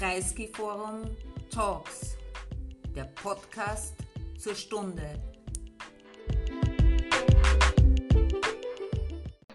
Kreisky 0.00 0.48
Forum 0.48 1.14
Talks, 1.50 2.16
der 2.96 3.04
Podcast 3.22 3.94
zur 4.38 4.54
Stunde. 4.54 5.20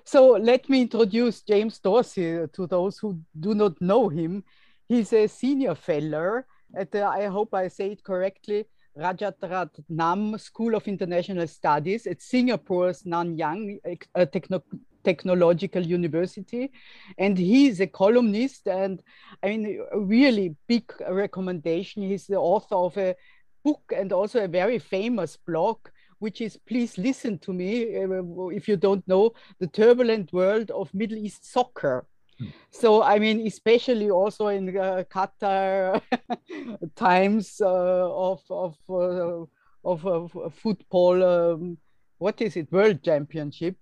So 0.04 0.38
let 0.38 0.70
me 0.70 0.84
introduce 0.84 1.42
James 1.42 1.82
Dorsey 1.82 2.46
to 2.54 2.68
those 2.68 3.00
who 3.00 3.18
do 3.34 3.56
not 3.56 3.82
know 3.82 4.08
him. 4.08 4.44
He's 4.88 5.14
a 5.14 5.26
senior 5.26 5.74
fellow 5.74 6.44
at 6.76 6.92
the, 6.92 7.04
I 7.04 7.26
hope 7.26 7.56
I 7.56 7.68
say 7.68 7.94
it 7.94 8.04
correctly, 8.04 8.68
Rajaratnam 8.96 10.40
School 10.40 10.76
of 10.76 10.88
International 10.88 11.48
Studies 11.48 12.06
at 12.06 12.22
Singapore's 12.22 13.02
Nanyang 13.02 13.80
uh, 14.14 14.26
Techno 14.28 14.62
Technological 15.06 15.86
University. 15.86 16.72
And 17.18 17.38
he's 17.38 17.80
a 17.80 17.88
columnist 17.88 18.68
and 18.68 19.02
I 19.42 19.50
mean, 19.50 19.82
a 19.92 20.00
really 20.00 20.56
big 20.68 20.92
recommendation. 21.08 22.04
He's 22.04 22.28
the 22.28 22.38
author 22.38 22.76
of 22.76 22.98
a 22.98 23.16
book 23.64 23.94
and 23.96 24.12
also 24.12 24.44
a 24.44 24.48
very 24.48 24.80
famous 24.80 25.38
blog, 25.38 25.78
which 26.20 26.42
is 26.42 26.58
Please 26.68 26.98
Listen 26.98 27.38
to 27.40 27.54
Me, 27.54 28.04
uh, 28.04 28.48
if 28.50 28.68
you 28.68 28.78
don't 28.78 29.06
know, 29.08 29.34
The 29.60 29.68
Turbulent 29.68 30.32
World 30.34 30.72
of 30.72 30.94
Middle 30.94 31.18
East 31.18 31.52
Soccer. 31.52 32.06
Hmm. 32.40 32.48
So, 32.70 33.02
I 33.02 33.20
mean, 33.20 33.48
especially 33.48 34.10
also 34.10 34.48
in 34.48 34.70
uh, 34.78 35.04
Qatar 35.10 36.02
times 36.96 37.62
uh, 37.62 38.30
of, 38.30 38.44
of, 38.50 38.78
uh, 38.90 39.46
of, 39.84 40.06
of, 40.06 40.54
football, 40.54 41.24
um, 41.24 41.78
what 42.18 42.42
is 42.42 42.56
it, 42.56 42.72
World 42.72 43.04
Championship, 43.04 43.78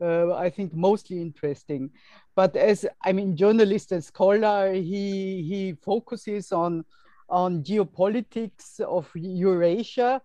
uh, 0.00 0.34
I 0.34 0.50
think 0.50 0.74
mostly 0.74 1.20
interesting. 1.20 1.90
But 2.34 2.56
as, 2.56 2.86
I 3.04 3.12
mean, 3.12 3.36
journalist 3.36 3.92
and 3.92 4.04
scholar, 4.04 4.72
he, 4.72 5.42
he 5.42 5.76
focuses 5.82 6.52
on, 6.52 6.84
on 7.28 7.62
geopolitics 7.62 8.80
of 8.80 9.10
Eurasia 9.14 10.20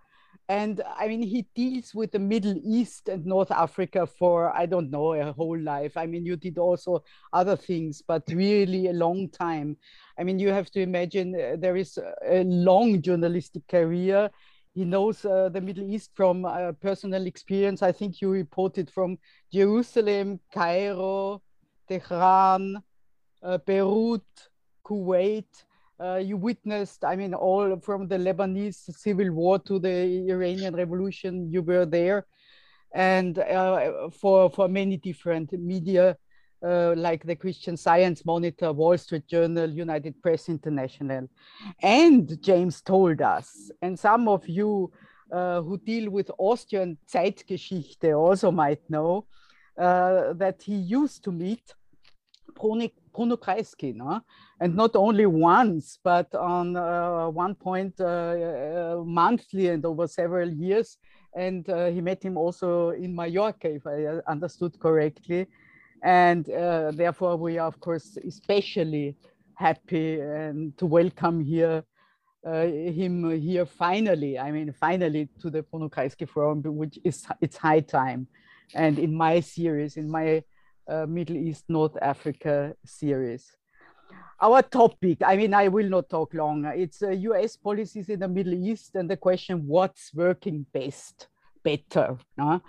and 0.52 0.82
I 0.98 1.08
mean, 1.08 1.22
he 1.22 1.48
deals 1.56 1.96
with 1.96 2.12
the 2.12 2.20
Middle 2.20 2.56
East 2.62 3.08
and 3.08 3.26
North 3.26 3.52
Africa 3.52 4.06
for, 4.06 4.54
I 4.54 4.66
don't 4.66 4.92
know, 4.92 5.14
a 5.14 5.32
whole 5.32 5.58
life. 5.58 5.96
I 5.96 6.06
mean, 6.06 6.26
you 6.26 6.36
did 6.36 6.58
also 6.58 7.04
other 7.32 7.56
things, 7.56 8.02
but 8.06 8.24
really 8.28 8.88
a 8.88 8.94
long 8.94 9.30
time. 9.30 9.78
I 10.20 10.26
mean, 10.26 10.40
you 10.40 10.50
have 10.50 10.70
to 10.72 10.82
imagine 10.82 11.36
uh, 11.36 11.56
there 11.58 11.78
is 11.78 11.98
a 12.28 12.44
long 12.44 13.02
journalistic 13.02 13.66
career. 13.70 14.30
He 14.74 14.86
knows 14.86 15.26
uh, 15.26 15.50
the 15.50 15.62
Middle 15.62 15.84
East 15.84 16.12
from 16.14 16.46
uh, 16.46 16.72
personal 16.74 17.26
experience. 17.26 17.82
I 17.82 17.92
think 17.92 18.22
you 18.22 18.30
reported 18.30 18.90
from 18.90 19.18
Jerusalem, 19.52 20.40
Cairo, 20.54 21.42
Tehran, 21.88 22.78
uh, 23.44 23.58
Beirut, 23.58 24.24
Kuwait 24.86 25.46
uh, 26.02 26.16
you 26.16 26.36
witnessed, 26.36 27.06
I 27.06 27.16
mean, 27.16 27.34
all 27.34 27.80
from 27.80 28.08
the 28.08 28.18
Lebanese 28.18 28.92
civil 28.98 29.32
war 29.32 29.60
to 29.60 29.78
the 29.78 30.28
Iranian 30.30 30.76
revolution, 30.76 31.52
you 31.52 31.62
were 31.62 31.86
there. 31.86 32.26
And 32.94 33.38
uh, 33.38 34.10
for, 34.10 34.50
for 34.50 34.68
many 34.68 34.98
different 34.98 35.54
media, 35.54 36.18
uh, 36.64 36.94
like 36.96 37.26
the 37.26 37.36
Christian 37.36 37.76
Science 37.76 38.24
Monitor, 38.26 38.72
Wall 38.72 38.98
Street 38.98 39.28
Journal, 39.28 39.70
United 39.70 40.22
Press 40.22 40.48
International. 40.48 41.28
And 41.82 42.42
James 42.42 42.82
told 42.82 43.22
us, 43.22 43.72
and 43.82 43.98
some 43.98 44.28
of 44.28 44.48
you 44.48 44.92
uh, 45.32 45.62
who 45.62 45.78
deal 45.78 46.10
with 46.12 46.30
Austrian 46.38 46.98
Zeitgeschichte 47.12 48.14
also 48.16 48.52
might 48.52 48.82
know, 48.90 49.26
uh, 49.78 50.34
that 50.34 50.62
he 50.62 50.76
used 50.76 51.24
to 51.24 51.32
meet 51.32 51.74
Bruno 52.54 53.38
Kreisky, 53.38 53.96
no? 53.96 54.22
and 54.60 54.76
not 54.76 54.96
only 54.96 55.26
once, 55.26 55.98
but 56.04 56.36
on 56.36 56.76
uh, 56.76 57.30
one 57.30 57.56
point 57.56 58.00
uh, 58.00 59.02
monthly 59.06 59.70
and 59.70 59.86
over 59.86 60.06
several 60.06 60.50
years. 60.50 60.98
And 61.34 61.66
he 61.66 62.02
met 62.02 62.22
him 62.22 62.36
also 62.36 62.90
in 62.90 63.16
Mallorca, 63.16 63.74
if 63.74 63.88
I 63.88 64.20
understood 64.30 64.78
correctly. 64.80 65.48
And 66.04 66.50
uh, 66.50 66.92
therefore, 66.92 67.36
we 67.38 67.58
are, 67.58 67.68
of 67.68 67.80
course, 67.80 68.18
especially 68.28 69.16
happy 69.56 70.20
and 70.20 70.76
to 70.78 70.86
welcome 70.86 71.44
here 71.44 71.84
him 72.44 73.40
here 73.40 73.66
finally. 73.66 74.40
I 74.40 74.52
mean, 74.52 74.74
finally 74.74 75.30
to 75.42 75.50
the 75.50 75.62
Bruno 75.64 75.90
Kreisky 75.90 76.28
Forum, 76.28 76.62
which 76.64 76.98
is 77.04 77.26
it's 77.42 77.58
high 77.58 77.82
time. 77.82 78.28
And 78.74 78.98
in 78.98 79.14
my 79.14 79.42
series, 79.42 79.98
in 79.98 80.10
my 80.10 80.44
uh, 80.88 81.06
Middle 81.06 81.38
East, 81.38 81.66
North 81.70 81.98
Africa 82.02 82.76
series. 82.86 83.58
Our 84.42 84.62
topic, 84.64 85.20
I 85.24 85.36
mean, 85.36 85.54
I 85.54 85.68
will 85.68 85.88
not 85.88 86.10
talk 86.10 86.34
long. 86.34 86.66
It's 86.66 87.04
uh, 87.04 87.12
US 87.12 87.56
policies 87.56 88.10
in 88.10 88.20
the 88.20 88.28
Middle 88.28 88.54
East 88.54 88.96
and 88.96 89.10
the 89.10 89.18
question 89.18 89.68
what's 89.68 90.12
working 90.14 90.66
best, 90.74 91.28
better, 91.64 92.18
no? 92.38 92.62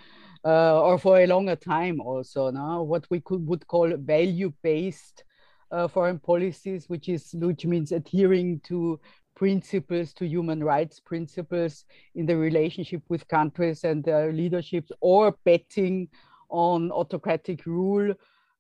Uh, 0.45 0.81
or 0.83 0.99
for 0.99 1.21
a 1.21 1.27
longer 1.27 1.57
time 1.57 2.01
also, 2.01 2.51
no? 2.51 2.83
what 2.83 3.07
we 3.11 3.21
could 3.21 3.47
would 3.47 3.67
call 3.67 3.97
value-based 3.97 5.25
uh, 5.71 5.89
foreign 5.89 6.19
policies, 6.19 6.89
which 6.89 7.09
is 7.09 7.33
which 7.35 7.65
means 7.65 7.93
adhering 7.93 8.61
to 8.61 9.01
principles, 9.35 10.13
to 10.13 10.27
human 10.27 10.63
rights 10.63 11.01
principles 11.01 11.85
in 12.15 12.27
the 12.27 12.37
relationship 12.37 13.03
with 13.09 13.27
countries 13.29 13.85
and 13.85 14.05
their 14.05 14.33
leaderships, 14.33 14.93
or 15.01 15.37
betting 15.45 16.09
on 16.51 16.93
autocratic 16.93 17.65
rule 17.65 18.15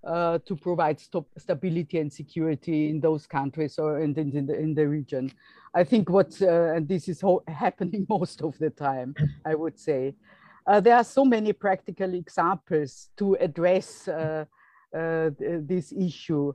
uh, 0.04 0.38
to 0.46 0.56
provide 0.56 0.98
st 0.98 1.24
stability 1.38 1.98
and 1.98 2.12
security 2.12 2.90
in 2.90 3.00
those 3.00 3.26
countries 3.26 3.78
or 3.78 4.00
in, 4.00 4.18
in, 4.18 4.36
in, 4.36 4.46
the, 4.46 4.58
in 4.58 4.74
the 4.74 4.86
region. 4.86 5.30
I 5.74 5.84
think 5.84 6.10
what, 6.10 6.40
uh, 6.42 6.74
and 6.74 6.88
this 6.88 7.08
is 7.08 7.22
happening 7.48 8.06
most 8.08 8.42
of 8.42 8.58
the 8.58 8.70
time, 8.70 9.14
I 9.44 9.54
would 9.54 9.78
say. 9.78 10.14
Uh, 10.66 10.80
there 10.80 10.96
are 10.96 11.04
so 11.04 11.24
many 11.24 11.52
practical 11.52 12.14
examples 12.14 13.10
to 13.16 13.34
address 13.40 14.06
uh, 14.06 14.44
uh, 14.96 15.30
this 15.38 15.92
issue. 15.92 16.52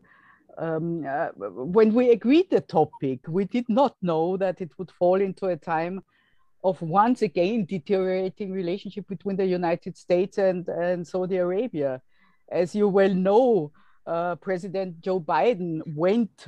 Um, 0.57 1.06
uh, 1.06 1.28
when 1.38 1.94
we 1.94 2.12
agreed 2.12 2.50
the 2.50 2.62
topic, 2.62 3.19
we 3.28 3.45
did 3.45 3.68
not 3.68 3.95
know 4.01 4.38
that 4.38 4.62
it 4.62 4.72
would 4.78 4.91
fall 4.91 5.22
into 5.22 5.47
a 5.47 5.57
time 5.57 6.03
of 6.63 6.81
once 6.81 7.22
again 7.22 7.66
deteriorating 7.66 8.51
relationship 8.51 9.07
between 9.07 9.35
the 9.35 9.45
United 9.45 9.97
States 9.97 10.38
and, 10.38 10.68
and 10.68 11.06
Saudi 11.06 11.38
Arabia. 11.38 12.01
As 12.50 12.74
you 12.74 12.88
well 12.88 13.13
know, 13.13 13.72
uh, 14.07 14.35
President 14.35 15.01
Joe 15.01 15.19
Biden 15.19 15.81
went 15.85 16.47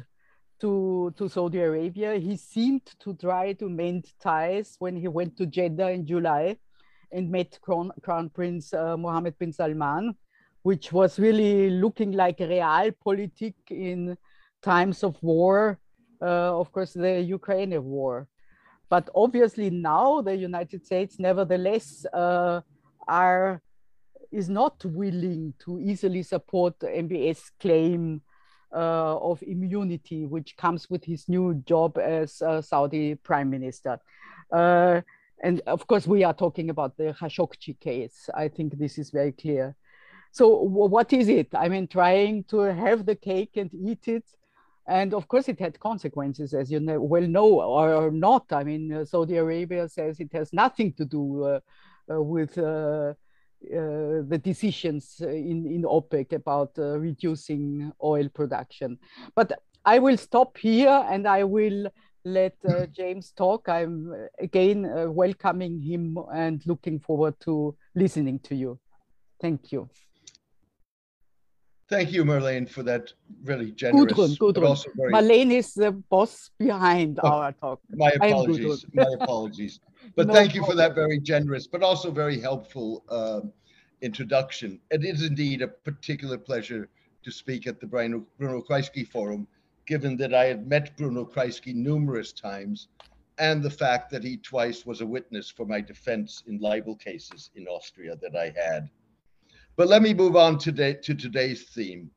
to, 0.62 1.14
to 1.18 1.30
Saudi 1.30 1.59
Arabia. 1.59 2.16
He 2.16 2.38
seemed 2.38 2.86
to 3.00 3.14
try 3.14 3.53
to 3.53 3.70
mend 3.70 4.12
ties 4.20 4.76
when 4.80 4.96
he 4.96 5.08
went 5.08 5.38
to 5.38 5.46
Jeddah 5.46 5.90
in 5.90 6.08
July 6.08 6.58
and 7.12 7.30
met 7.30 7.59
Crown, 7.62 7.92
Crown 8.02 8.30
Prince 8.30 8.74
uh, 8.74 8.97
Mohammed 8.97 9.38
bin 9.38 9.52
Salman, 9.53 10.16
which 10.64 10.92
was 10.92 11.20
really 11.20 11.70
looking 11.70 12.12
like 12.12 12.38
realpolitik 12.40 13.56
in 13.70 14.18
times 14.62 15.03
of 15.03 15.22
war, 15.22 15.80
uh, 16.22 16.59
of 16.59 16.72
course, 16.72 16.94
the 16.94 17.22
Ukraine 17.22 17.81
war. 17.84 18.28
But 18.90 19.09
obviously 19.14 19.70
now 19.70 20.22
the 20.22 20.36
United 20.36 20.86
States 20.86 21.20
nevertheless 21.20 22.06
uh, 22.12 22.62
are 23.08 23.62
is 24.31 24.50
not 24.50 24.84
willing 24.86 25.53
to 25.66 25.80
easily 25.80 26.22
support 26.24 26.78
MBS 26.80 27.52
claim 27.59 28.22
uh, 28.72 29.18
of 29.18 29.41
immunity, 29.44 30.26
which 30.26 30.56
comes 30.56 30.90
with 30.90 31.03
his 31.03 31.28
new 31.28 31.56
job 31.66 31.97
as 31.97 32.41
uh, 32.41 32.62
Saudi 32.62 33.16
prime 33.16 33.50
minister. 33.50 34.00
Uh, 35.44 35.47
and 35.47 35.61
of 35.67 35.88
course, 35.88 36.07
we 36.07 36.23
are 36.23 36.33
talking 36.33 36.69
about 36.69 36.97
the 36.97 37.16
Khashoggi 37.19 37.79
case. 37.79 38.29
I 38.35 38.47
think 38.47 38.77
this 38.77 38.97
is 38.97 39.09
very 39.09 39.31
clear. 39.31 39.75
So 40.31 40.47
what 40.47 41.11
is 41.11 41.27
it? 41.27 41.55
I 41.55 41.69
mean, 41.69 41.88
trying 41.88 42.44
to 42.45 42.59
have 42.59 43.05
the 43.05 43.16
cake 43.16 43.57
and 43.57 43.72
eat 43.73 44.07
it 44.07 44.25
and 44.90 45.14
of 45.14 45.28
course, 45.28 45.47
it 45.47 45.59
had 45.59 45.79
consequences, 45.79 46.55
as 46.55 46.72
you 46.72 46.79
know, 46.79 46.99
well 46.99 47.28
know, 47.28 47.61
or, 47.61 48.09
not. 48.09 48.52
I 48.52 48.64
mean, 48.64 48.91
uh, 48.91 49.05
Saudi 49.05 49.37
Arabia 49.37 49.87
says 49.87 50.19
it 50.19 50.34
has 50.34 50.52
nothing 50.52 50.93
to 50.93 51.05
do 51.05 51.43
uh, 51.43 51.59
uh, 52.11 52.19
with 52.19 52.58
uh, 52.58 53.14
uh, 53.14 53.14
the 53.61 54.41
decisions 54.43 55.22
in, 55.22 55.67
in 55.67 55.84
OPEC 55.84 56.34
about 56.34 56.72
uh, 56.79 56.97
reducing 56.97 57.91
oil 58.03 58.28
production. 58.29 58.97
But 59.35 59.61
I 59.85 59.99
will 59.99 60.17
stop 60.17 60.58
here 60.58 61.05
and 61.08 61.28
I 61.28 61.43
will 61.43 61.91
let 62.25 62.55
James 62.91 63.31
talk. 63.31 63.69
I'm 63.69 64.13
again 64.39 65.13
welcoming 65.13 65.81
him 65.81 66.17
and 66.33 66.61
looking 66.66 66.99
forward 66.99 67.35
to 67.41 67.75
listening 67.95 68.39
to 68.39 68.55
you. 68.55 68.79
Thank 69.41 69.71
you. 69.71 69.89
Thank 71.89 72.11
you, 72.11 72.23
Marlene, 72.23 72.69
for 72.69 72.83
that 72.83 73.11
really 73.43 73.71
generous. 73.71 74.13
Gudrun, 74.13 74.37
Gudrun. 74.37 74.77
Very... 74.95 75.11
Marlene 75.11 75.51
is 75.51 75.73
the 75.73 75.91
boss 75.91 76.51
behind 76.59 77.19
oh, 77.23 77.27
our 77.27 77.51
talk. 77.51 77.79
My 77.89 78.11
apologies. 78.21 78.85
my 78.93 79.07
apologies. 79.19 79.79
But 80.16 80.27
no 80.27 80.33
thank 80.33 80.55
you 80.55 80.61
problem. 80.61 80.77
for 80.77 80.81
that 80.83 80.95
very 80.95 81.19
generous, 81.19 81.67
but 81.67 81.83
also 81.83 82.09
very 82.09 82.39
helpful 82.39 83.03
uh, 83.09 83.41
introduction. 84.01 84.79
It 84.91 85.03
is 85.03 85.23
indeed 85.23 85.61
a 85.61 85.67
particular 85.67 86.37
pleasure 86.37 86.89
to 87.23 87.31
speak 87.31 87.67
at 87.67 87.79
the 87.79 87.87
Bruno, 87.87 88.25
Bruno 88.37 88.61
Kreisky 88.61 89.05
Forum, 89.05 89.47
given 89.90 90.16
that 90.16 90.36
I 90.36 90.46
had 90.46 90.68
met 90.68 90.96
Bruno 90.97 91.26
Kreisky 91.26 91.74
numerous 91.74 92.32
times 92.32 92.90
and 93.40 93.64
the 93.64 93.72
fact 93.72 94.12
that 94.12 94.24
he 94.24 94.38
twice 94.38 94.86
was 94.86 95.02
a 95.02 95.06
witness 95.06 95.50
for 95.50 95.66
my 95.66 95.82
defense 95.82 96.44
in 96.46 96.59
libel 96.59 96.96
cases 96.96 97.50
in 97.56 97.66
Austria 97.68 98.16
that 98.22 98.36
I 98.36 98.53
had. 98.56 98.88
But 99.76 99.88
let 99.88 100.03
me 100.03 100.14
move 100.14 100.36
on 100.36 100.59
today 100.59 100.94
to 100.94 101.16
today's 101.16 101.64
theme, 101.70 102.12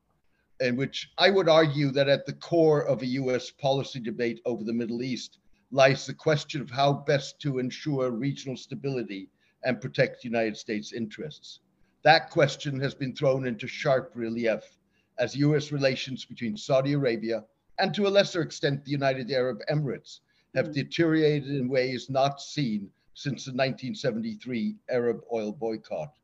in 0.61 0.77
which 0.77 1.13
I 1.17 1.31
would 1.31 1.49
argue 1.49 1.91
that 1.93 2.11
at 2.11 2.27
the 2.27 2.35
core 2.35 2.83
of 2.83 3.01
a 3.01 3.07
US 3.07 3.51
policy 3.51 4.01
debate 4.01 4.43
over 4.45 4.65
the 4.65 4.75
Middle 4.75 5.03
East 5.03 5.39
lies 5.71 6.05
the 6.05 6.13
question 6.13 6.61
of 6.61 6.71
how 6.71 6.93
best 6.93 7.41
to 7.41 7.59
ensure 7.59 8.11
regional 8.11 8.59
stability 8.59 9.31
and 9.65 9.81
protect 9.81 10.25
United 10.25 10.59
States 10.59 10.93
interests. 10.93 11.61
That 12.03 12.29
question 12.29 12.79
has 12.81 12.95
been 12.95 13.17
thrown 13.17 13.47
into 13.47 13.67
sharp 13.67 14.13
relief 14.15 14.77
as 15.19 15.37
US 15.37 15.73
relations 15.73 16.27
between 16.27 16.55
Saudi 16.59 16.93
Arabia 16.93 17.45
and 17.79 17.95
to 17.95 18.07
a 18.07 18.09
lesser 18.09 18.43
extent 18.43 18.85
the 18.85 18.91
United 18.91 19.31
Arab 19.31 19.61
Emirates 19.71 20.21
have 20.55 20.69
mm. 20.69 20.75
deteriorated 20.75 21.49
in 21.49 21.69
ways 21.69 22.11
not 22.11 22.41
seen 22.41 22.91
since 23.15 23.45
the 23.45 23.51
1973 23.51 24.77
Arab 24.91 25.21
oil 25.33 25.53
boycott. 25.53 26.15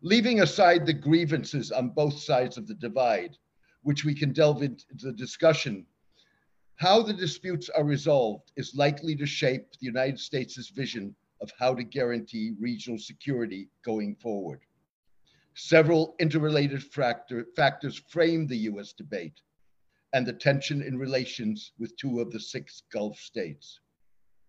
Leaving 0.00 0.40
aside 0.40 0.84
the 0.84 0.92
grievances 0.92 1.70
on 1.70 1.90
both 1.90 2.18
sides 2.18 2.56
of 2.56 2.66
the 2.66 2.74
divide, 2.74 3.36
which 3.82 4.04
we 4.04 4.14
can 4.14 4.32
delve 4.32 4.62
into 4.62 4.84
the 4.98 5.12
discussion, 5.12 5.86
how 6.76 7.02
the 7.02 7.12
disputes 7.12 7.68
are 7.68 7.84
resolved 7.84 8.50
is 8.56 8.74
likely 8.74 9.14
to 9.14 9.26
shape 9.26 9.70
the 9.72 9.86
United 9.86 10.18
States' 10.18 10.68
vision 10.70 11.14
of 11.40 11.52
how 11.58 11.74
to 11.74 11.84
guarantee 11.84 12.54
regional 12.58 12.98
security 12.98 13.68
going 13.84 14.16
forward. 14.16 14.60
Several 15.54 16.16
interrelated 16.18 16.82
factor, 16.82 17.46
factors 17.54 17.98
frame 18.08 18.46
the 18.46 18.56
US 18.68 18.92
debate 18.92 19.40
and 20.12 20.26
the 20.26 20.32
tension 20.32 20.82
in 20.82 20.98
relations 20.98 21.72
with 21.78 21.96
two 21.96 22.20
of 22.20 22.30
the 22.30 22.40
six 22.40 22.82
Gulf 22.92 23.18
states. 23.18 23.80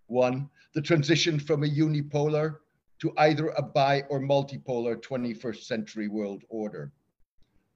One, 0.07 0.49
the 0.73 0.81
transition 0.81 1.39
from 1.39 1.63
a 1.63 1.67
unipolar 1.67 2.57
to 2.99 3.13
either 3.17 3.49
a 3.49 3.61
bi 3.61 4.03
or 4.09 4.19
multipolar 4.19 4.95
21st 4.95 5.63
century 5.63 6.07
world 6.07 6.43
order. 6.49 6.91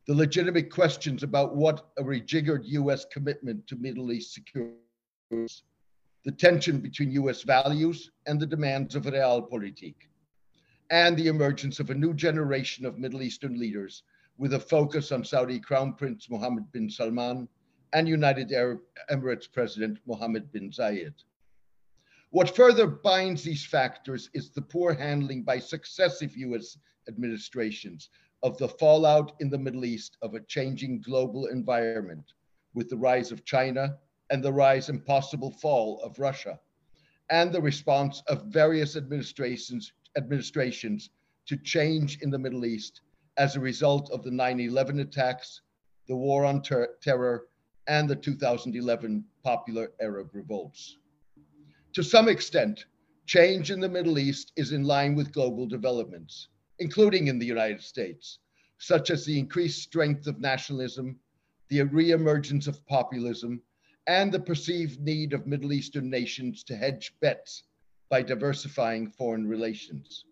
The 0.08 0.14
legitimate 0.14 0.72
questions 0.72 1.24
about 1.24 1.56
what 1.56 1.90
a 1.98 2.04
rejiggered 2.04 2.62
US 2.66 3.06
commitment 3.06 3.68
to 3.68 3.76
Middle 3.76 4.12
East 4.12 4.34
security, 4.34 4.78
the 5.30 6.32
tension 6.32 6.80
between 6.80 7.12
US 7.12 7.44
values 7.44 8.12
and 8.26 8.40
the 8.40 8.46
demands 8.46 8.96
of 8.96 9.04
realpolitik, 9.04 9.96
and 10.90 11.18
the 11.18 11.28
emergence 11.28 11.80
of 11.80 11.90
a 11.90 11.96
new 11.96 12.14
generation 12.14 12.86
of 12.86 12.98
Middle 12.98 13.22
Eastern 13.22 13.60
leaders 13.60 14.04
with 14.38 14.54
a 14.54 14.60
focus 14.60 15.12
on 15.12 15.24
Saudi 15.26 15.60
Crown 15.60 15.94
Prince 15.94 16.30
Mohammed 16.30 16.72
bin 16.72 16.90
Salman 16.90 17.48
and 17.94 18.08
United 18.08 18.52
Arab 18.52 18.82
Emirates 19.10 19.52
President 19.52 20.00
Mohammed 20.06 20.52
bin 20.52 20.72
Zayed. 20.72 21.14
What 22.32 22.56
further 22.56 22.88
binds 22.88 23.44
these 23.44 23.66
factors 23.66 24.30
is 24.34 24.50
the 24.50 24.62
poor 24.62 24.94
handling 24.94 25.44
by 25.44 25.60
successive 25.60 26.36
US 26.36 26.78
administrations 27.08 28.10
of 28.44 28.58
the 28.58 28.68
fallout 28.68 29.34
in 29.40 29.50
the 29.50 29.58
Middle 29.58 29.86
East 29.86 30.18
of 30.22 30.34
a 30.34 30.42
changing 30.42 31.02
global 31.02 31.48
environment 31.48 32.34
with 32.74 32.90
the 32.90 32.98
rise 32.98 33.32
of 33.32 33.46
China 33.46 33.98
and 34.30 34.44
the 34.44 34.52
rise 34.52 34.90
and 34.90 35.06
possible 35.06 35.52
fall 35.52 36.02
of 36.02 36.20
Russia, 36.20 36.60
and 37.30 37.52
the 37.52 37.62
response 37.62 38.22
of 38.28 38.48
various 38.48 38.96
administrations, 38.96 39.94
administrations 40.18 41.10
to 41.46 41.58
change 41.58 42.20
in 42.22 42.30
the 42.30 42.38
Middle 42.38 42.66
East 42.66 43.02
as 43.38 43.56
a 43.56 43.60
result 43.60 44.12
of 44.12 44.24
the 44.24 44.32
9 44.32 44.60
11 44.60 45.00
attacks, 45.00 45.62
the 46.08 46.16
war 46.16 46.46
on 46.46 46.62
ter 46.62 46.96
terror, 47.02 47.48
and 47.88 48.10
the 48.10 48.16
2011 48.16 49.24
popular 49.44 49.92
Arab 50.02 50.30
revolts. 50.34 50.98
To 51.94 52.04
some 52.04 52.28
extent, 52.28 52.86
change 53.26 53.72
in 53.72 53.80
the 53.80 53.90
Middle 53.90 54.20
East 54.20 54.52
is 54.56 54.72
in 54.72 54.84
line 54.84 55.16
with 55.16 55.32
global 55.32 55.66
developments, 55.66 56.50
including 56.80 57.28
in 57.28 57.40
the 57.40 57.46
United 57.46 57.82
States, 57.82 58.40
such 58.78 59.10
as 59.10 59.26
the 59.26 59.40
increased 59.40 59.82
strength 59.82 60.28
of 60.28 60.40
nationalism, 60.40 61.20
the 61.70 61.80
reemergence 61.80 62.68
of 62.68 62.86
populism, 62.86 63.62
and 64.08 64.32
the 64.32 64.40
perceived 64.40 65.02
need 65.02 65.34
of 65.34 65.48
Middle 65.48 65.74
Eastern 65.74 66.10
nations 66.10 66.64
to 66.64 66.76
hedge 66.76 67.14
bets 67.20 67.64
by 68.10 68.22
diversifying 68.22 69.10
foreign 69.10 69.48
relations. 69.48 70.26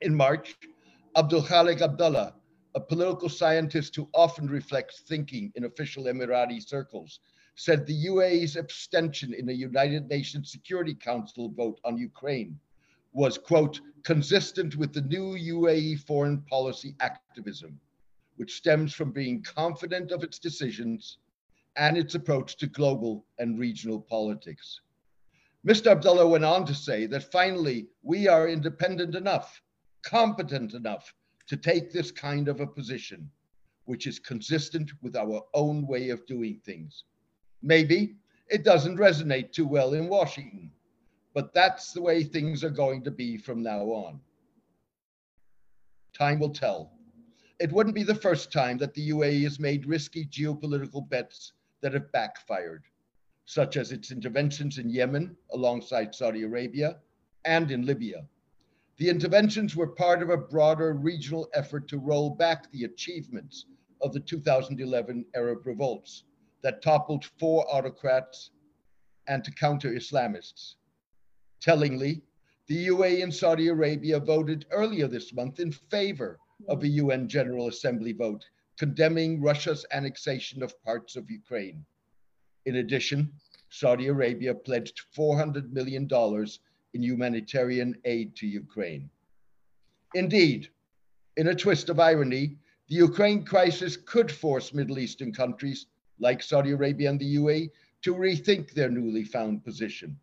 In 0.00 0.14
March, 0.14 0.56
Abdul 1.16 1.42
Khalik 1.42 1.80
Abdullah, 1.80 2.34
a 2.74 2.80
political 2.80 3.28
scientist 3.28 3.94
who 3.94 4.08
often 4.14 4.48
reflects 4.48 5.00
thinking 5.00 5.52
in 5.56 5.64
official 5.64 6.04
Emirati 6.04 6.66
circles, 6.66 7.20
said 7.54 7.86
the 7.86 8.06
UAE's 8.06 8.56
abstention 8.56 9.34
in 9.34 9.48
a 9.50 9.52
United 9.52 10.08
Nations 10.08 10.50
Security 10.50 10.94
Council 10.94 11.50
vote 11.50 11.78
on 11.84 11.98
Ukraine 11.98 12.58
was, 13.12 13.36
quote, 13.36 13.80
consistent 14.04 14.74
with 14.76 14.94
the 14.94 15.02
new 15.02 15.34
UAE 15.34 16.00
foreign 16.06 16.40
policy 16.42 16.94
activism, 17.00 17.78
which 18.36 18.56
stems 18.56 18.94
from 18.94 19.12
being 19.12 19.42
confident 19.42 20.10
of 20.10 20.22
its 20.22 20.38
decisions 20.38 21.18
and 21.76 21.98
its 21.98 22.14
approach 22.14 22.56
to 22.56 22.66
global 22.66 23.26
and 23.38 23.58
regional 23.58 24.00
politics. 24.00 24.80
Mr. 25.66 25.88
Abdullah 25.88 26.26
went 26.26 26.44
on 26.44 26.64
to 26.64 26.74
say 26.74 27.06
that 27.06 27.30
finally 27.30 27.86
we 28.02 28.28
are 28.28 28.48
independent 28.48 29.14
enough, 29.14 29.60
competent 30.02 30.72
enough 30.72 31.14
to 31.52 31.56
take 31.58 31.92
this 31.92 32.10
kind 32.10 32.48
of 32.48 32.60
a 32.60 32.66
position, 32.66 33.30
which 33.84 34.06
is 34.06 34.18
consistent 34.18 34.90
with 35.02 35.14
our 35.14 35.42
own 35.52 35.86
way 35.86 36.08
of 36.08 36.24
doing 36.24 36.58
things. 36.64 37.04
Maybe 37.60 38.16
it 38.48 38.64
doesn't 38.64 38.96
resonate 38.96 39.52
too 39.52 39.66
well 39.66 39.92
in 39.92 40.08
Washington, 40.08 40.70
but 41.34 41.52
that's 41.52 41.92
the 41.92 42.00
way 42.00 42.24
things 42.24 42.64
are 42.64 42.70
going 42.70 43.04
to 43.04 43.10
be 43.10 43.36
from 43.36 43.62
now 43.62 43.82
on. 43.82 44.18
Time 46.14 46.40
will 46.40 46.54
tell. 46.54 46.94
It 47.60 47.70
wouldn't 47.70 47.94
be 47.94 48.02
the 48.02 48.14
first 48.14 48.50
time 48.50 48.78
that 48.78 48.94
the 48.94 49.10
UAE 49.10 49.42
has 49.42 49.60
made 49.60 49.84
risky 49.84 50.24
geopolitical 50.24 51.06
bets 51.06 51.52
that 51.82 51.92
have 51.92 52.10
backfired, 52.12 52.84
such 53.44 53.76
as 53.76 53.92
its 53.92 54.10
interventions 54.10 54.78
in 54.78 54.88
Yemen 54.88 55.36
alongside 55.52 56.14
Saudi 56.14 56.44
Arabia 56.44 56.96
and 57.44 57.70
in 57.70 57.84
Libya. 57.84 58.24
The 59.02 59.08
interventions 59.08 59.74
were 59.74 59.88
part 59.88 60.22
of 60.22 60.30
a 60.30 60.36
broader 60.36 60.92
regional 60.92 61.48
effort 61.54 61.88
to 61.88 61.98
roll 61.98 62.30
back 62.30 62.70
the 62.70 62.84
achievements 62.84 63.66
of 64.00 64.12
the 64.12 64.20
2011 64.20 65.26
Arab 65.34 65.66
revolts 65.66 66.22
that 66.62 66.82
toppled 66.82 67.24
four 67.24 67.66
autocrats 67.68 68.52
and 69.26 69.42
to 69.42 69.50
counter 69.50 69.90
Islamists. 69.90 70.76
Tellingly, 71.60 72.22
the 72.68 72.86
UAE 72.86 73.24
and 73.24 73.34
Saudi 73.34 73.66
Arabia 73.66 74.20
voted 74.20 74.66
earlier 74.70 75.08
this 75.08 75.34
month 75.34 75.58
in 75.58 75.72
favor 75.72 76.38
of 76.68 76.84
a 76.84 76.88
UN 76.88 77.28
General 77.28 77.66
Assembly 77.66 78.12
vote 78.12 78.44
condemning 78.78 79.40
Russia's 79.42 79.84
annexation 79.90 80.62
of 80.62 80.80
parts 80.84 81.16
of 81.16 81.28
Ukraine. 81.28 81.84
In 82.66 82.76
addition, 82.76 83.32
Saudi 83.68 84.06
Arabia 84.06 84.54
pledged 84.54 85.06
$400 85.12 85.72
million 85.72 86.06
in 86.94 87.02
humanitarian 87.02 87.96
aid 88.04 88.36
to 88.36 88.46
Ukraine. 88.46 89.08
Indeed, 90.14 90.68
in 91.36 91.48
a 91.48 91.54
twist 91.54 91.88
of 91.88 91.98
irony, 91.98 92.56
the 92.88 92.96
Ukraine 92.96 93.44
crisis 93.44 93.96
could 93.96 94.30
force 94.30 94.74
Middle 94.74 94.98
Eastern 94.98 95.32
countries 95.32 95.86
like 96.18 96.42
Saudi 96.42 96.72
Arabia 96.72 97.10
and 97.10 97.18
the 97.18 97.36
UAE 97.36 97.70
to 98.02 98.14
rethink 98.14 98.72
their 98.72 98.90
newly 98.90 99.24
found 99.24 99.64
position. 99.64 100.18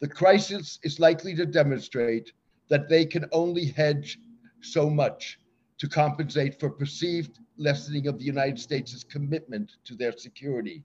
The 0.00 0.08
crisis 0.08 0.80
is 0.82 0.98
likely 0.98 1.34
to 1.36 1.46
demonstrate 1.46 2.32
that 2.68 2.88
they 2.88 3.04
can 3.04 3.26
only 3.30 3.66
hedge 3.66 4.18
so 4.60 4.90
much 4.90 5.38
to 5.78 5.88
compensate 5.88 6.58
for 6.58 6.70
perceived 6.70 7.38
lessening 7.56 8.08
of 8.08 8.18
the 8.18 8.24
United 8.24 8.58
States' 8.58 9.04
commitment 9.04 9.76
to 9.84 9.94
their 9.94 10.12
security 10.12 10.82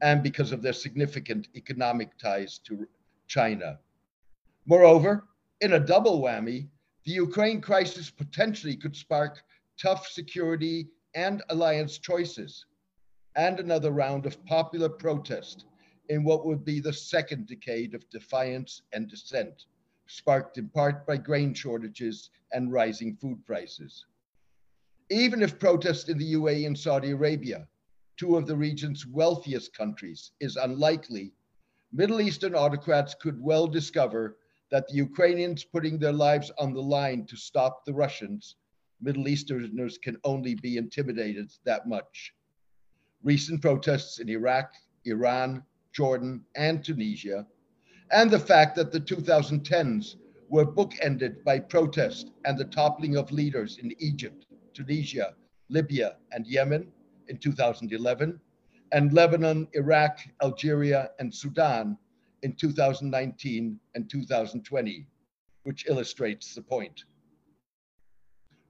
and 0.00 0.22
because 0.22 0.52
of 0.52 0.62
their 0.62 0.72
significant 0.72 1.48
economic 1.54 2.16
ties 2.18 2.58
to 2.58 2.86
China. 3.26 3.78
Moreover, 4.68 5.26
in 5.62 5.72
a 5.72 5.80
double 5.80 6.20
whammy, 6.20 6.68
the 7.06 7.12
Ukraine 7.12 7.62
crisis 7.62 8.10
potentially 8.10 8.76
could 8.76 8.94
spark 8.94 9.42
tough 9.80 10.06
security 10.06 10.90
and 11.14 11.42
alliance 11.48 11.96
choices 11.96 12.66
and 13.34 13.58
another 13.58 13.92
round 13.92 14.26
of 14.26 14.44
popular 14.44 14.90
protest 14.90 15.64
in 16.10 16.22
what 16.22 16.44
would 16.44 16.66
be 16.66 16.80
the 16.80 16.92
second 16.92 17.46
decade 17.46 17.94
of 17.94 18.10
defiance 18.10 18.82
and 18.92 19.08
dissent, 19.08 19.64
sparked 20.06 20.58
in 20.58 20.68
part 20.68 21.06
by 21.06 21.16
grain 21.16 21.54
shortages 21.54 22.28
and 22.52 22.70
rising 22.70 23.16
food 23.16 23.42
prices. 23.46 24.04
Even 25.10 25.40
if 25.42 25.58
protest 25.58 26.10
in 26.10 26.18
the 26.18 26.34
UAE 26.34 26.66
and 26.66 26.78
Saudi 26.78 27.12
Arabia, 27.12 27.66
two 28.18 28.36
of 28.36 28.46
the 28.46 28.56
region's 28.56 29.06
wealthiest 29.06 29.74
countries, 29.74 30.32
is 30.40 30.56
unlikely, 30.56 31.32
Middle 31.90 32.20
Eastern 32.20 32.54
autocrats 32.54 33.14
could 33.14 33.42
well 33.42 33.66
discover 33.66 34.36
that 34.70 34.86
the 34.88 34.94
Ukrainians 34.94 35.64
putting 35.64 35.98
their 35.98 36.12
lives 36.12 36.50
on 36.58 36.72
the 36.72 36.82
line 36.82 37.24
to 37.26 37.36
stop 37.36 37.84
the 37.84 37.94
Russians, 37.94 38.56
Middle 39.00 39.28
Easterners 39.28 39.98
can 39.98 40.16
only 40.24 40.54
be 40.56 40.76
intimidated 40.76 41.52
that 41.64 41.86
much. 41.88 42.34
recent 43.22 43.60
protests 43.60 44.20
in 44.20 44.28
Iraq, 44.28 44.72
Iran, 45.04 45.64
Jordan, 45.92 46.44
and 46.54 46.84
Tunisia, 46.84 47.46
and 48.12 48.30
the 48.30 48.38
fact 48.38 48.76
that 48.76 48.92
the 48.92 49.00
2010s 49.00 50.16
were 50.48 50.64
bookended 50.64 51.42
by 51.44 51.58
protest 51.58 52.30
and 52.44 52.56
the 52.56 52.64
toppling 52.64 53.16
of 53.16 53.32
leaders 53.32 53.78
in 53.78 53.92
Egypt, 53.98 54.46
Tunisia, 54.72 55.34
Libya, 55.68 56.16
and 56.32 56.46
Yemen 56.46 56.92
in 57.28 57.38
2011, 57.38 58.40
and 58.92 59.12
Lebanon, 59.12 59.68
Iraq, 59.72 60.20
Algeria, 60.42 61.10
and 61.18 61.34
Sudan 61.34 61.98
in 62.42 62.54
2019 62.54 63.78
and 63.94 64.10
2020, 64.10 65.06
which 65.64 65.86
illustrates 65.88 66.54
the 66.54 66.62
point. 66.62 67.04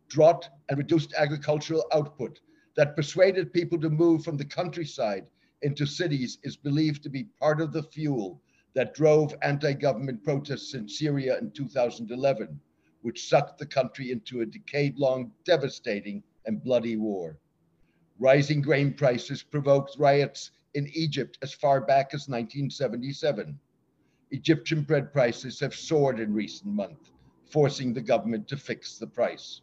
Drought 0.09 0.49
and 0.69 0.79
reduced 0.79 1.13
agricultural 1.15 1.85
output 1.93 2.41
that 2.77 2.97
persuaded 2.97 3.53
people 3.53 3.79
to 3.81 3.91
move 3.91 4.25
from 4.25 4.37
the 4.37 4.45
countryside 4.45 5.27
into 5.63 5.87
cities 5.87 6.39
is 6.43 6.57
believed 6.57 7.03
to 7.03 7.11
be 7.11 7.25
part 7.41 7.61
of 7.61 7.73
the 7.73 7.83
fuel 7.83 8.41
that 8.75 8.95
drove 8.95 9.35
anti 9.43 9.73
government 9.73 10.23
protests 10.23 10.75
in 10.75 10.89
Syria 10.89 11.39
in 11.39 11.51
2011, 11.51 12.61
which 13.03 13.29
sucked 13.29 13.59
the 13.59 13.67
country 13.67 14.13
into 14.13 14.41
a 14.41 14.47
decade 14.47 14.97
long, 14.99 15.33
devastating, 15.45 16.23
and 16.47 16.63
bloody 16.63 16.97
war. 16.97 17.39
Rising 18.19 18.63
grain 18.63 18.95
prices 18.95 19.43
provoked 19.43 19.97
riots 19.99 20.53
in 20.79 20.89
Egypt 20.95 21.37
as 21.43 21.53
far 21.53 21.81
back 21.81 22.15
as 22.15 22.29
1977. 22.29 23.59
Egyptian 24.31 24.83
bread 24.83 25.13
prices 25.13 25.59
have 25.59 25.75
soared 25.75 26.21
in 26.21 26.33
recent 26.33 26.73
months, 26.73 27.11
forcing 27.51 27.93
the 27.93 28.01
government 28.01 28.47
to 28.47 28.57
fix 28.57 28.97
the 28.97 29.07
price. 29.07 29.61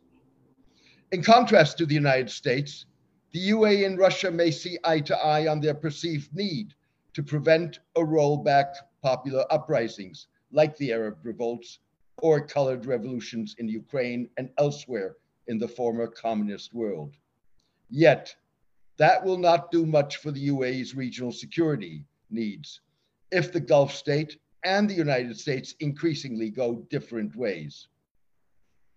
In 1.11 1.23
contrast 1.23 1.77
to 1.77 1.85
the 1.85 1.93
United 1.93 2.29
States, 2.29 2.85
the 3.31 3.49
UAE 3.49 3.85
and 3.85 3.97
Russia 3.97 4.29
may 4.29 4.51
see 4.51 4.77
eye 4.83 4.99
to 5.01 5.17
eye 5.17 5.47
on 5.47 5.61
their 5.61 5.73
perceived 5.73 6.35
need 6.35 6.73
to 7.13 7.23
prevent 7.23 7.79
or 7.95 8.05
roll 8.05 8.37
back 8.37 8.75
popular 9.01 9.45
uprisings 9.49 10.27
like 10.51 10.75
the 10.77 10.91
Arab 10.91 11.17
revolts 11.23 11.79
or 12.17 12.45
colored 12.45 12.85
revolutions 12.85 13.55
in 13.57 13.69
Ukraine 13.69 14.29
and 14.37 14.49
elsewhere 14.57 15.15
in 15.47 15.57
the 15.59 15.67
former 15.67 16.07
communist 16.07 16.73
world. 16.73 17.15
Yet, 17.89 18.35
that 18.97 19.23
will 19.23 19.37
not 19.37 19.71
do 19.71 19.85
much 19.85 20.17
for 20.17 20.31
the 20.31 20.47
UAE's 20.47 20.95
regional 20.95 21.31
security 21.31 22.05
needs 22.29 22.81
if 23.31 23.51
the 23.51 23.59
Gulf 23.59 23.93
state 23.93 24.37
and 24.63 24.89
the 24.89 24.93
United 24.93 25.37
States 25.37 25.75
increasingly 25.79 26.49
go 26.49 26.85
different 26.89 27.35
ways. 27.35 27.87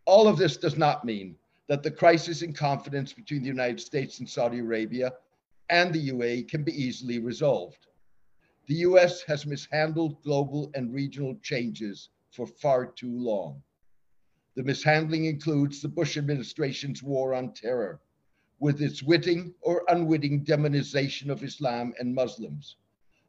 All 0.07 0.29
of 0.29 0.39
this 0.39 0.57
does 0.57 0.77
not 0.77 1.05
mean 1.05 1.37
that 1.67 1.83
the 1.83 1.91
crisis 1.91 2.43
in 2.43 2.53
confidence 2.53 3.13
between 3.13 3.43
the 3.43 3.49
United 3.49 3.81
States 3.81 4.21
and 4.21 4.29
Saudi 4.29 4.61
Arabia 4.61 5.13
and 5.69 5.93
the 5.93 6.09
UAE 6.11 6.49
can 6.49 6.65
be 6.65 6.73
easily 6.73 7.19
resolved. 7.19 7.87
The 8.67 8.77
US 8.77 9.23
has 9.23 9.47
mishandled 9.47 10.23
global 10.23 10.71
and 10.75 10.95
regional 10.95 11.37
changes 11.43 12.09
for 12.31 12.47
far 12.47 12.87
too 12.87 13.19
long. 13.19 13.63
The 14.55 14.63
mishandling 14.63 15.27
includes 15.27 15.81
the 15.81 15.89
Bush 15.89 16.17
administration's 16.17 17.03
war 17.03 17.35
on 17.35 17.53
terror, 17.53 18.01
with 18.61 18.83
its 18.83 19.03
witting 19.03 19.55
or 19.61 19.85
unwitting 19.89 20.45
demonization 20.45 21.31
of 21.31 21.43
Islam 21.43 21.95
and 21.99 22.15
Muslims, 22.15 22.77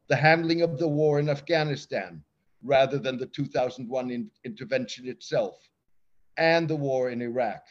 the 0.08 0.16
handling 0.16 0.62
of 0.62 0.80
the 0.80 0.88
war 0.88 1.20
in 1.20 1.30
Afghanistan 1.30 2.24
rather 2.64 2.98
than 2.98 3.18
the 3.18 3.28
2001 3.28 4.12
in 4.12 4.30
intervention 4.44 5.08
itself, 5.08 5.58
and 6.38 6.68
the 6.68 6.76
war 6.76 7.10
in 7.10 7.22
Iraq, 7.22 7.64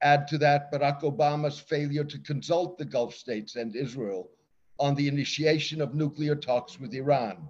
Add 0.00 0.28
to 0.28 0.38
that 0.38 0.70
Barack 0.70 1.00
Obama's 1.00 1.58
failure 1.58 2.04
to 2.04 2.20
consult 2.20 2.78
the 2.78 2.84
Gulf 2.84 3.14
states 3.14 3.56
and 3.56 3.74
Israel 3.74 4.30
on 4.78 4.94
the 4.94 5.08
initiation 5.08 5.80
of 5.80 5.94
nuclear 5.94 6.36
talks 6.36 6.78
with 6.78 6.94
Iran 6.94 7.48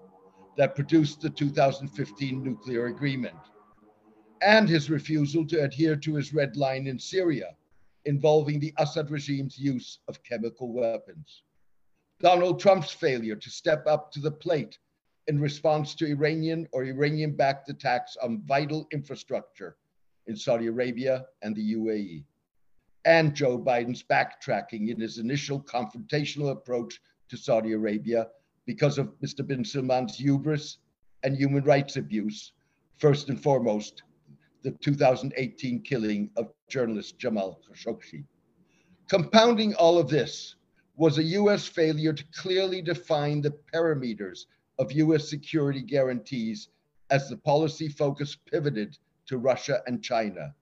that 0.56 0.74
produced 0.74 1.20
the 1.20 1.28
2015 1.28 2.42
nuclear 2.42 2.86
agreement, 2.86 3.36
and 4.40 4.66
his 4.66 4.88
refusal 4.88 5.46
to 5.46 5.62
adhere 5.62 5.94
to 5.96 6.14
his 6.14 6.32
red 6.32 6.56
line 6.56 6.86
in 6.86 6.98
Syria 6.98 7.54
involving 8.04 8.60
the 8.60 8.72
Assad 8.78 9.10
regime's 9.10 9.58
use 9.58 9.98
of 10.08 10.22
chemical 10.22 10.72
weapons. 10.72 11.42
Donald 12.20 12.60
Trump's 12.60 12.90
failure 12.90 13.36
to 13.36 13.50
step 13.50 13.86
up 13.86 14.10
to 14.12 14.20
the 14.20 14.30
plate 14.30 14.78
in 15.28 15.38
response 15.40 15.94
to 15.94 16.06
Iranian 16.06 16.66
or 16.72 16.84
Iranian 16.84 17.32
backed 17.36 17.68
attacks 17.68 18.16
on 18.22 18.42
vital 18.46 18.88
infrastructure 18.92 19.76
in 20.26 20.36
Saudi 20.36 20.66
Arabia 20.66 21.26
and 21.42 21.54
the 21.54 21.74
UAE 21.74 22.24
and 23.04 23.34
Joe 23.34 23.58
Biden's 23.58 24.02
backtracking 24.02 24.90
in 24.90 25.00
his 25.00 25.18
initial 25.18 25.62
confrontational 25.62 26.50
approach 26.50 27.00
to 27.28 27.36
Saudi 27.36 27.72
Arabia 27.72 28.28
because 28.66 28.98
of 28.98 29.18
Mr. 29.20 29.46
bin 29.46 29.64
Salman's 29.64 30.16
hubris 30.16 30.78
and 31.22 31.36
human 31.36 31.64
rights 31.64 31.96
abuse, 31.96 32.52
first 32.98 33.28
and 33.28 33.42
foremost, 33.42 34.02
the 34.62 34.72
2018 34.72 35.82
killing 35.82 36.30
of 36.36 36.52
journalist 36.68 37.18
Jamal 37.18 37.60
Khashoggi. 37.68 38.24
Compounding 39.08 39.74
all 39.74 39.98
of 39.98 40.08
this 40.08 40.56
was 40.96 41.18
a 41.18 41.22
US 41.22 41.66
failure 41.66 42.12
to 42.12 42.24
clearly 42.34 42.82
define 42.82 43.40
the 43.40 43.56
parameters 43.72 44.46
of 44.78 44.92
US 44.92 45.28
security 45.30 45.80
guarantees 45.80 46.68
as 47.10 47.28
the 47.28 47.36
policy 47.36 47.88
focus 47.88 48.36
pivoted 48.50 48.98
to 49.26 49.38
Russia 49.38 49.80
and 49.86 50.02
China 50.02 50.54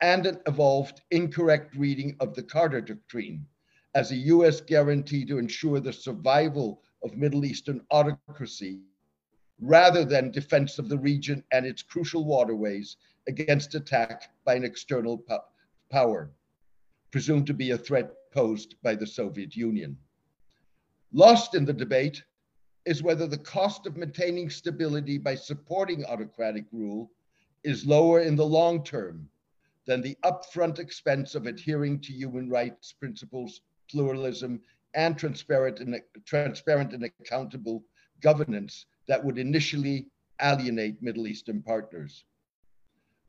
and 0.00 0.24
an 0.24 0.40
evolved 0.46 1.02
incorrect 1.10 1.76
reading 1.76 2.16
of 2.20 2.34
the 2.34 2.42
Carter 2.42 2.80
Doctrine 2.80 3.46
as 3.94 4.10
a 4.10 4.16
US 4.16 4.60
guarantee 4.60 5.26
to 5.26 5.38
ensure 5.38 5.78
the 5.78 5.92
survival 5.92 6.82
of 7.02 7.16
Middle 7.16 7.44
Eastern 7.44 7.84
autocracy 7.90 8.80
rather 9.60 10.04
than 10.04 10.30
defense 10.30 10.78
of 10.78 10.88
the 10.88 10.98
region 10.98 11.44
and 11.52 11.66
its 11.66 11.82
crucial 11.82 12.24
waterways 12.24 12.96
against 13.28 13.74
attack 13.74 14.30
by 14.44 14.54
an 14.54 14.64
external 14.64 15.18
po 15.18 15.40
power, 15.90 16.30
presumed 17.10 17.46
to 17.46 17.54
be 17.54 17.70
a 17.70 17.78
threat 17.78 18.30
posed 18.32 18.76
by 18.82 18.94
the 18.94 19.06
Soviet 19.06 19.56
Union. 19.56 19.96
Lost 21.12 21.54
in 21.54 21.64
the 21.64 21.72
debate 21.72 22.22
is 22.86 23.02
whether 23.02 23.26
the 23.26 23.38
cost 23.38 23.86
of 23.86 23.96
maintaining 23.96 24.48
stability 24.48 25.18
by 25.18 25.34
supporting 25.34 26.04
autocratic 26.04 26.64
rule 26.72 27.10
is 27.64 27.86
lower 27.86 28.20
in 28.20 28.36
the 28.36 28.46
long 28.46 28.82
term 28.82 29.28
than 29.86 30.00
the 30.00 30.16
upfront 30.24 30.78
expense 30.78 31.34
of 31.34 31.46
adhering 31.46 32.00
to 32.00 32.12
human 32.12 32.48
rights 32.48 32.92
principles, 32.92 33.60
pluralism, 33.90 34.60
and 34.94 35.18
transparent 35.18 35.80
and, 35.80 36.00
transparent 36.24 36.92
and 36.92 37.04
accountable 37.04 37.84
governance 38.20 38.86
that 39.08 39.22
would 39.24 39.38
initially 39.38 40.06
alienate 40.42 41.02
Middle 41.02 41.26
Eastern 41.26 41.62
partners. 41.62 42.24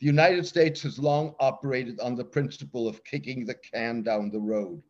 The 0.02 0.08
United 0.08 0.48
States 0.48 0.82
has 0.82 0.98
long 0.98 1.36
operated 1.40 2.00
on 2.00 2.16
the 2.16 2.26
principle 2.26 2.88
of 2.88 3.04
kicking 3.04 3.46
the 3.46 3.54
can 3.54 4.02
down 4.02 4.32
the 4.32 4.40
road 4.40 4.82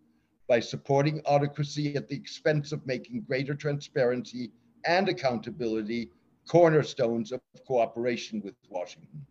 by 0.47 0.61
supporting 0.61 1.19
autocracy 1.25 1.97
at 1.97 2.07
the 2.07 2.15
expense 2.15 2.71
of 2.71 2.87
making 2.87 3.23
greater 3.23 3.53
transparency 3.53 4.53
and 4.85 5.09
accountability 5.09 6.11
cornerstones 6.47 7.33
of 7.33 7.41
cooperation 7.67 8.41
with 8.41 8.55
Washington. 8.69 9.25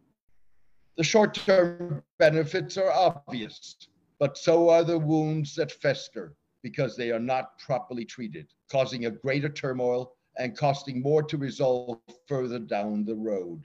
The 0.98 1.02
short 1.02 1.32
term 1.32 2.02
benefits 2.18 2.76
are 2.76 2.92
obvious, 2.92 3.88
but 4.18 4.36
so 4.36 4.68
are 4.68 4.84
the 4.84 4.98
wounds 4.98 5.54
that 5.54 5.72
fester 5.72 6.36
because 6.62 6.94
they 6.94 7.10
are 7.10 7.18
not 7.18 7.58
properly 7.58 8.04
treated, 8.04 8.52
causing 8.70 9.06
a 9.06 9.10
greater 9.10 9.48
turmoil 9.48 10.12
and 10.36 10.58
costing 10.58 11.00
more 11.00 11.22
to 11.22 11.38
resolve 11.38 12.00
further 12.28 12.58
down 12.58 13.06
the 13.06 13.16
road. 13.16 13.64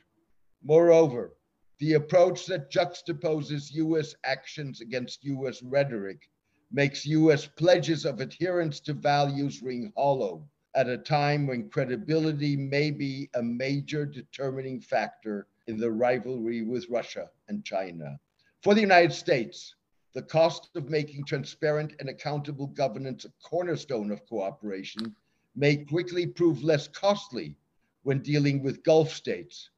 Moreover, 0.63 1.33
the 1.79 1.93
approach 1.93 2.45
that 2.45 2.71
juxtaposes 2.71 3.73
US 3.73 4.15
actions 4.23 4.81
against 4.81 5.25
US 5.25 5.61
rhetoric 5.61 6.29
makes 6.71 7.05
US 7.05 7.45
pledges 7.45 8.05
of 8.05 8.21
adherence 8.21 8.79
to 8.81 8.93
values 8.93 9.61
ring 9.61 9.91
hollow 9.95 10.47
at 10.75 10.89
a 10.89 10.97
time 10.97 11.47
when 11.47 11.69
credibility 11.69 12.55
may 12.55 12.91
be 12.91 13.29
a 13.33 13.41
major 13.41 14.05
determining 14.05 14.79
factor 14.81 15.47
in 15.67 15.77
the 15.77 15.91
rivalry 15.91 16.61
with 16.61 16.89
Russia 16.89 17.29
and 17.47 17.63
China. 17.63 18.19
For 18.61 18.73
the 18.73 18.81
United 18.81 19.13
States, 19.13 19.75
the 20.13 20.21
cost 20.21 20.69
of 20.75 20.89
making 20.89 21.25
transparent 21.25 21.93
and 21.99 22.09
accountable 22.09 22.67
governance 22.67 23.25
a 23.25 23.33
cornerstone 23.43 24.11
of 24.11 24.25
cooperation 24.27 25.15
may 25.55 25.77
quickly 25.77 26.25
prove 26.25 26.63
less 26.63 26.87
costly 26.87 27.57
when 28.03 28.21
dealing 28.21 28.63
with 28.63 28.83
Gulf 28.83 29.11
states, 29.11 29.69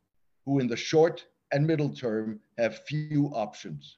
who 0.45 0.59
in 0.59 0.67
the 0.67 0.75
short 0.77 1.25
and 1.51 1.65
middle 1.65 1.93
term 1.93 2.39
have 2.57 2.85
few 2.85 3.31
options. 3.33 3.97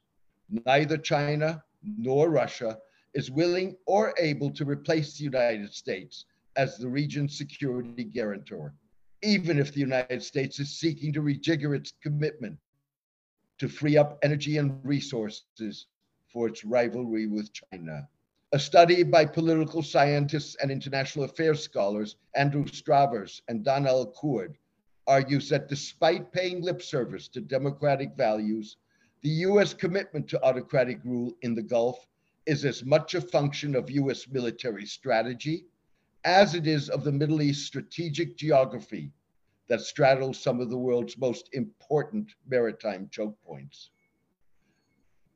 Neither 0.66 0.96
China 0.98 1.62
nor 1.82 2.30
Russia 2.30 2.78
is 3.14 3.30
willing 3.30 3.76
or 3.86 4.14
able 4.18 4.50
to 4.50 4.64
replace 4.64 5.16
the 5.16 5.24
United 5.24 5.72
States 5.72 6.26
as 6.56 6.76
the 6.76 6.88
region's 6.88 7.36
security 7.36 8.04
guarantor 8.04 8.74
even 9.22 9.58
if 9.58 9.72
the 9.72 9.80
United 9.80 10.22
States 10.22 10.58
is 10.58 10.78
seeking 10.78 11.12
to 11.12 11.20
rejigger 11.20 11.76
its 11.76 11.92
commitment 12.02 12.58
to 13.58 13.68
free 13.68 13.96
up 13.96 14.18
energy 14.22 14.56
and 14.56 14.80
resources 14.84 15.86
for 16.32 16.48
its 16.48 16.64
rivalry 16.64 17.26
with 17.26 17.50
China. 17.52 18.08
A 18.52 18.58
study 18.58 19.02
by 19.02 19.26
political 19.26 19.82
scientists 19.82 20.56
and 20.56 20.70
international 20.70 21.24
affairs 21.24 21.62
scholars 21.62 22.16
Andrew 22.34 22.64
Stravers 22.64 23.42
and 23.48 23.64
Dana 23.64 23.88
El-Kurd 23.88 24.56
argues 25.10 25.48
that 25.48 25.68
despite 25.68 26.30
paying 26.30 26.62
lip 26.62 26.80
service 26.80 27.26
to 27.26 27.40
democratic 27.40 28.12
values, 28.16 28.76
the 29.22 29.42
US 29.50 29.74
commitment 29.74 30.28
to 30.28 30.40
autocratic 30.44 31.00
rule 31.04 31.32
in 31.42 31.56
the 31.56 31.62
Gulf 31.62 32.06
is 32.46 32.64
as 32.64 32.84
much 32.84 33.14
a 33.14 33.20
function 33.20 33.74
of 33.74 33.90
US 33.90 34.28
military 34.28 34.86
strategy 34.86 35.66
as 36.24 36.54
it 36.54 36.68
is 36.68 36.88
of 36.88 37.02
the 37.02 37.10
Middle 37.10 37.42
East 37.42 37.66
strategic 37.66 38.36
geography 38.36 39.10
that 39.66 39.80
straddles 39.80 40.38
some 40.38 40.60
of 40.60 40.70
the 40.70 40.78
world's 40.78 41.18
most 41.18 41.48
important 41.54 42.32
maritime 42.46 43.08
choke 43.10 43.36
points. 43.42 43.90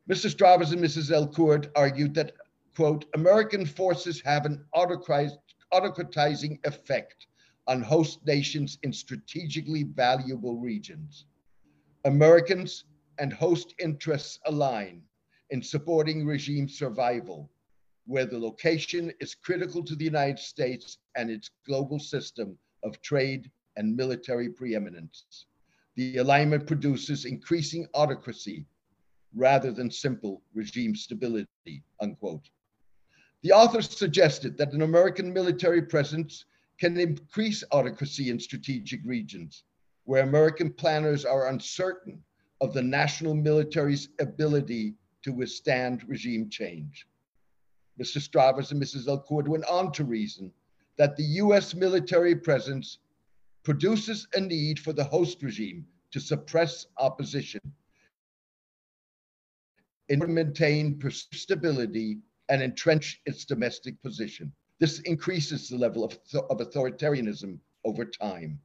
Mr. 0.08 0.30
Stravers 0.32 0.72
and 0.72 0.80
Mrs. 0.80 1.10
El-Kurd 1.10 1.72
argued 1.74 2.14
that, 2.14 2.30
quote, 2.76 3.06
American 3.14 3.66
forces 3.66 4.20
have 4.20 4.46
an 4.46 4.64
autocratizing 4.72 6.64
effect 6.64 7.26
on 7.66 7.82
host 7.82 8.20
nations 8.26 8.78
in 8.82 8.92
strategically 8.92 9.84
valuable 9.84 10.56
regions. 10.56 11.26
Americans 12.04 12.84
and 13.18 13.32
host 13.32 13.74
interests 13.80 14.38
align 14.46 15.02
in 15.50 15.62
supporting 15.62 16.26
regime 16.26 16.68
survival, 16.68 17.50
where 18.06 18.26
the 18.26 18.38
location 18.38 19.12
is 19.20 19.34
critical 19.34 19.82
to 19.82 19.96
the 19.96 20.04
United 20.04 20.38
States 20.38 20.98
and 21.16 21.30
its 21.30 21.50
global 21.66 21.98
system 21.98 22.58
of 22.82 23.00
trade 23.00 23.50
and 23.76 23.96
military 23.96 24.48
preeminence. 24.48 25.46
The 25.96 26.18
alignment 26.18 26.66
produces 26.66 27.24
increasing 27.24 27.86
autocracy 27.94 28.66
rather 29.34 29.72
than 29.72 29.90
simple 29.90 30.42
regime 30.54 30.94
stability, 30.94 31.82
unquote. 32.00 32.50
The 33.42 33.52
authors 33.52 33.96
suggested 33.96 34.56
that 34.58 34.72
an 34.72 34.82
American 34.82 35.32
military 35.32 35.82
presence 35.82 36.44
can 36.78 36.98
increase 36.98 37.62
autocracy 37.70 38.30
in 38.30 38.38
strategic 38.38 39.00
regions 39.04 39.64
where 40.04 40.22
American 40.22 40.72
planners 40.72 41.24
are 41.24 41.48
uncertain 41.48 42.22
of 42.60 42.72
the 42.72 42.82
national 42.82 43.34
military's 43.34 44.08
ability 44.20 44.94
to 45.22 45.32
withstand 45.32 46.06
regime 46.08 46.48
change. 46.50 47.06
Mr. 48.00 48.20
Stravers 48.20 48.70
and 48.70 48.82
Mrs. 48.82 49.08
El-Kurd 49.08 49.48
went 49.48 49.64
on 49.66 49.92
to 49.92 50.04
reason 50.04 50.52
that 50.96 51.16
the 51.16 51.24
US 51.42 51.74
military 51.74 52.34
presence 52.34 52.98
produces 53.62 54.26
a 54.34 54.40
need 54.40 54.78
for 54.78 54.92
the 54.92 55.04
host 55.04 55.42
regime 55.42 55.86
to 56.10 56.20
suppress 56.20 56.86
opposition 56.98 57.60
and 60.08 60.28
maintain 60.28 61.00
stability 61.10 62.18
and 62.48 62.62
entrench 62.62 63.20
its 63.26 63.44
domestic 63.44 64.00
position. 64.02 64.52
This 64.80 65.00
increases 65.00 65.68
the 65.68 65.78
level 65.78 66.04
of, 66.04 66.18
of 66.50 66.58
authoritarianism 66.58 67.58
over 67.84 68.04
time. 68.04 68.60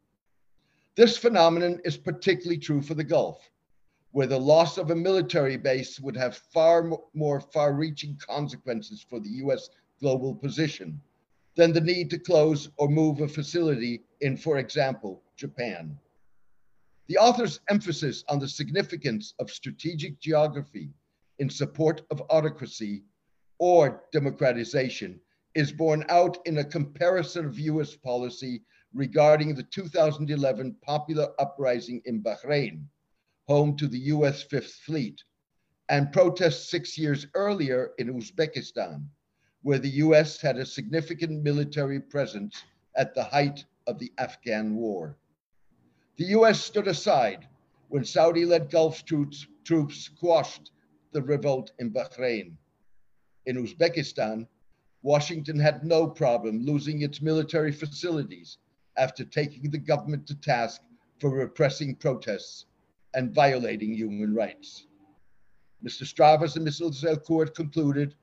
This 0.95 1.17
phenomenon 1.17 1.79
is 1.85 1.97
particularly 1.97 2.57
true 2.57 2.81
for 2.81 2.93
the 2.93 3.03
Gulf, 3.03 3.49
where 4.11 4.27
the 4.27 4.39
loss 4.39 4.77
of 4.77 4.89
a 4.89 4.95
military 4.95 5.55
base 5.55 5.99
would 5.99 6.17
have 6.17 6.35
far 6.35 6.91
more 7.13 7.39
far 7.39 7.73
reaching 7.73 8.17
consequences 8.17 9.05
for 9.07 9.19
the 9.19 9.29
US 9.43 9.69
global 9.99 10.33
position 10.33 10.99
than 11.55 11.73
the 11.73 11.81
need 11.81 12.09
to 12.09 12.19
close 12.19 12.69
or 12.77 12.89
move 12.89 13.21
a 13.21 13.27
facility 13.27 14.03
in, 14.21 14.35
for 14.35 14.57
example, 14.57 15.21
Japan. 15.35 15.97
The 17.07 17.17
author's 17.17 17.59
emphasis 17.69 18.23
on 18.29 18.39
the 18.39 18.47
significance 18.47 19.33
of 19.39 19.51
strategic 19.51 20.19
geography 20.19 20.89
in 21.37 21.49
support 21.49 22.01
of 22.11 22.21
autocracy 22.29 23.03
or 23.57 24.03
democratization 24.11 25.19
is 25.59 25.73
borne 25.73 26.05
out 26.07 26.37
in 26.45 26.59
a 26.59 26.63
comparison 26.63 27.45
of 27.45 27.59
US 27.59 27.93
policy 27.93 28.61
regarding 28.93 29.53
the 29.53 29.63
2011 29.63 30.77
popular 30.81 31.33
uprising 31.37 32.01
in 32.05 32.23
Bahrain, 32.23 32.85
home 33.45 33.75
to 33.75 33.89
the 33.89 33.99
US 34.15 34.41
Fifth 34.41 34.75
Fleet, 34.85 35.21
and 35.89 36.13
protests 36.13 36.69
six 36.69 36.97
years 36.97 37.27
earlier 37.33 37.91
in 37.97 38.07
Uzbekistan, 38.07 39.05
where 39.61 39.79
the 39.79 39.97
US 40.05 40.39
had 40.39 40.57
a 40.57 40.65
significant 40.65 41.43
military 41.43 41.99
presence 41.99 42.63
at 42.95 43.13
the 43.13 43.25
height 43.25 43.65
of 43.85 43.99
the 43.99 44.13
Afghan 44.17 44.77
war. 44.77 45.17
The 46.15 46.27
US 46.37 46.63
stood 46.63 46.87
aside 46.87 47.49
when 47.89 48.05
Saudi 48.05 48.45
led 48.45 48.71
Gulf 48.71 49.03
troops, 49.03 49.45
troops 49.65 49.97
squashed 49.97 50.71
the 51.11 51.21
revolt 51.21 51.73
in 51.79 51.91
Bahrain. 51.91 52.53
In 53.45 53.57
Uzbekistan, 53.57 54.47
Washington 55.01 55.57
had 55.57 55.85
no 55.85 56.07
problem 56.07 56.65
losing 56.65 57.01
its 57.01 57.21
military 57.21 57.71
facilities 57.71 58.57
after 58.97 59.23
taking 59.23 59.71
the 59.71 59.77
government 59.77 60.27
to 60.27 60.35
task 60.35 60.81
for 61.19 61.29
repressing 61.29 61.95
protests 61.95 62.65
and 63.13 63.33
violating 63.33 63.93
human 63.93 64.33
rights. 64.33 64.87
Mr. 65.83 66.03
Stravers 66.03 66.57
and 66.57 66.67
Mrs. 66.67 67.05
El-Kurd 67.05 67.55
concluded 67.55 68.15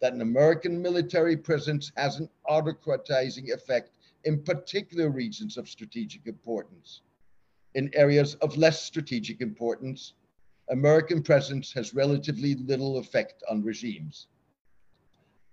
that 0.00 0.12
an 0.12 0.20
American 0.20 0.80
military 0.80 1.36
presence 1.36 1.90
has 1.96 2.20
an 2.20 2.28
autocratizing 2.48 3.52
effect 3.52 3.90
in 4.24 4.42
particular 4.42 5.10
regions 5.10 5.56
of 5.56 5.68
strategic 5.68 6.26
importance. 6.26 7.02
In 7.74 7.90
areas 7.94 8.34
of 8.36 8.56
less 8.56 8.82
strategic 8.82 9.40
importance, 9.40 10.14
American 10.70 11.22
presence 11.22 11.72
has 11.72 11.94
relatively 11.94 12.54
little 12.54 12.98
effect 12.98 13.42
on 13.48 13.62
regimes. 13.62 14.28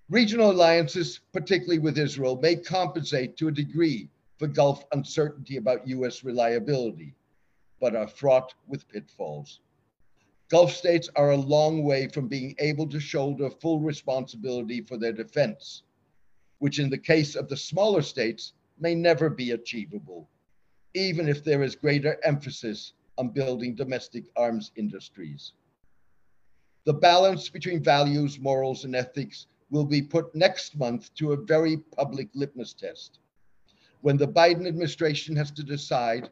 Regional 0.09 0.51
alliances, 0.51 1.19
particularly 1.33 1.79
with 1.79 1.97
Israel, 1.97 2.39
may 2.41 2.55
compensate 2.55 3.35
to 3.35 3.49
a 3.49 3.51
degree 3.51 4.09
for 4.37 4.47
Gulf 4.47 4.85
uncertainty 4.93 5.57
about 5.57 5.85
US 5.87 6.23
reliability, 6.23 7.13
but 7.81 7.93
are 7.93 8.07
fraught 8.07 8.53
with 8.67 8.87
pitfalls. 8.87 9.59
Gulf 10.49 10.71
states 10.71 11.09
are 11.17 11.31
a 11.31 11.37
long 11.37 11.83
way 11.83 12.07
from 12.07 12.29
being 12.29 12.55
able 12.59 12.87
to 12.87 13.01
shoulder 13.01 13.49
full 13.49 13.81
responsibility 13.81 14.79
for 14.79 14.95
their 14.95 15.11
defense, 15.11 15.83
which 16.59 16.79
in 16.79 16.89
the 16.89 16.97
case 16.97 17.35
of 17.35 17.49
the 17.49 17.57
smaller 17.57 18.01
states 18.01 18.53
may 18.79 18.95
never 18.95 19.29
be 19.29 19.51
achievable, 19.51 20.29
even 20.93 21.27
if 21.27 21.43
there 21.43 21.63
is 21.63 21.75
greater 21.75 22.17
emphasis 22.23 22.93
on 23.17 23.27
building 23.27 23.75
domestic 23.75 24.23
arms 24.37 24.71
industries. 24.77 25.51
The 26.85 26.93
balance 26.93 27.49
between 27.49 27.83
values, 27.83 28.39
morals, 28.39 28.85
and 28.85 28.95
ethics 28.95 29.47
will 29.69 29.85
be 29.85 30.01
put 30.01 30.33
next 30.33 30.77
month 30.77 31.13
to 31.15 31.33
a 31.33 31.37
very 31.37 31.77
public 31.77 32.29
litmus 32.33 32.73
test 32.73 33.19
when 34.01 34.17
the 34.17 34.27
Biden 34.27 34.67
administration 34.67 35.35
has 35.35 35.51
to 35.51 35.63
decide 35.63 36.29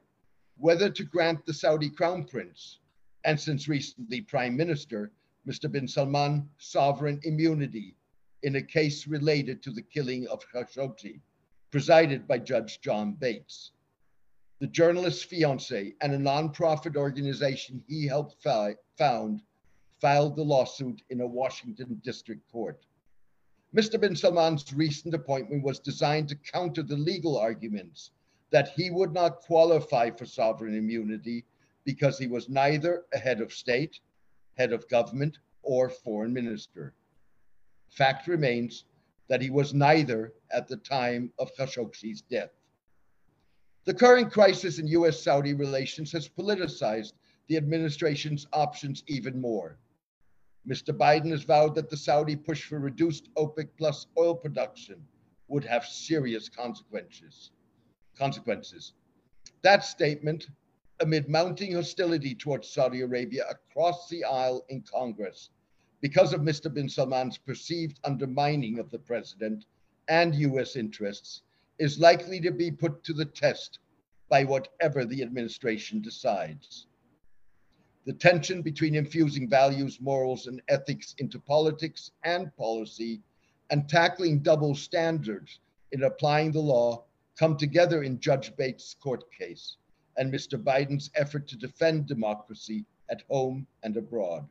whether 0.58 0.90
to 0.90 1.04
grant 1.04 1.46
the 1.46 1.54
Saudi 1.54 1.90
crown 1.90 2.24
prince 2.24 2.80
and 3.26 3.40
since 3.40 3.68
recently 3.68 4.22
prime 4.22 4.56
minister, 4.56 5.12
Mr. 5.48 5.72
bin 5.72 5.88
Salman, 5.88 6.48
sovereign 6.58 7.20
immunity 7.24 7.96
in 8.44 8.56
a 8.56 8.62
case 8.62 9.08
related 9.08 9.64
to 9.64 9.72
the 9.72 9.82
killing 9.82 10.28
of 10.28 10.46
Khashoggi, 10.54 11.20
presided 11.72 12.28
by 12.28 12.38
Judge 12.38 12.80
John 12.82 13.14
Bates. 13.14 13.72
The 14.60 14.68
journalist's 14.68 15.24
fiance 15.24 15.96
and 16.02 16.14
a 16.14 16.18
nonprofit 16.18 16.96
organization 16.96 17.84
he 17.88 18.08
helped 18.08 18.42
fi- 18.42 18.76
found 18.98 19.42
filed 20.00 20.36
the 20.36 20.44
lawsuit 20.44 21.02
in 21.10 21.22
a 21.22 21.28
Washington 21.28 22.00
district 22.04 22.50
court. 22.52 22.86
Mr. 23.76 24.00
bin 24.00 24.16
Salman's 24.16 24.72
recent 24.74 25.14
appointment 25.14 25.62
was 25.62 25.80
designed 25.80 26.30
to 26.30 26.36
counter 26.38 26.82
the 26.82 26.96
legal 26.96 27.38
arguments 27.38 28.12
that 28.50 28.70
he 28.70 28.90
would 28.90 29.12
not 29.12 29.42
qualify 29.42 30.10
for 30.10 30.26
sovereign 30.26 30.74
immunity 30.74 31.44
because 31.84 32.18
he 32.18 32.26
was 32.26 32.48
neither 32.48 33.04
a 33.14 33.18
head 33.18 33.42
of 33.42 33.52
state, 33.52 34.00
head 34.58 34.72
of 34.72 34.88
government, 34.88 35.40
or 35.62 35.90
foreign 35.90 36.32
minister. 36.32 36.94
Fact 37.90 38.28
remains 38.28 38.86
that 39.28 39.42
he 39.42 39.50
was 39.50 39.74
neither 39.74 40.34
at 40.52 40.70
the 40.70 40.78
time 40.78 41.30
of 41.38 41.54
Khashoggi's 41.58 42.22
death. 42.22 42.52
The 43.84 43.94
current 43.94 44.32
crisis 44.32 44.80
in 44.80 44.88
US 44.88 45.22
Saudi 45.22 45.54
relations 45.54 46.14
has 46.14 46.30
politicized 46.30 47.12
the 47.50 47.58
administration's 47.58 48.48
options 48.54 49.04
even 49.08 49.42
more. 49.42 49.78
Mr. 50.68 50.98
Biden 50.98 51.30
has 51.30 51.44
vowed 51.44 51.76
that 51.76 51.90
the 51.90 51.98
Saudi 51.98 52.36
push 52.36 52.66
for 52.68 52.80
reduced 52.80 53.30
OPEC 53.36 53.70
plus 53.78 54.08
oil 54.18 54.34
production 54.34 55.06
would 55.48 55.64
have 55.64 55.86
serious 55.86 56.50
consequences. 56.50 57.52
Consequences. 58.18 58.94
That 59.62 59.84
statement 59.84 60.48
amid 61.02 61.30
mounting 61.30 61.74
hostility 61.74 62.34
towards 62.34 62.70
Saudi 62.70 63.02
Arabia 63.02 63.46
across 63.50 64.10
the 64.10 64.24
aisle 64.24 64.66
in 64.70 64.82
Congress 64.82 65.50
because 66.02 66.34
of 66.34 66.42
Mr. 66.42 66.74
bin 66.74 66.90
Salman's 66.90 67.38
perceived 67.38 68.00
undermining 68.04 68.80
of 68.80 68.90
the 68.90 69.00
president 69.00 69.66
and 70.08 70.36
US 70.36 70.76
interests, 70.76 71.42
is 71.80 72.00
likely 72.00 72.40
to 72.40 72.52
be 72.52 72.72
put 72.72 73.04
to 73.04 73.14
the 73.14 73.26
test 73.26 73.80
by 74.30 74.44
whatever 74.44 75.06
the 75.06 75.22
administration 75.22 76.02
decides. 76.02 76.88
The 78.06 78.14
tension 78.14 78.62
between 78.62 78.94
infusing 78.94 79.50
values, 79.50 80.00
morals, 80.00 80.46
and 80.46 80.62
ethics 80.68 81.16
into 81.18 81.40
politics 81.40 82.12
and 82.24 82.56
policy 82.56 83.24
and 83.72 83.90
tackling 83.90 84.44
double 84.44 84.76
standards 84.76 85.60
in 85.92 86.04
applying 86.04 86.52
the 86.52 86.60
law 86.60 87.04
come 87.36 87.58
together 87.58 88.04
in 88.04 88.20
Judge 88.20 88.56
Bates' 88.56 88.96
court 89.00 89.24
case 89.32 89.78
and 90.18 90.32
Mr. 90.32 90.62
Biden's 90.62 91.10
effort 91.16 91.48
to 91.48 91.58
defend 91.58 92.06
democracy 92.06 92.86
at 93.10 93.24
home 93.28 93.66
and 93.82 93.98
abroad. 93.98 94.48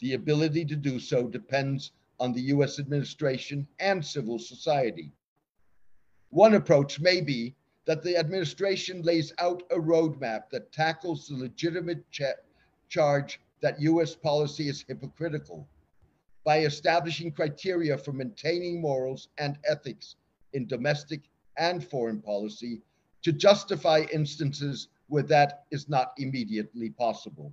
The 0.00 0.14
ability 0.14 0.64
to 0.64 0.76
do 0.76 0.98
so 0.98 1.28
depends 1.28 1.92
on 2.18 2.32
the 2.32 2.42
US 2.54 2.80
administration 2.80 3.68
and 3.78 4.04
civil 4.04 4.40
society. 4.40 5.12
One 6.30 6.54
approach 6.54 6.98
may 6.98 7.20
be 7.20 7.54
that 7.84 8.02
the 8.02 8.16
administration 8.16 9.02
lays 9.02 9.32
out 9.38 9.62
a 9.70 9.76
roadmap 9.76 10.50
that 10.50 10.72
tackles 10.72 11.28
the 11.28 11.36
legitimate 11.36 12.04
charge 12.88 13.40
that 13.60 13.80
US 13.80 14.14
policy 14.14 14.68
is 14.68 14.84
hypocritical 14.86 15.68
by 16.44 16.60
establishing 16.60 17.32
criteria 17.32 17.98
for 17.98 18.12
maintaining 18.12 18.80
morals 18.80 19.28
and 19.38 19.58
ethics 19.68 20.16
in 20.52 20.66
domestic 20.66 21.22
and 21.56 21.84
foreign 21.84 22.22
policy 22.22 22.80
to 23.22 23.32
justify 23.32 24.04
instances 24.12 24.88
where 25.08 25.24
that 25.24 25.64
is 25.70 25.88
not 25.88 26.12
immediately 26.18 26.90
possible. 26.90 27.52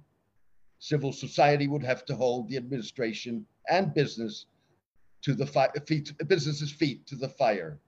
Civil 0.80 1.12
society 1.12 1.68
would 1.68 1.84
have 1.84 2.06
to 2.06 2.16
hold 2.16 2.48
the 2.48 2.58
administration 2.58 3.46
and 3.70 3.94
business 3.94 4.46
to 5.24 5.34
the 5.34 5.46
fi- 5.46 5.72
feet, 5.88 6.14
business's 6.28 6.72
feet 6.72 7.06
to 7.08 7.16
the 7.16 7.30
fire. 7.30 7.80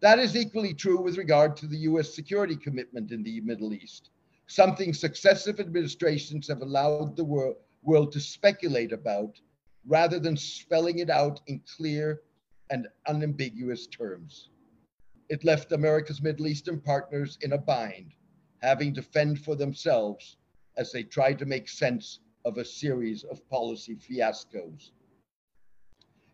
That 0.00 0.18
is 0.18 0.36
equally 0.36 0.74
true 0.74 1.00
with 1.00 1.16
regard 1.16 1.56
to 1.56 1.66
the 1.66 1.78
US 1.78 2.14
security 2.14 2.56
commitment 2.56 3.10
in 3.10 3.22
the 3.22 3.40
Middle 3.40 3.72
East, 3.72 4.10
something 4.48 4.94
successive 4.94 5.60
administrations 5.60 6.48
have 6.48 6.62
allowed 6.62 7.16
the 7.16 7.24
world, 7.24 7.56
world 7.82 8.10
to 8.12 8.20
speculate 8.20 8.92
about 8.92 9.38
rather 9.86 10.18
than 10.18 10.36
spelling 10.36 10.98
it 10.98 11.10
out 11.10 11.40
in 11.46 11.60
clear 11.76 12.22
and 12.70 12.88
unambiguous 13.06 13.86
terms. 13.86 14.50
It 15.28 15.44
left 15.44 15.72
America's 15.72 16.22
Middle 16.22 16.46
Eastern 16.46 16.80
partners 16.80 17.38
in 17.42 17.52
a 17.52 17.58
bind, 17.58 18.14
having 18.62 18.94
to 18.94 19.02
fend 19.02 19.44
for 19.44 19.54
themselves 19.54 20.38
as 20.76 20.92
they 20.92 21.02
tried 21.02 21.38
to 21.38 21.46
make 21.46 21.68
sense 21.68 22.20
of 22.44 22.56
a 22.56 22.64
series 22.64 23.24
of 23.24 23.46
policy 23.50 23.96
fiascos. 23.96 24.90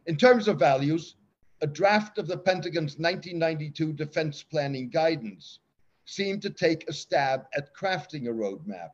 In 0.07 0.17
terms 0.17 0.47
of 0.47 0.59
values, 0.59 1.17
a 1.61 1.67
draft 1.67 2.19
of 2.19 2.29
the 2.29 2.37
Pentagon's 2.37 2.99
1992 2.99 3.93
defense 3.95 4.43
planning 4.43 4.89
guidance 4.89 5.61
seemed 6.05 6.43
to 6.43 6.51
take 6.51 6.89
a 6.89 6.93
stab 6.93 7.47
at 7.57 7.75
crafting 7.75 8.29
a 8.29 8.33
roadmap. 8.33 8.91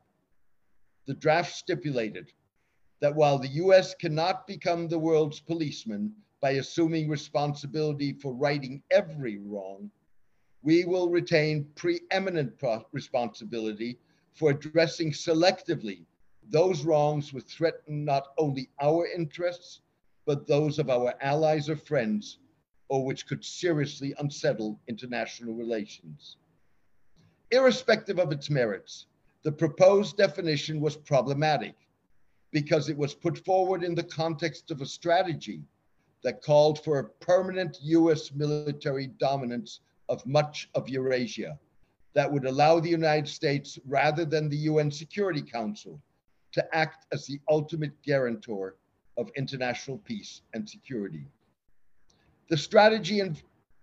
The 1.05 1.13
draft 1.13 1.55
stipulated 1.55 2.31
that 2.99 3.15
while 3.15 3.37
the 3.37 3.49
US 3.49 3.95
cannot 3.95 4.47
become 4.47 4.87
the 4.87 4.99
world's 4.99 5.39
policeman 5.39 6.13
by 6.41 6.51
assuming 6.51 7.09
responsibility 7.09 8.13
for 8.13 8.33
righting 8.33 8.81
every 8.91 9.37
wrong, 9.39 9.91
we 10.63 10.85
will 10.85 11.09
retain 11.09 11.65
preeminent 11.75 12.53
responsibility 12.91 13.97
for 14.33 14.51
addressing 14.51 15.11
selectively 15.11 16.05
those 16.49 16.83
wrongs 16.83 17.33
which 17.33 17.45
threaten 17.45 18.03
not 18.05 18.27
only 18.37 18.69
our 18.81 19.07
interests, 19.07 19.81
but 20.25 20.47
those 20.47 20.79
of 20.79 20.89
our 20.89 21.13
allies 21.21 21.69
or 21.69 21.75
friends, 21.75 22.39
or 22.89 23.05
which 23.05 23.25
could 23.25 23.43
seriously 23.43 24.13
unsettle 24.19 24.79
international 24.87 25.53
relations. 25.53 26.37
Irrespective 27.51 28.17
of 28.17 28.31
its 28.31 28.49
merits, 28.49 29.07
the 29.43 29.51
proposed 29.51 30.15
definition 30.15 30.79
was 30.79 30.95
problematic 30.95 31.75
because 32.51 32.87
it 32.87 32.97
was 32.97 33.13
put 33.13 33.43
forward 33.43 33.83
in 33.83 33.93
the 33.93 34.03
context 34.03 34.71
of 34.71 34.81
a 34.81 34.85
strategy 34.85 35.61
that 36.23 36.41
called 36.41 36.81
for 36.83 36.99
a 36.99 37.09
permanent 37.09 37.77
US 37.81 38.31
military 38.31 39.07
dominance 39.07 39.81
of 40.07 40.25
much 40.25 40.69
of 40.75 40.87
Eurasia 40.87 41.59
that 42.13 42.31
would 42.31 42.45
allow 42.45 42.79
the 42.79 42.89
United 42.89 43.27
States, 43.27 43.79
rather 43.85 44.25
than 44.25 44.49
the 44.49 44.57
UN 44.57 44.91
Security 44.91 45.41
Council, 45.41 46.01
to 46.51 46.75
act 46.75 47.05
as 47.11 47.25
the 47.25 47.39
ultimate 47.49 48.01
guarantor 48.01 48.75
of 49.17 49.29
international 49.35 49.97
peace 49.99 50.41
and 50.53 50.69
security. 50.69 51.25
The 52.49 52.57
strategy 52.57 53.21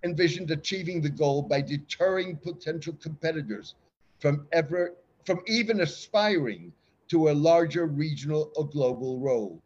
envisioned 0.05 0.51
achieving 0.51 1.01
the 1.01 1.09
goal 1.11 1.43
by 1.43 1.61
deterring 1.61 2.37
potential 2.37 2.93
competitors 2.95 3.75
from 4.19 4.47
ever 4.53 4.95
from 5.25 5.43
even 5.47 5.81
aspiring 5.81 6.73
to 7.09 7.29
a 7.29 7.33
larger 7.33 7.87
regional 7.87 8.51
or 8.57 8.69
global 8.69 9.19
role, 9.19 9.63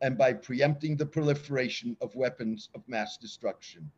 and 0.00 0.18
by 0.18 0.32
preempting 0.32 0.96
the 0.96 1.06
proliferation 1.06 1.96
of 2.00 2.14
weapons 2.16 2.68
of 2.74 2.82
mass 2.88 3.16
destruction. 3.16 3.90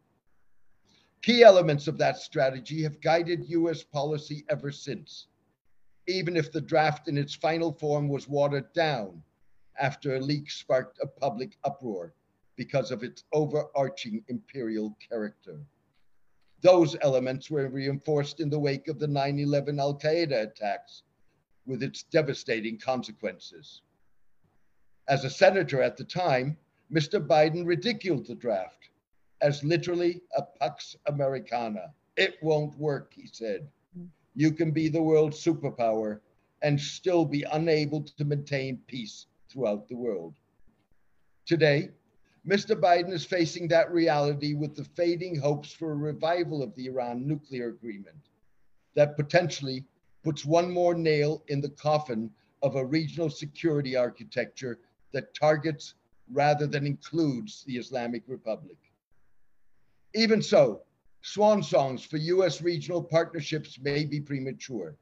Key 1.22 1.42
elements 1.42 1.88
of 1.88 1.96
that 1.98 2.18
strategy 2.18 2.82
have 2.82 3.00
guided 3.00 3.48
US 3.48 3.82
policy 3.82 4.44
ever 4.50 4.70
since, 4.70 5.28
even 6.06 6.36
if 6.36 6.52
the 6.52 6.60
draft 6.60 7.08
in 7.08 7.16
its 7.16 7.34
final 7.34 7.72
form 7.72 8.08
was 8.08 8.28
watered 8.28 8.70
down 8.74 9.22
after 9.80 10.16
a 10.16 10.20
leak 10.20 10.50
sparked 10.50 10.98
a 11.00 11.06
public 11.06 11.56
uproar 11.64 12.12
because 12.56 12.90
of 12.90 13.02
its 13.02 13.24
overarching 13.32 14.24
imperial 14.28 14.96
character. 15.08 15.58
Those 16.60 16.96
elements 17.02 17.50
were 17.50 17.68
reinforced 17.68 18.40
in 18.40 18.48
the 18.48 18.58
wake 18.58 18.88
of 18.88 18.98
the 18.98 19.06
9 19.06 19.38
11 19.38 19.78
Al 19.78 19.98
Qaeda 19.98 20.42
attacks 20.42 21.02
with 21.66 21.82
its 21.82 22.04
devastating 22.04 22.78
consequences. 22.78 23.82
As 25.08 25.24
a 25.24 25.30
senator 25.30 25.82
at 25.82 25.96
the 25.96 26.04
time, 26.04 26.56
Mr. 26.92 27.24
Biden 27.24 27.66
ridiculed 27.66 28.26
the 28.26 28.34
draft 28.34 28.90
as 29.40 29.64
literally 29.64 30.22
a 30.36 30.42
Pax 30.42 30.96
Americana. 31.06 31.92
It 32.16 32.36
won't 32.42 32.78
work, 32.78 33.12
he 33.14 33.26
said. 33.26 33.68
You 34.34 34.52
can 34.52 34.70
be 34.70 34.88
the 34.88 35.02
world's 35.02 35.42
superpower 35.42 36.20
and 36.62 36.80
still 36.80 37.24
be 37.24 37.44
unable 37.52 38.02
to 38.02 38.24
maintain 38.24 38.78
peace 38.86 39.26
throughout 39.50 39.86
the 39.88 39.96
world. 39.96 40.34
Today, 41.46 41.90
Mr. 42.46 42.78
Biden 42.78 43.10
is 43.10 43.24
facing 43.24 43.68
that 43.68 43.90
reality 43.90 44.52
with 44.52 44.76
the 44.76 44.84
fading 44.84 45.34
hopes 45.34 45.72
for 45.72 45.92
a 45.92 45.96
revival 45.96 46.62
of 46.62 46.74
the 46.74 46.86
Iran 46.86 47.26
nuclear 47.26 47.68
agreement 47.68 48.28
that 48.94 49.16
potentially 49.16 49.84
puts 50.22 50.44
one 50.44 50.70
more 50.70 50.94
nail 50.94 51.42
in 51.48 51.62
the 51.62 51.70
coffin 51.70 52.30
of 52.62 52.76
a 52.76 52.84
regional 52.84 53.30
security 53.30 53.96
architecture 53.96 54.78
that 55.12 55.34
targets 55.34 55.94
rather 56.30 56.66
than 56.66 56.86
includes 56.86 57.64
the 57.64 57.76
Islamic 57.76 58.22
Republic. 58.26 58.76
Even 60.14 60.42
so, 60.42 60.82
swan 61.22 61.62
songs 61.62 62.04
for 62.04 62.18
US 62.18 62.60
regional 62.60 63.02
partnerships 63.02 63.78
may 63.80 64.04
be 64.04 64.20
premature. 64.20 64.96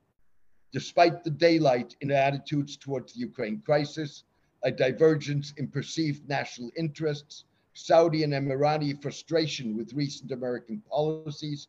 Despite 0.73 1.25
the 1.25 1.31
daylight 1.31 1.97
in 2.01 2.13
attitudes 2.13 2.77
towards 2.77 3.13
the 3.13 3.21
Ukraine 3.21 3.61
crisis, 3.61 4.25
a 4.65 4.71
divergence 4.71 5.53
in 5.57 5.69
perceived 5.69 6.29
national 6.29 6.71
interests, 6.77 7.45
Saudi 7.75 8.23
and 8.23 8.33
Emirati 8.33 9.01
frustration 9.01 9.77
with 9.77 9.93
recent 9.93 10.31
American 10.31 10.83
policies, 10.89 11.69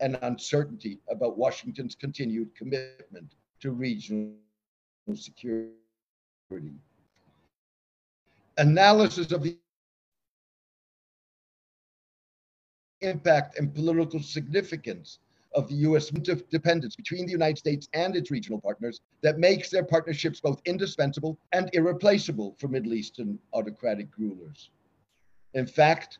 and 0.00 0.18
uncertainty 0.22 0.98
about 1.08 1.38
Washington's 1.38 1.94
continued 1.94 2.54
commitment 2.56 3.34
to 3.60 3.70
regional 3.70 4.34
security. 5.14 5.70
Analysis 8.58 9.32
of 9.32 9.42
the 9.42 9.56
impact 13.00 13.58
and 13.58 13.74
political 13.74 14.20
significance 14.20 15.18
of 15.54 15.68
the 15.68 15.74
U.S. 15.74 16.10
dependence 16.50 16.96
between 16.96 17.26
the 17.26 17.32
United 17.32 17.58
States 17.58 17.88
and 17.92 18.16
its 18.16 18.30
regional 18.30 18.60
partners 18.60 19.00
that 19.22 19.38
makes 19.38 19.70
their 19.70 19.84
partnerships 19.84 20.40
both 20.40 20.60
indispensable 20.64 21.38
and 21.52 21.70
irreplaceable 21.72 22.56
for 22.58 22.68
Middle 22.68 22.94
Eastern 22.94 23.38
autocratic 23.52 24.08
rulers. 24.18 24.70
In 25.54 25.66
fact, 25.66 26.18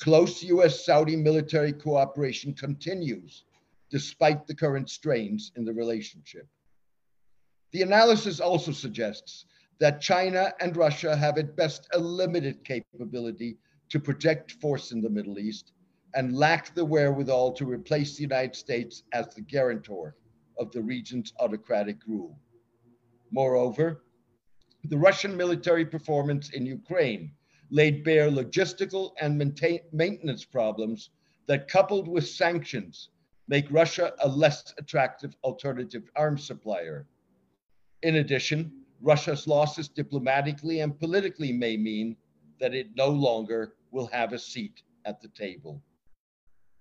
Close 0.00 0.42
US 0.44 0.84
Saudi 0.84 1.14
military 1.14 1.74
cooperation 1.74 2.54
continues 2.54 3.44
despite 3.90 4.46
the 4.46 4.54
current 4.54 4.88
strains 4.88 5.52
in 5.56 5.64
the 5.64 5.74
relationship. 5.74 6.46
The 7.72 7.82
analysis 7.82 8.40
also 8.40 8.72
suggests 8.72 9.44
that 9.78 10.00
China 10.00 10.54
and 10.60 10.76
Russia 10.76 11.14
have 11.14 11.36
at 11.36 11.54
best 11.54 11.86
a 11.92 11.98
limited 11.98 12.64
capability 12.64 13.58
to 13.90 14.00
project 14.00 14.52
force 14.52 14.92
in 14.92 15.02
the 15.02 15.10
Middle 15.10 15.38
East 15.38 15.72
and 16.14 16.36
lack 16.36 16.74
the 16.74 16.84
wherewithal 16.84 17.52
to 17.52 17.64
replace 17.64 18.16
the 18.16 18.22
United 18.22 18.56
States 18.56 19.04
as 19.12 19.34
the 19.34 19.40
guarantor 19.40 20.16
of 20.58 20.70
the 20.72 20.82
region's 20.82 21.32
autocratic 21.40 21.98
rule. 22.06 22.38
Moreover, 23.30 24.02
the 24.84 24.98
Russian 24.98 25.36
military 25.36 25.84
performance 25.84 26.50
in 26.50 26.66
Ukraine 26.66 27.32
laid 27.70 28.02
bare 28.02 28.30
logistical 28.30 29.12
and 29.20 29.38
maintenance 29.92 30.44
problems 30.44 31.10
that, 31.46 31.68
coupled 31.68 32.08
with 32.08 32.26
sanctions, 32.26 33.10
make 33.48 33.70
Russia 33.70 34.12
a 34.20 34.28
less 34.28 34.74
attractive 34.78 35.36
alternative 35.44 36.10
arms 36.16 36.44
supplier. 36.44 37.06
In 38.02 38.16
addition, 38.16 38.72
Russia's 39.00 39.46
losses 39.46 39.88
diplomatically 39.88 40.80
and 40.80 40.98
politically 40.98 41.52
may 41.52 41.76
mean 41.76 42.16
that 42.58 42.74
it 42.74 42.88
no 42.96 43.08
longer 43.08 43.74
will 43.90 44.06
have 44.08 44.32
a 44.32 44.38
seat 44.38 44.82
at 45.04 45.20
the 45.20 45.28
table. 45.28 45.82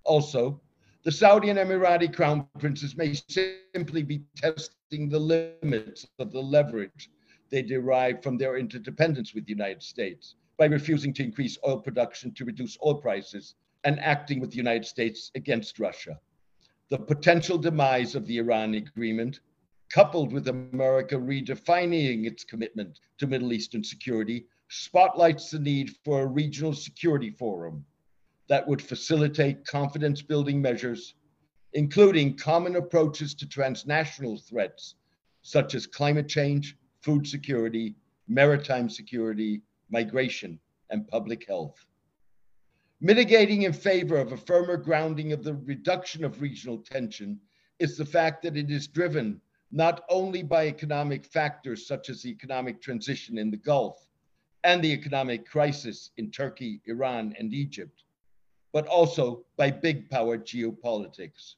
Also, 0.03 0.61
the 1.03 1.11
Saudi 1.11 1.49
and 1.49 1.57
Emirati 1.57 2.13
crown 2.13 2.47
princes 2.59 2.97
may 2.97 3.13
simply 3.13 4.03
be 4.03 4.23
testing 4.35 5.07
the 5.07 5.19
limits 5.19 6.05
of 6.19 6.31
the 6.31 6.41
leverage 6.41 7.09
they 7.49 7.61
derive 7.61 8.21
from 8.21 8.37
their 8.37 8.57
interdependence 8.57 9.33
with 9.33 9.45
the 9.45 9.51
United 9.51 9.81
States 9.81 10.35
by 10.57 10.65
refusing 10.65 11.13
to 11.13 11.23
increase 11.23 11.57
oil 11.65 11.79
production 11.79 12.33
to 12.33 12.45
reduce 12.45 12.77
oil 12.85 12.95
prices 12.95 13.55
and 13.85 13.99
acting 14.01 14.39
with 14.39 14.51
the 14.51 14.57
United 14.57 14.85
States 14.85 15.31
against 15.35 15.79
Russia. 15.79 16.19
The 16.89 16.99
potential 16.99 17.57
demise 17.57 18.15
of 18.15 18.27
the 18.27 18.37
Iran 18.39 18.73
agreement, 18.73 19.39
coupled 19.89 20.33
with 20.33 20.47
America 20.47 21.15
redefining 21.15 22.25
its 22.25 22.43
commitment 22.43 22.99
to 23.19 23.27
Middle 23.27 23.53
Eastern 23.53 23.83
security, 23.83 24.45
spotlights 24.67 25.49
the 25.49 25.59
need 25.59 25.95
for 26.03 26.21
a 26.21 26.27
regional 26.27 26.73
security 26.73 27.31
forum 27.31 27.85
that 28.49 28.67
would 28.67 28.81
facilitate 28.81 29.65
confidence 29.65 30.21
building 30.21 30.61
measures, 30.61 31.13
including 31.73 32.35
common 32.35 32.75
approaches 32.75 33.33
to 33.35 33.47
transnational 33.47 34.37
threats 34.37 34.95
such 35.41 35.75
as 35.75 35.87
climate 35.87 36.27
change, 36.27 36.75
food 37.01 37.25
security, 37.25 37.95
maritime 38.27 38.89
security, 38.89 39.61
migration, 39.89 40.59
and 40.89 41.07
public 41.07 41.47
health. 41.47 41.85
Mitigating 43.01 43.61
in 43.61 43.71
favor 43.71 44.17
of 44.17 44.33
a 44.33 44.37
firmer 44.37 44.75
grounding 44.75 45.31
of 45.31 45.43
the 45.43 45.53
reduction 45.53 46.25
of 46.25 46.41
regional 46.41 46.79
tension 46.79 47.39
is 47.79 47.95
the 47.95 48.05
fact 48.05 48.41
that 48.41 48.57
it 48.57 48.69
is 48.69 48.87
driven 48.87 49.39
not 49.71 50.03
only 50.09 50.43
by 50.43 50.67
economic 50.67 51.23
factors 51.25 51.87
such 51.87 52.09
as 52.09 52.23
the 52.23 52.29
economic 52.29 52.81
transition 52.81 53.37
in 53.37 53.51
the 53.51 53.57
Gulf 53.57 54.05
and 54.63 54.83
the 54.83 54.91
economic 54.91 55.47
crisis 55.47 56.11
in 56.17 56.31
Turkey, 56.31 56.81
Iran, 56.85 57.33
and 57.39 57.53
Egypt, 57.53 58.03
but 58.71 58.87
also 58.87 59.43
by 59.57 59.71
big 59.71 60.09
power 60.09 60.37
geopolitics. 60.37 61.55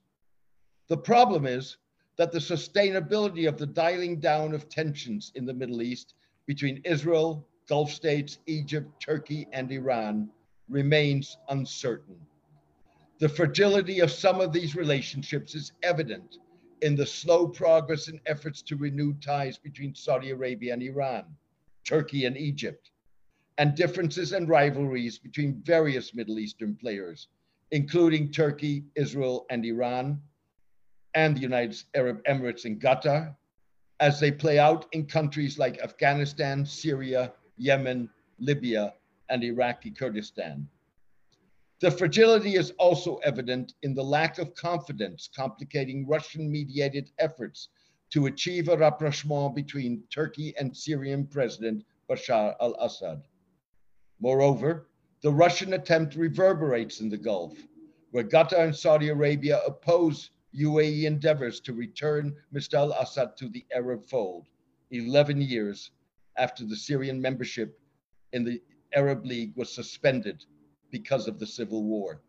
The 0.88 0.98
problem 0.98 1.46
is 1.46 1.78
that 2.18 2.32
the 2.32 2.40
sustainability 2.40 3.48
of 3.48 3.58
the 3.58 3.66
dialing 3.66 4.20
down 4.20 4.54
of 4.54 4.70
tensions 4.70 5.32
in 5.36 5.46
the 5.46 5.54
Middle 5.54 5.82
East 5.82 6.16
between 6.46 6.82
Israel, 6.86 7.48
Gulf 7.68 7.92
states, 7.92 8.40
Egypt, 8.48 8.90
Turkey, 9.02 9.48
and 9.54 9.72
Iran 9.72 10.30
remains 10.70 11.38
uncertain. 11.50 12.20
The 13.20 13.30
fragility 13.30 14.00
of 14.00 14.12
some 14.12 14.42
of 14.42 14.52
these 14.52 14.76
relationships 14.76 15.54
is 15.56 15.74
evident 15.84 16.38
in 16.82 16.96
the 16.96 17.06
slow 17.06 17.48
progress 17.48 18.08
in 18.08 18.20
efforts 18.26 18.62
to 18.64 18.76
renew 18.76 19.14
ties 19.14 19.58
between 19.58 19.94
Saudi 19.94 20.32
Arabia 20.32 20.74
and 20.74 20.82
Iran, 20.82 21.26
Turkey 21.86 22.26
and 22.26 22.36
Egypt, 22.36 22.92
and 23.62 23.76
differences 23.76 24.32
and 24.32 24.50
rivalries 24.50 25.20
between 25.20 25.62
various 25.64 26.16
Middle 26.16 26.40
Eastern 26.40 26.76
players, 26.76 27.28
including 27.70 28.32
Turkey, 28.32 28.86
Israel, 28.96 29.46
and 29.52 29.64
Iran, 29.64 30.20
and 31.14 31.38
the 31.38 31.42
United 31.42 31.80
Arab 31.94 32.24
Emirates 32.24 32.66
and 32.66 32.82
Qatar, 32.82 33.36
as 34.00 34.20
they 34.20 34.32
play 34.32 34.58
out 34.58 34.88
in 34.94 35.06
countries 35.06 35.60
like 35.60 35.80
Afghanistan, 35.80 36.66
Syria, 36.66 37.34
Yemen, 37.56 38.10
Libya, 38.40 38.96
and 39.30 39.44
Iraqi 39.44 39.92
Kurdistan. 39.92 40.68
The 41.82 41.92
fragility 41.92 42.56
is 42.56 42.72
also 42.80 43.18
evident 43.18 43.76
in 43.84 43.94
the 43.94 44.04
lack 44.04 44.40
of 44.40 44.56
confidence 44.56 45.30
complicating 45.36 46.08
Russian 46.08 46.52
mediated 46.52 47.12
efforts 47.20 47.70
to 48.10 48.26
achieve 48.26 48.70
a 48.70 48.78
rapprochement 48.78 49.54
between 49.54 50.02
Turkey 50.12 50.56
and 50.58 50.76
Syrian 50.76 51.28
President 51.28 51.84
Bashar 52.10 52.56
al 52.60 52.74
Assad. 52.80 53.22
Moreover, 54.22 54.88
the 55.24 55.32
Russian 55.32 55.74
attempt 55.74 56.16
reverberates 56.16 57.02
in 57.02 57.10
the 57.10 57.18
Gulf, 57.18 57.58
where 58.12 58.24
Qatar 58.24 58.66
and 58.66 58.76
Saudi 58.76 59.10
Arabia 59.10 59.60
oppose 59.66 60.30
UAE 60.56 61.06
endeavors 61.06 61.60
to 61.62 61.74
return 61.74 62.36
Mr 62.54 62.76
al 62.76 62.92
Assad 62.94 63.36
to 63.38 63.50
the 63.50 63.66
Arab 63.74 64.06
fold 64.06 64.48
11 64.92 65.42
years 65.42 65.90
after 66.38 66.66
the 66.66 66.76
Syrian 66.76 67.20
membership 67.20 67.80
in 68.32 68.44
the 68.44 68.62
Arab 68.94 69.26
League 69.26 69.54
was 69.56 69.74
suspended 69.74 70.46
because 70.92 71.28
of 71.28 71.40
the 71.40 71.48
civil 71.48 71.84
war. 71.84 72.22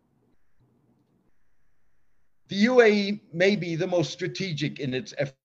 The 2.48 2.64
UAE 2.66 3.20
may 3.34 3.54
be 3.54 3.76
the 3.76 3.86
most 3.86 4.12
strategic 4.12 4.80
in 4.80 4.94
its 4.94 5.12
effort 5.18 5.36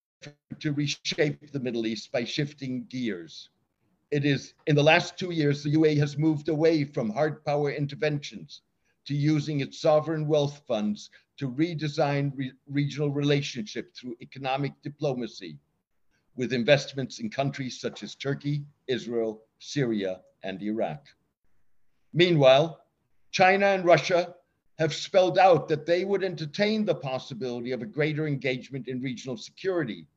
to 0.59 0.71
reshape 0.71 1.51
the 1.51 1.59
Middle 1.59 1.85
East 1.85 2.11
by 2.11 2.23
shifting 2.23 2.85
gears. 2.85 3.49
It 4.09 4.23
is 4.23 4.53
in 4.67 4.75
the 4.75 4.83
last 4.83 5.17
two 5.17 5.31
years, 5.31 5.63
the 5.63 5.73
UAE 5.73 5.97
has 5.97 6.17
moved 6.17 6.47
away 6.47 6.85
from 6.85 7.09
hard 7.09 7.43
power 7.43 7.71
interventions 7.71 8.61
to 9.05 9.13
using 9.13 9.59
its 9.59 9.81
sovereign 9.81 10.27
wealth 10.27 10.61
funds 10.65 11.09
to 11.37 11.51
redesign 11.51 12.31
re 12.35 12.51
regional 12.67 13.11
relationship 13.11 13.93
through 13.93 14.15
economic 14.21 14.71
diplomacy 14.81 15.59
with 16.35 16.53
investments 16.53 17.19
in 17.19 17.29
countries 17.29 17.81
such 17.81 18.01
as 18.03 18.15
Turkey, 18.15 18.65
Israel, 18.87 19.43
Syria, 19.59 20.21
and 20.43 20.61
Iraq. 20.61 21.05
Meanwhile, 22.13 22.81
China 23.31 23.65
and 23.67 23.83
Russia 23.83 24.35
have 24.79 24.93
spelled 24.93 25.37
out 25.37 25.67
that 25.67 25.85
they 25.85 26.05
would 26.05 26.23
entertain 26.23 26.85
the 26.85 26.95
possibility 26.95 27.71
of 27.71 27.81
a 27.81 27.85
greater 27.85 28.27
engagement 28.27 28.87
in 28.87 29.01
regional 29.01 29.35
security 29.35 30.07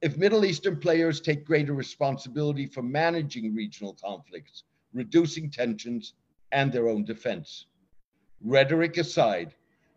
if 0.00 0.16
Middle 0.16 0.44
Eastern 0.44 0.78
players 0.78 1.20
take 1.20 1.44
greater 1.44 1.74
responsibility 1.74 2.66
for 2.66 2.82
managing 2.82 3.54
regional 3.54 3.94
conflicts, 3.94 4.62
reducing 4.92 5.50
tensions, 5.50 6.14
and 6.52 6.72
their 6.72 6.88
own 6.88 7.04
defense. 7.04 7.66
Rhetoric 8.40 8.96
aside, 8.96 9.54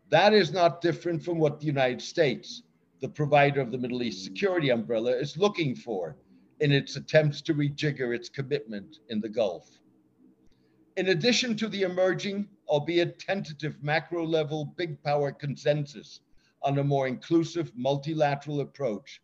that 0.09 0.33
is 0.33 0.51
not 0.51 0.81
different 0.81 1.23
from 1.23 1.37
what 1.37 1.59
the 1.59 1.67
United 1.67 2.01
States, 2.01 2.63
the 2.99 3.07
provider 3.07 3.61
of 3.61 3.71
the 3.71 3.77
Middle 3.77 4.01
East 4.01 4.23
security 4.23 4.69
umbrella, 4.69 5.11
is 5.11 5.37
looking 5.37 5.75
for 5.75 6.17
in 6.59 6.71
its 6.71 6.95
attempts 6.95 7.41
to 7.41 7.53
rejigger 7.53 8.15
its 8.15 8.27
commitment 8.27 8.97
in 9.09 9.21
the 9.21 9.29
Gulf. 9.29 9.69
In 10.97 11.09
addition 11.09 11.55
to 11.57 11.67
the 11.67 11.83
emerging, 11.83 12.47
albeit 12.67 13.19
tentative 13.19 13.81
macro 13.83 14.25
level 14.25 14.65
big 14.65 15.01
power 15.03 15.31
consensus 15.31 16.21
on 16.63 16.79
a 16.79 16.83
more 16.83 17.07
inclusive 17.07 17.71
multilateral 17.75 18.61
approach, 18.61 19.21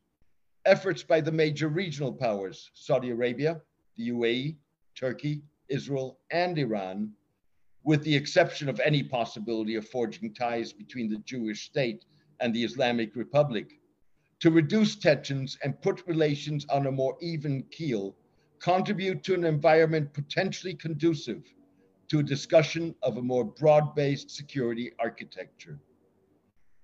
efforts 0.67 1.01
by 1.01 1.21
the 1.21 1.31
major 1.31 1.69
regional 1.69 2.11
powers, 2.11 2.69
Saudi 2.73 3.09
Arabia, 3.09 3.61
the 3.95 4.09
UAE, 4.09 4.57
Turkey, 4.95 5.41
Israel, 5.69 6.19
and 6.29 6.57
Iran, 6.57 7.11
with 7.83 8.03
the 8.03 8.15
exception 8.15 8.67
of 8.67 8.81
any 8.81 9.01
possibility 9.01 9.75
of 9.75 9.87
forging 9.87 10.33
ties 10.33 10.73
between 10.73 11.09
the 11.09 11.19
Jewish 11.19 11.65
state 11.65 12.03
and 12.41 12.53
the 12.53 12.63
Islamic 12.63 13.15
Republic, 13.15 13.79
to 14.41 14.51
reduce 14.51 14.95
tensions 14.95 15.57
and 15.63 15.81
put 15.81 16.05
relations 16.05 16.65
on 16.69 16.85
a 16.85 16.91
more 16.91 17.17
even 17.21 17.63
keel, 17.71 18.15
contribute 18.59 19.23
to 19.23 19.33
an 19.33 19.45
environment 19.45 20.13
potentially 20.13 20.73
conducive 20.73 21.43
to 22.09 22.19
a 22.19 22.23
discussion 22.23 22.93
of 23.03 23.17
a 23.17 23.21
more 23.21 23.45
broad 23.45 23.95
based 23.95 24.31
security 24.31 24.91
architecture. 24.99 25.79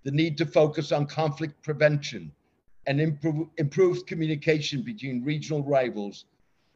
The 0.03 0.11
need 0.11 0.37
to 0.37 0.45
focus 0.45 0.91
on 0.91 1.05
conflict 1.05 1.61
prevention 1.63 2.31
and 2.87 2.99
improve, 2.99 3.47
improved 3.57 4.07
communication 4.07 4.81
between 4.81 5.23
regional 5.23 5.63
rivals 5.63 6.25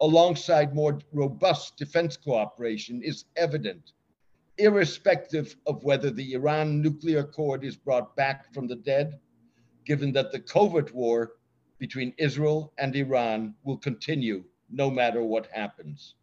alongside 0.01 0.75
more 0.75 0.99
robust 1.11 1.75
defense 1.77 2.15
cooperation 2.15 3.01
is 3.01 3.25
evident, 3.35 3.93
irrespective 4.57 5.55
of 5.65 5.83
whether 5.83 6.11
the 6.11 6.33
Iran 6.33 6.81
nuclear 6.81 7.19
accord 7.19 7.63
is 7.63 7.75
brought 7.75 8.15
back 8.15 8.53
from 8.53 8.67
the 8.67 8.75
dead 8.75 9.19
given 9.85 10.11
that 10.11 10.31
the 10.31 10.39
covert 10.39 10.93
war 10.93 11.33
between 11.79 12.13
Israel 12.17 12.73
and 12.77 12.95
Iran 12.95 13.55
will 13.63 13.77
continue 13.77 14.43
no 14.69 14.89
matter 14.89 15.23
what 15.23 15.47
happens. 15.47 16.15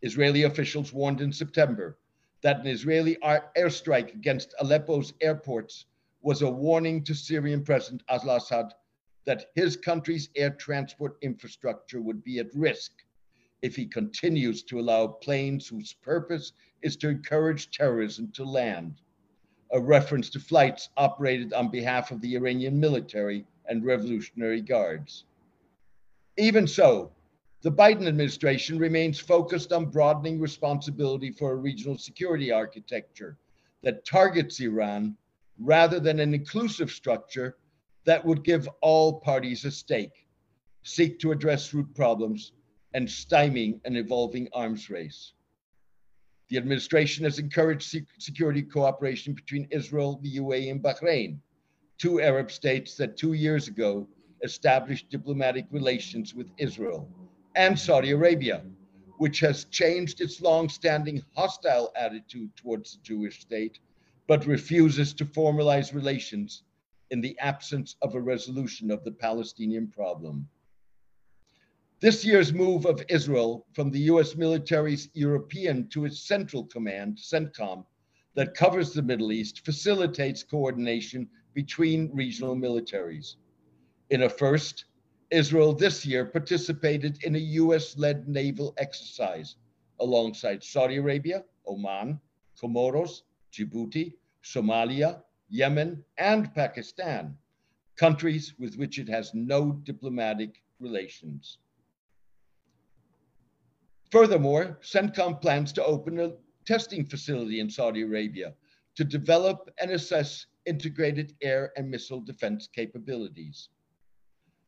Israeli 0.00 0.44
officials 0.44 0.92
warned 0.92 1.20
in 1.20 1.32
September 1.32 1.98
that 2.42 2.60
an 2.60 2.66
Israeli 2.66 3.16
airstrike 3.56 4.14
against 4.14 4.54
Aleppo's 4.60 5.12
airports 5.20 5.86
was 6.22 6.42
a 6.42 6.50
warning 6.50 7.04
to 7.04 7.14
Syrian 7.14 7.62
President 7.62 8.02
al 8.08 8.30
Assad 8.30 8.72
that 9.24 9.46
his 9.54 9.76
country's 9.76 10.28
air 10.36 10.50
transport 10.50 11.16
infrastructure 11.22 12.00
would 12.00 12.24
be 12.24 12.38
at 12.38 12.54
risk 12.54 12.92
if 13.62 13.76
he 13.76 13.86
continues 13.86 14.62
to 14.64 14.80
allow 14.80 15.06
planes 15.06 15.68
whose 15.68 15.92
purpose 15.92 16.52
is 16.82 16.96
to 16.96 17.08
encourage 17.08 17.70
terrorism 17.70 18.30
to 18.32 18.44
land 18.44 19.00
a 19.72 19.80
reference 19.80 20.28
to 20.28 20.38
flights 20.38 20.90
operated 20.96 21.52
on 21.54 21.70
behalf 21.70 22.10
of 22.10 22.20
the 22.20 22.36
Iranian 22.36 22.78
military 22.78 23.46
and 23.66 23.84
Revolutionary 23.84 24.60
Guards. 24.60 25.24
Even 26.36 26.66
so, 26.66 27.10
the 27.62 27.72
Biden 27.72 28.06
administration 28.06 28.78
remains 28.78 29.18
focused 29.18 29.72
on 29.72 29.86
broadening 29.86 30.40
responsibility 30.40 31.30
for 31.30 31.52
a 31.52 31.56
regional 31.56 31.96
security 31.96 32.50
architecture 32.50 33.38
that 33.82 34.04
targets 34.04 34.60
Iran 34.60 35.16
rather 35.58 36.00
than 36.00 36.20
an 36.20 36.34
inclusive 36.34 36.90
structure 36.90 37.56
that 38.04 38.24
would 38.24 38.42
give 38.44 38.68
all 38.80 39.20
parties 39.20 39.64
a 39.64 39.70
stake, 39.70 40.26
seek 40.82 41.18
to 41.20 41.32
address 41.32 41.72
root 41.72 41.94
problems, 41.94 42.52
and 42.94 43.08
stymie 43.08 43.80
an 43.84 43.96
evolving 43.96 44.48
arms 44.52 44.90
race. 44.90 45.32
The 46.48 46.56
administration 46.58 47.24
has 47.24 47.38
encouraged 47.38 47.96
security 48.18 48.62
cooperation 48.62 49.32
between 49.32 49.68
Israel, 49.70 50.18
the 50.22 50.36
UAE, 50.36 50.70
and 50.70 50.82
Bahrain, 50.82 51.38
two 51.96 52.20
Arab 52.20 52.50
states 52.50 52.96
that 52.96 53.16
two 53.16 53.32
years 53.32 53.68
ago 53.68 54.06
established 54.42 55.08
diplomatic 55.08 55.66
relations 55.70 56.34
with 56.34 56.50
Israel, 56.58 57.08
and 57.54 57.78
Saudi 57.78 58.10
Arabia, 58.10 58.62
which 59.18 59.38
has 59.40 59.66
changed 59.66 60.20
its 60.20 60.42
long-standing 60.42 61.22
hostile 61.36 61.92
attitude 61.96 62.50
towards 62.56 62.96
the 62.96 63.02
Jewish 63.02 63.40
state, 63.40 63.78
but 64.26 64.46
refuses 64.46 65.14
to 65.14 65.24
formalize 65.24 65.94
relations 65.94 66.64
in 67.12 67.20
the 67.20 67.38
absence 67.38 67.94
of 68.00 68.14
a 68.14 68.20
resolution 68.20 68.90
of 68.90 69.04
the 69.04 69.12
Palestinian 69.12 69.86
problem. 69.86 70.48
This 72.00 72.24
year's 72.24 72.54
move 72.54 72.86
of 72.86 73.04
Israel 73.10 73.66
from 73.74 73.90
the 73.90 74.00
US 74.12 74.34
military's 74.34 75.10
European 75.12 75.88
to 75.90 76.06
its 76.06 76.26
Central 76.26 76.64
Command, 76.64 77.18
CENTCOM, 77.18 77.84
that 78.34 78.54
covers 78.54 78.92
the 78.92 79.02
Middle 79.02 79.30
East 79.30 79.62
facilitates 79.62 80.42
coordination 80.42 81.28
between 81.52 82.10
regional 82.14 82.56
militaries. 82.56 83.36
In 84.08 84.22
a 84.22 84.28
first, 84.28 84.86
Israel 85.30 85.74
this 85.74 86.06
year 86.06 86.24
participated 86.24 87.22
in 87.24 87.36
a 87.36 87.46
US 87.60 87.96
led 87.98 88.26
naval 88.26 88.72
exercise 88.78 89.56
alongside 90.00 90.64
Saudi 90.64 90.96
Arabia, 90.96 91.44
Oman, 91.66 92.18
Comoros, 92.58 93.22
Djibouti, 93.52 94.14
Somalia, 94.42 95.22
Yemen, 95.52 96.02
and 96.16 96.52
Pakistan, 96.54 97.36
countries 97.96 98.54
with 98.58 98.76
which 98.76 98.98
it 98.98 99.06
has 99.06 99.34
no 99.34 99.72
diplomatic 99.84 100.62
relations. 100.80 101.58
Furthermore, 104.10 104.78
CENTCOM 104.82 105.42
plans 105.42 105.70
to 105.74 105.84
open 105.84 106.18
a 106.18 106.32
testing 106.64 107.04
facility 107.04 107.60
in 107.60 107.68
Saudi 107.68 108.00
Arabia 108.00 108.54
to 108.94 109.04
develop 109.04 109.68
and 109.78 109.90
assess 109.90 110.46
integrated 110.64 111.34
air 111.42 111.70
and 111.76 111.90
missile 111.90 112.22
defense 112.22 112.66
capabilities. 112.74 113.68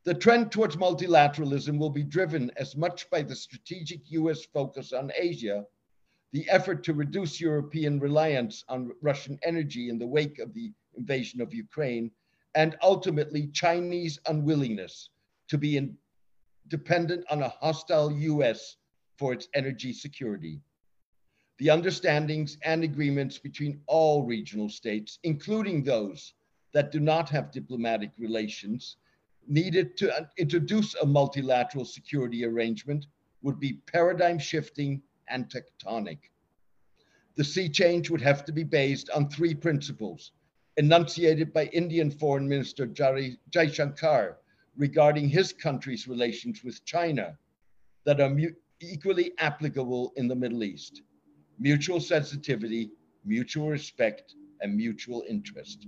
The 0.05 0.13
trend 0.13 0.53
towards 0.53 0.77
multilateralism 0.77 1.79
will 1.79 1.89
be 1.89 2.03
driven 2.03 2.51
as 2.59 2.77
much 2.77 3.09
by 3.09 3.23
the 3.23 3.35
strategic 3.35 4.11
US 4.11 4.45
focus 4.45 4.93
on 4.93 5.11
Asia, 5.17 5.65
the 6.35 6.51
effort 6.51 6.83
to 6.83 6.93
reduce 6.93 7.41
European 7.41 8.01
reliance 8.01 8.65
on 8.69 8.91
Russian 9.01 9.39
energy 9.45 9.89
in 9.89 10.01
the 10.01 10.07
wake 10.07 10.41
of 10.41 10.53
the 10.53 10.73
invasion 10.97 11.41
of 11.41 11.55
Ukraine, 11.55 12.11
and 12.57 12.77
ultimately 12.83 13.47
Chinese 13.53 14.19
unwillingness 14.27 15.11
to 15.47 15.57
be 15.57 15.77
in, 15.77 15.97
dependent 16.67 17.25
on 17.31 17.43
a 17.43 17.49
hostile 17.49 18.11
US 18.11 18.79
for 19.17 19.33
its 19.33 19.47
energy 19.55 19.93
security. 19.93 20.61
The 21.59 21.71
understandings 21.71 22.59
and 22.65 22.83
agreements 22.83 23.39
between 23.39 23.81
all 23.87 24.25
regional 24.25 24.69
states, 24.69 25.21
including 25.23 25.85
those 25.85 26.35
that 26.73 26.91
do 26.91 26.99
not 26.99 27.29
have 27.29 27.53
diplomatic 27.53 28.11
relations, 28.19 28.97
needed 29.47 29.97
to 29.99 30.13
uh, 30.13 30.27
introduce 30.37 30.97
a 30.97 31.07
multilateral 31.07 31.85
security 31.85 32.45
arrangement 32.45 33.07
would 33.43 33.61
be 33.61 33.75
paradigm 33.87 34.41
shifting 34.41 35.01
and 35.29 35.51
tectonic. 35.51 36.19
The 37.37 37.45
sea 37.45 37.69
change 37.69 38.11
would 38.11 38.21
have 38.21 38.45
to 38.45 38.53
be 38.53 38.65
based 38.65 39.11
on 39.11 39.29
three 39.29 39.55
principles 39.55 40.33
enunciated 40.77 41.53
by 41.53 41.67
Indian 41.67 42.11
Foreign 42.11 42.49
Minister 42.49 42.87
Jaishankar 42.87 44.37
regarding 44.77 45.29
his 45.29 45.53
country's 45.53 46.09
relations 46.09 46.63
with 46.65 46.85
China 46.85 47.39
that 48.05 48.21
are 48.21 48.37
equally 48.81 49.33
applicable 49.39 50.13
in 50.17 50.29
the 50.29 50.35
Middle 50.35 50.65
East 50.65 51.03
mutual 51.59 52.01
sensitivity, 52.01 52.91
mutual 53.25 53.69
respect, 53.69 54.35
and 54.61 54.77
mutual 54.77 55.25
interest. 55.29 55.87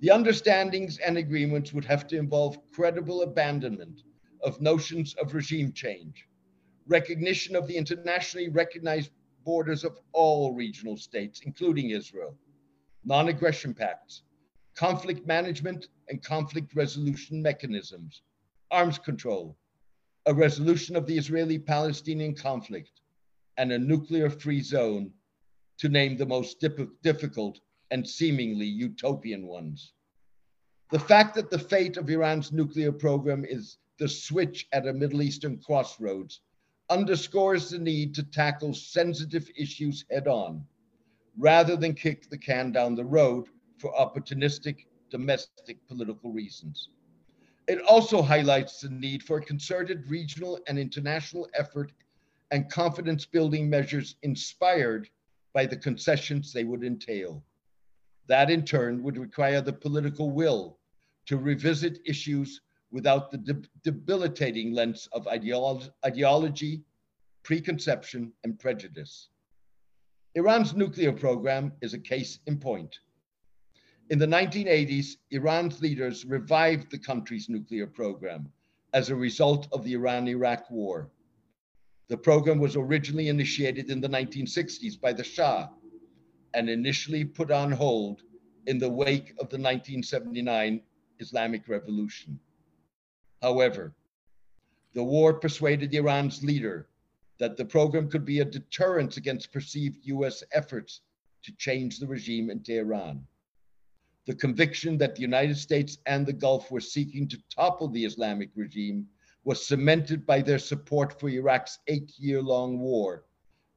The 0.00 0.10
understandings 0.10 0.98
and 0.98 1.18
agreements 1.18 1.72
would 1.72 1.84
have 1.84 2.06
to 2.08 2.16
involve 2.16 2.58
credible 2.72 3.22
abandonment 3.22 4.02
of 4.42 4.60
notions 4.60 5.14
of 5.20 5.34
regime 5.34 5.72
change, 5.72 6.26
recognition 6.88 7.54
of 7.54 7.66
the 7.66 7.76
internationally 7.76 8.48
recognized 8.48 9.10
borders 9.44 9.84
of 9.84 9.98
all 10.12 10.54
regional 10.54 10.96
states, 10.96 11.42
including 11.44 11.90
Israel, 11.90 12.34
non 13.04 13.28
aggression 13.28 13.74
pacts, 13.74 14.22
conflict 14.74 15.26
management 15.26 15.88
and 16.08 16.22
conflict 16.22 16.74
resolution 16.74 17.42
mechanisms, 17.42 18.22
arms 18.70 18.98
control, 18.98 19.56
a 20.26 20.34
resolution 20.34 20.96
of 20.96 21.06
the 21.06 21.16
Israeli 21.16 21.58
Palestinian 21.58 22.34
conflict, 22.34 23.00
and 23.56 23.72
a 23.72 23.78
nuclear 23.78 24.30
free 24.30 24.60
zone, 24.60 25.10
to 25.78 25.88
name 25.88 26.16
the 26.16 26.26
most 26.26 26.64
difficult 27.02 27.60
and 27.90 28.06
seemingly 28.06 28.66
utopian 28.66 29.46
ones. 29.46 29.92
The 30.90 30.98
fact 30.98 31.34
that 31.34 31.50
the 31.50 31.58
fate 31.58 31.96
of 31.96 32.10
Iran's 32.10 32.50
nuclear 32.52 32.92
program 32.92 33.44
is 33.44 33.78
the 33.98 34.08
switch 34.08 34.66
at 34.72 34.86
a 34.86 34.92
Middle 34.92 35.22
Eastern 35.22 35.58
crossroads 35.58 36.40
underscores 36.90 37.70
the 37.70 37.78
need 37.78 38.14
to 38.14 38.22
tackle 38.22 38.74
sensitive 38.74 39.50
issues 39.56 40.04
head 40.10 40.26
on, 40.26 40.64
rather 41.36 41.76
than 41.76 41.94
kick 41.94 42.28
the 42.30 42.38
can 42.38 42.72
down 42.72 42.94
the 42.94 43.04
road 43.04 43.46
for 43.78 43.92
opportunistic 43.94 44.86
domestic 45.10 45.78
political 45.86 46.32
reasons. 46.32 46.88
It 47.66 47.82
also 47.82 48.22
highlights 48.22 48.80
the 48.80 48.88
need 48.88 49.22
for 49.22 49.38
a 49.38 49.44
concerted 49.44 50.08
regional 50.08 50.58
and 50.66 50.78
international 50.78 51.48
effort 51.54 51.92
and 52.50 52.70
confidence 52.70 53.26
building 53.26 53.68
measures 53.68 54.16
inspired 54.22 55.10
by 55.52 55.66
the 55.66 55.76
concessions 55.76 56.52
they 56.52 56.64
would 56.64 56.82
entail. 56.82 57.44
That 58.26 58.50
in 58.50 58.64
turn 58.64 59.02
would 59.02 59.18
require 59.18 59.60
the 59.60 59.72
political 59.72 60.30
will 60.30 60.78
to 61.26 61.36
revisit 61.36 61.98
issues 62.06 62.62
without 62.90 63.30
the 63.30 63.38
de- 63.38 63.68
debilitating 63.82 64.72
lens 64.72 65.08
of 65.12 65.26
ideolo- 65.26 65.90
ideology, 66.04 66.82
preconception, 67.42 68.32
and 68.44 68.58
prejudice. 68.58 69.28
Iran's 70.34 70.74
nuclear 70.74 71.12
program 71.12 71.72
is 71.80 71.94
a 71.94 71.98
case 71.98 72.38
in 72.46 72.58
point. 72.58 73.00
In 74.10 74.18
the 74.18 74.26
1980s, 74.26 75.16
Iran's 75.30 75.80
leaders 75.82 76.24
revived 76.24 76.90
the 76.90 76.98
country's 76.98 77.48
nuclear 77.48 77.86
program 77.86 78.50
as 78.94 79.10
a 79.10 79.16
result 79.16 79.68
of 79.72 79.84
the 79.84 79.92
Iran 79.92 80.28
Iraq 80.28 80.70
War. 80.70 81.10
The 82.08 82.16
program 82.16 82.58
was 82.58 82.74
originally 82.74 83.28
initiated 83.28 83.90
in 83.90 84.00
the 84.00 84.08
1960s 84.08 84.98
by 84.98 85.12
the 85.12 85.24
Shah 85.24 85.68
and 86.54 86.70
initially 86.70 87.24
put 87.24 87.50
on 87.50 87.70
hold 87.70 88.22
in 88.66 88.78
the 88.78 88.88
wake 88.88 89.30
of 89.32 89.50
the 89.50 89.58
1979 89.58 90.80
Islamic 91.18 91.68
Revolution. 91.68 92.38
However, 93.42 93.94
the 94.94 95.04
war 95.04 95.34
persuaded 95.34 95.94
Iran's 95.94 96.42
leader 96.42 96.88
that 97.38 97.56
the 97.56 97.64
program 97.64 98.10
could 98.10 98.24
be 98.24 98.40
a 98.40 98.44
deterrent 98.44 99.16
against 99.16 99.52
perceived 99.52 100.06
US 100.06 100.42
efforts 100.52 101.02
to 101.42 101.52
change 101.56 101.98
the 101.98 102.06
regime 102.06 102.50
in 102.50 102.62
Tehran 102.62 103.26
the 104.28 104.34
conviction 104.34 104.98
that 104.98 105.14
the 105.14 105.22
United 105.22 105.56
States 105.56 105.96
and 106.04 106.26
the 106.26 106.34
Gulf 106.34 106.70
were 106.70 106.82
seeking 106.82 107.26
to 107.28 107.42
topple 107.48 107.88
the 107.88 108.04
Islamic 108.04 108.50
regime 108.54 109.08
was 109.44 109.66
cemented 109.66 110.26
by 110.26 110.42
their 110.42 110.58
support 110.58 111.18
for 111.18 111.30
Iraq's 111.30 111.78
eight 111.86 112.12
year 112.18 112.42
long 112.42 112.78
war, 112.78 113.24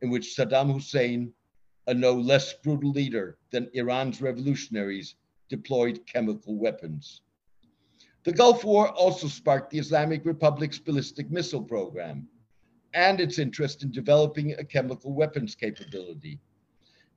in 0.02 0.10
which 0.10 0.36
Saddam 0.36 0.74
Hussein, 0.74 1.32
a 1.88 1.94
no 1.94 2.12
less 2.12 2.54
brutal 2.54 2.92
leader 2.92 3.38
than 3.52 3.70
Iran's 3.74 4.22
revolutionaries, 4.22 5.16
deployed 5.48 6.06
chemical 6.06 6.58
weapons. 6.58 7.22
The 8.24 8.32
Gulf 8.32 8.64
War 8.64 8.90
also 8.90 9.28
sparked 9.28 9.72
the 9.72 9.80
Islamic 9.80 10.26
Republic's 10.26 10.78
ballistic 10.78 11.32
missile 11.32 11.64
program 11.64 12.28
and 12.94 13.20
its 13.20 13.40
interest 13.40 13.82
in 13.82 13.92
developing 13.92 14.54
a 14.54 14.64
chemical 14.64 15.14
weapons 15.14 15.56
capability. 15.56 16.40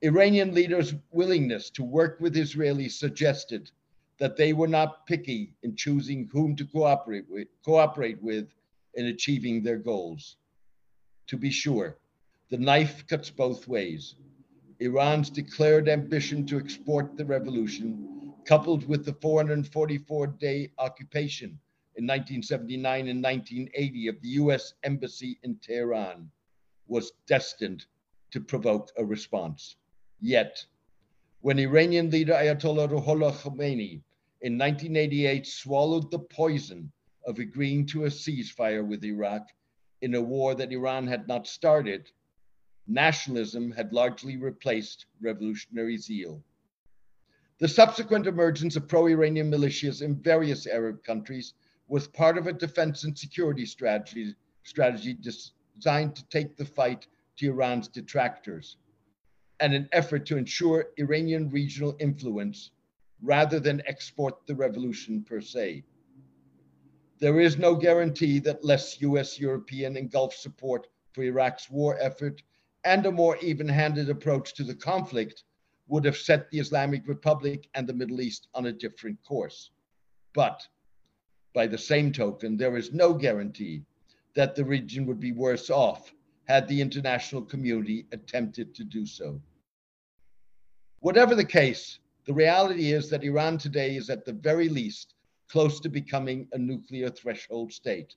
Iranian 0.01 0.55
leaders' 0.55 0.95
willingness 1.11 1.69
to 1.71 1.85
work 1.85 2.19
with 2.21 2.37
Israelis 2.37 2.93
suggested 2.93 3.71
that 4.19 4.37
they 4.37 4.55
were 4.55 4.69
not 4.69 5.07
picky 5.07 5.53
in 5.63 5.77
choosing 5.77 6.27
whom 6.33 6.57
to 6.57 6.65
cooperate 6.65 7.29
with, 7.29 7.49
cooperate 7.63 8.23
with 8.23 8.49
in 8.95 9.07
achieving 9.07 9.63
their 9.63 9.79
goals. 9.79 10.37
To 11.27 11.37
be 11.37 11.51
sure, 11.51 11.99
the 12.49 12.59
knife 12.59 13.07
cuts 13.09 13.29
both 13.29 13.69
ways. 13.69 14.15
Iran's 14.81 15.29
declared 15.29 15.89
ambition 15.89 16.47
to 16.47 16.59
export 16.59 17.17
the 17.17 17.25
revolution, 17.27 18.14
coupled 18.45 18.87
with 18.87 19.05
the 19.05 19.15
444 19.15 20.27
day 20.27 20.71
occupation 20.79 21.59
in 21.97 22.05
1979 22.05 23.09
and 23.09 23.23
1980 23.23 24.09
of 24.09 24.21
the 24.21 24.29
US 24.29 24.75
Embassy 24.83 25.39
in 25.43 25.57
Tehran, 25.57 26.31
was 26.87 27.13
destined 27.27 27.87
to 28.31 28.41
provoke 28.41 28.91
a 28.97 29.05
response. 29.05 29.77
Yet, 30.21 30.65
when 31.41 31.59
Iranian 31.59 32.11
leader 32.11 32.33
Ayatollah 32.33 32.89
Ruhollah 32.89 33.33
Khomeini 33.33 34.03
in 34.41 34.59
1988 34.59 35.47
swallowed 35.47 36.11
the 36.11 36.19
poison 36.19 36.91
of 37.27 37.39
agreeing 37.39 37.87
to 37.87 38.05
a 38.05 38.09
ceasefire 38.09 38.87
with 38.87 39.05
Iraq 39.05 39.49
in 40.03 40.15
a 40.15 40.21
war 40.21 40.55
that 40.55 40.73
Iran 40.73 41.07
had 41.07 41.29
not 41.29 41.47
started, 41.47 42.11
nationalism 42.87 43.71
had 43.71 43.93
largely 43.93 44.37
replaced 44.37 45.07
revolutionary 45.21 45.97
zeal. 45.97 46.43
The 47.65 47.69
subsequent 47.69 48.27
emergence 48.27 48.77
of 48.77 48.89
pro 48.89 49.07
Iranian 49.07 49.51
militias 49.51 50.03
in 50.03 50.17
various 50.17 50.67
Arab 50.67 51.03
countries 51.03 51.55
was 51.89 52.07
part 52.07 52.37
of 52.37 52.47
a 52.47 52.53
defense 52.53 53.05
and 53.05 53.19
security 53.19 53.65
strategy, 53.65 54.35
strategy 54.65 55.15
designed 55.15 56.15
to 56.15 56.29
take 56.29 56.59
the 56.59 56.67
fight 56.67 57.07
to 57.37 57.47
Iran's 57.47 57.89
detractors 57.89 58.77
and 59.61 59.73
an 59.73 59.89
effort 59.93 60.27
to 60.27 60.37
ensure 60.37 60.91
Iranian 60.99 61.49
regional 61.49 61.97
influence 62.01 62.71
rather 63.23 63.59
than 63.59 63.81
export 63.87 64.47
the 64.47 64.55
revolution 64.55 65.25
per 65.25 65.41
se. 65.41 65.85
There 67.19 67.41
is 67.41 67.57
no 67.57 67.77
guarantee 67.77 68.41
that 68.41 68.63
less 68.63 69.01
US, 69.01 69.41
European, 69.41 69.97
and 69.97 70.11
Gulf 70.11 70.35
support 70.35 70.87
for 71.15 71.23
Iraq's 71.23 71.71
war 71.71 71.97
effort 71.99 72.43
and 72.85 73.07
a 73.07 73.11
more 73.11 73.39
even 73.39 73.69
handed 73.69 74.11
approach 74.11 74.53
to 74.57 74.65
the 74.65 74.75
conflict 74.75 75.45
would 75.89 76.05
have 76.05 76.17
set 76.17 76.51
the 76.51 76.59
Islamic 76.59 77.07
Republic 77.07 77.69
and 77.75 77.87
the 77.87 77.93
Middle 77.93 78.21
East 78.21 78.49
on 78.55 78.67
a 78.67 78.73
different 78.73 79.23
course. 79.25 79.71
But 80.35 80.67
by 81.55 81.67
the 81.67 81.79
same 81.79 82.13
token, 82.13 82.57
there 82.57 82.77
is 82.77 82.93
no 82.93 83.13
guarantee 83.13 83.83
that 84.35 84.55
the 84.55 84.65
region 84.65 85.07
would 85.07 85.21
be 85.21 85.33
worse 85.33 85.71
off 85.71 86.13
had 86.47 86.69
the 86.69 86.81
international 86.81 87.43
community 87.43 88.07
attempted 88.13 88.75
to 88.75 88.85
do 88.85 89.07
so. 89.07 89.41
Whatever 91.01 91.35
the 91.35 91.45
case, 91.45 91.99
the 92.27 92.35
reality 92.35 92.93
is 92.93 93.11
that 93.11 93.25
Iran 93.25 93.59
today 93.59 93.97
is 93.97 94.11
at 94.11 94.25
the 94.25 94.33
very 94.33 94.69
least 94.69 95.15
close 95.49 95.81
to 95.81 95.89
becoming 95.89 96.49
a 96.53 96.59
nuclear 96.59 97.11
threshold 97.11 97.73
state 97.73 98.17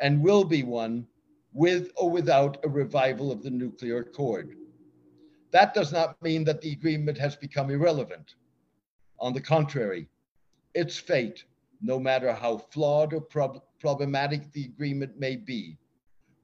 and 0.00 0.22
will 0.22 0.44
be 0.44 0.62
one 0.62 1.06
with 1.52 1.90
or 1.96 2.10
without 2.10 2.58
a 2.64 2.68
revival 2.68 3.30
of 3.32 3.42
the 3.42 3.50
nuclear 3.50 3.98
accord. 3.98 4.56
That 5.50 5.74
does 5.74 5.92
not 5.92 6.20
mean 6.22 6.44
that 6.44 6.60
the 6.60 6.72
agreement 6.72 7.18
has 7.18 7.34
become 7.34 7.70
irrelevant. 7.70 8.34
On 9.18 9.32
the 9.32 9.40
contrary, 9.40 10.08
its 10.74 10.96
fate, 10.96 11.44
no 11.82 11.98
matter 11.98 12.32
how 12.32 12.58
flawed 12.58 13.12
or 13.12 13.20
prob- 13.20 13.62
problematic 13.80 14.52
the 14.52 14.64
agreement 14.64 15.18
may 15.18 15.36
be, 15.36 15.76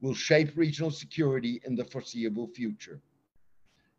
will 0.01 0.13
shape 0.13 0.55
regional 0.55 0.91
security 0.91 1.61
in 1.65 1.75
the 1.75 1.85
foreseeable 1.85 2.47
future. 2.47 3.01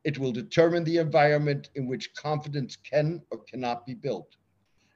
It 0.04 0.18
will 0.18 0.32
determine 0.32 0.84
the 0.84 0.98
environment 0.98 1.70
in 1.74 1.86
which 1.86 2.14
confidence 2.14 2.76
can 2.76 3.22
or 3.30 3.38
cannot 3.38 3.86
be 3.86 3.94
built, 3.94 4.36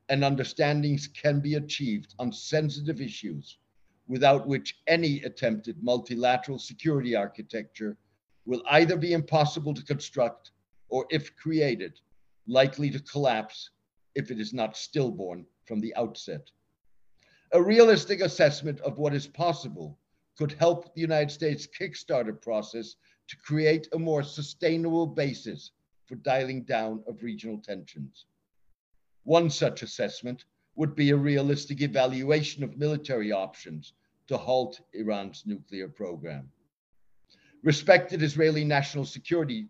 and 0.08 0.22
understandings 0.22 1.08
can 1.08 1.40
be 1.40 1.54
achieved 1.54 2.14
on 2.18 2.32
sensitive 2.32 3.00
issues 3.00 3.58
without 4.08 4.46
which 4.46 4.80
any 4.86 5.22
attempted 5.22 5.82
multilateral 5.82 6.58
security 6.58 7.16
architecture 7.16 7.96
will 8.44 8.62
either 8.70 8.96
be 8.96 9.12
impossible 9.12 9.74
to 9.74 9.84
construct 9.84 10.50
or, 10.88 11.06
if 11.10 11.34
created, 11.36 12.00
likely 12.46 12.90
to 12.90 13.00
collapse 13.00 13.70
if 14.14 14.30
it 14.30 14.40
is 14.40 14.52
not 14.52 14.76
stillborn 14.76 15.46
from 15.64 15.80
the 15.80 15.94
outset. 15.94 16.50
A 17.52 17.62
realistic 17.62 18.20
assessment 18.20 18.80
of 18.80 18.98
what 18.98 19.14
is 19.14 19.26
possible 19.26 19.98
could 20.36 20.52
help 20.52 20.94
the 20.94 21.00
United 21.00 21.30
States 21.30 21.66
Kickstarter 21.66 22.40
process 22.40 22.96
to 23.28 23.36
create 23.36 23.88
a 23.92 23.98
more 23.98 24.22
sustainable 24.22 25.06
basis 25.06 25.70
for 26.06 26.16
dialing 26.16 26.64
down 26.64 27.02
of 27.06 27.22
regional 27.22 27.58
tensions. 27.58 28.26
One 29.24 29.50
such 29.50 29.82
assessment 29.82 30.44
would 30.74 30.94
be 30.94 31.10
a 31.10 31.16
realistic 31.16 31.80
evaluation 31.80 32.64
of 32.64 32.76
military 32.76 33.30
options 33.30 33.92
to 34.28 34.36
halt 34.36 34.80
Iran's 34.94 35.44
nuclear 35.46 35.88
program. 35.88 36.50
Respected 37.64 38.24
Israeli 38.24 38.64
national 38.64 39.04
security 39.04 39.68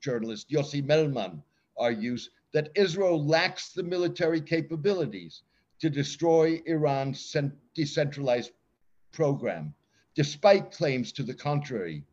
journalist 0.00 0.50
Yossi 0.50 0.80
Melman 0.80 1.42
argues 1.76 2.30
that 2.52 2.70
Israel 2.76 3.26
lacks 3.26 3.72
the 3.72 3.82
military 3.82 4.40
capabilities 4.40 5.42
to 5.80 5.90
destroy 5.90 6.62
Iran's 6.66 7.34
decentralized 7.74 8.52
program, 9.10 9.74
despite 10.14 10.70
claims 10.70 11.10
to 11.10 11.24
the 11.24 11.34
contrary, 11.34 12.04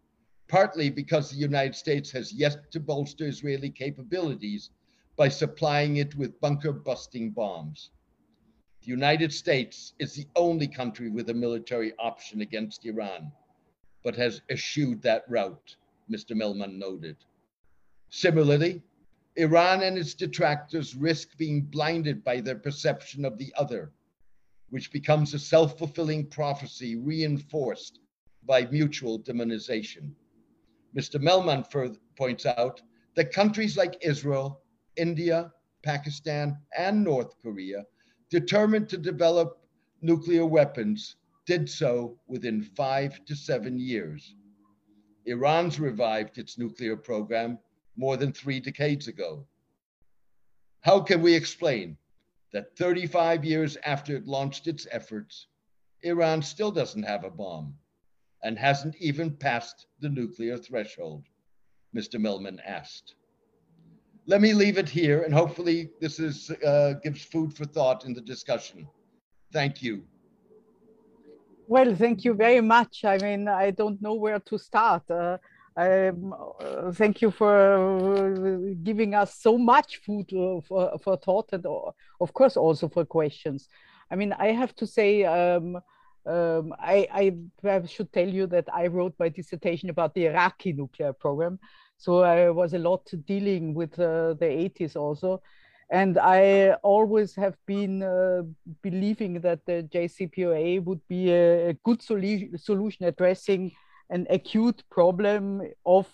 partly 0.47 0.89
because 0.89 1.30
the 1.30 1.38
United 1.38 1.76
States 1.76 2.09
has 2.09 2.34
yet 2.34 2.72
to 2.72 2.80
bolster 2.80 3.28
Israeli 3.28 3.69
capabilities 3.69 4.72
by 5.17 5.30
supplying 5.30 5.97
it 5.97 6.15
with 6.15 6.39
bunker 6.41 6.74
busting 6.74 7.30
bombs. 7.30 7.91
The 8.82 8.88
United 8.89 9.32
States 9.32 9.93
is 9.99 10.15
the 10.15 10.26
only 10.36 10.67
country 10.67 11.11
with 11.11 11.30
a 11.30 11.34
military 11.36 11.93
option 11.99 12.41
against 12.41 12.86
Iran 12.86 13.32
but 14.04 14.16
has 14.16 14.41
eschewed 14.49 15.02
that 15.02 15.24
route, 15.30 15.76
Mr. 16.10 16.36
Melman 16.36 16.78
noted. 16.78 17.18
Similarly, 18.10 18.82
Iran 19.38 19.82
and 19.84 19.97
its 19.97 20.14
detractors 20.14 20.95
risk 20.95 21.38
being 21.38 21.62
blinded 21.62 22.24
by 22.24 22.41
their 22.41 22.58
perception 22.58 23.24
of 23.24 23.38
the 23.38 23.54
other, 23.58 23.93
which 24.70 24.91
becomes 24.91 25.34
a 25.34 25.39
self 25.39 25.78
fulfilling 25.78 26.28
prophecy 26.28 26.95
reinforced 26.95 27.99
by 28.43 28.66
mutual 28.66 29.20
demonization. 29.20 30.12
Mr. 30.95 31.22
Melman 31.22 31.70
further 31.72 31.99
points 32.18 32.45
out 32.45 32.82
that 33.16 33.32
countries 33.32 33.78
like 33.78 33.97
Israel, 34.02 34.62
India, 34.97 35.54
Pakistan, 35.84 36.58
and 36.78 37.04
North 37.04 37.36
Korea, 37.41 37.86
determined 38.30 38.89
to 38.89 38.97
develop 38.97 39.62
nuclear 40.02 40.45
weapons, 40.45 41.16
did 41.46 41.70
so 41.70 42.20
within 42.28 42.62
five 42.62 43.24
to 43.26 43.36
seven 43.36 43.80
years. 43.80 44.36
Iran's 45.26 45.80
revived 45.80 46.38
its 46.38 46.58
nuclear 46.58 46.96
program 46.96 47.60
more 47.96 48.18
than 48.18 48.32
three 48.32 48.60
decades 48.60 49.08
ago. 49.08 49.46
How 50.82 51.00
can 51.00 51.22
we 51.22 51.34
explain 51.34 51.98
that 52.54 52.76
35 52.78 53.46
years 53.46 53.78
after 53.86 54.16
it 54.16 54.28
launched 54.28 54.68
its 54.68 54.88
efforts, 54.92 55.48
Iran 56.04 56.42
still 56.42 56.72
doesn't 56.72 57.04
have 57.04 57.24
a 57.24 57.30
bomb 57.30 57.76
and 58.44 58.58
hasn't 58.58 58.96
even 59.00 59.36
passed 59.36 59.86
the 60.00 60.10
nuclear 60.10 60.58
threshold? 60.58 61.26
Mr. 61.96 62.20
Melman 62.20 62.60
asked. 62.66 63.16
Let 64.26 64.42
me 64.42 64.54
leave 64.54 64.78
it 64.78 64.88
here, 64.88 65.24
and 65.24 65.34
hopefully, 65.34 65.89
this 66.00 66.20
is, 66.20 66.52
uh, 66.66 66.94
gives 67.04 67.24
food 67.24 67.54
for 67.54 67.66
thought 67.66 68.06
in 68.06 68.14
the 68.14 68.22
discussion. 68.22 68.88
Thank 69.52 69.82
you. 69.82 70.04
Well, 71.72 71.95
thank 71.95 72.26
you 72.26 72.34
very 72.34 72.59
much. 72.59 73.05
I 73.05 73.17
mean, 73.17 73.47
I 73.47 73.72
don't 73.72 74.01
know 74.01 74.15
where 74.15 74.41
to 74.41 74.57
start. 74.57 75.09
Uh, 75.09 75.38
um, 75.78 76.36
uh, 76.59 76.91
thank 76.91 77.22
you 77.22 77.32
for 77.32 77.55
uh, 77.55 78.74
giving 78.84 79.15
us 79.15 79.39
so 79.39 79.57
much 79.57 80.01
food 80.05 80.34
uh, 80.34 80.59
for, 80.67 80.99
for 81.01 81.15
thought 81.15 81.47
and, 81.53 81.65
uh, 81.65 81.91
of 82.19 82.34
course, 82.34 82.57
also 82.57 82.89
for 82.89 83.05
questions. 83.05 83.69
I 84.11 84.17
mean, 84.17 84.34
I 84.34 84.47
have 84.47 84.76
to 84.76 84.86
say, 84.86 85.24
um, 85.24 85.78
um, 86.26 86.74
I, 86.78 87.07
I 87.63 87.86
should 87.86 88.11
tell 88.11 88.28
you 88.28 88.47
that 88.47 88.67
I 88.74 88.88
wrote 88.88 89.15
my 89.17 89.30
dissertation 89.30 89.89
about 89.89 90.13
the 90.13 90.26
Iraqi 90.26 90.74
nuclear 90.74 91.13
program. 91.13 91.57
So 91.95 92.19
I 92.24 92.49
was 92.49 92.74
a 92.74 92.80
lot 92.80 93.09
dealing 93.26 93.74
with 93.74 93.97
uh, 93.97 94.34
the 94.34 94.47
80s 94.47 94.97
also. 94.97 95.41
And 95.92 96.18
I 96.18 96.72
always 96.84 97.36
have 97.36 97.58
been 97.68 98.02
uh, 98.02 98.44
believing 98.82 99.42
that 99.42 99.66
the 99.66 99.84
JCPOA 99.94 100.86
would 100.86 101.06
be 101.10 101.32
a, 101.32 101.70
a 101.70 101.74
good 101.74 102.00
solu- 102.00 102.58
solution 102.58 103.06
addressing 103.06 103.74
an 104.10 104.26
acute 104.30 104.84
problem 104.89 105.62
of 105.86 106.08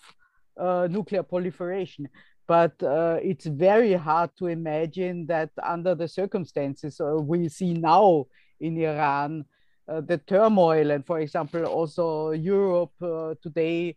uh, 0.58 0.88
nuclear 0.90 1.22
proliferation. 1.22 2.08
But 2.48 2.82
uh, 2.82 3.18
it's 3.22 3.46
very 3.46 3.92
hard 3.92 4.30
to 4.38 4.46
imagine 4.48 5.26
that 5.26 5.50
under 5.62 5.94
the 5.94 6.08
circumstances 6.08 7.00
uh, 7.00 7.14
we 7.14 7.48
see 7.48 7.74
now 7.74 8.26
in 8.58 8.78
Iran, 8.78 9.44
uh, 9.88 10.00
the 10.00 10.18
turmoil, 10.18 10.90
and 10.90 11.06
for 11.06 11.20
example, 11.20 11.64
also 11.66 12.32
Europe 12.32 13.00
uh, 13.00 13.34
today 13.40 13.96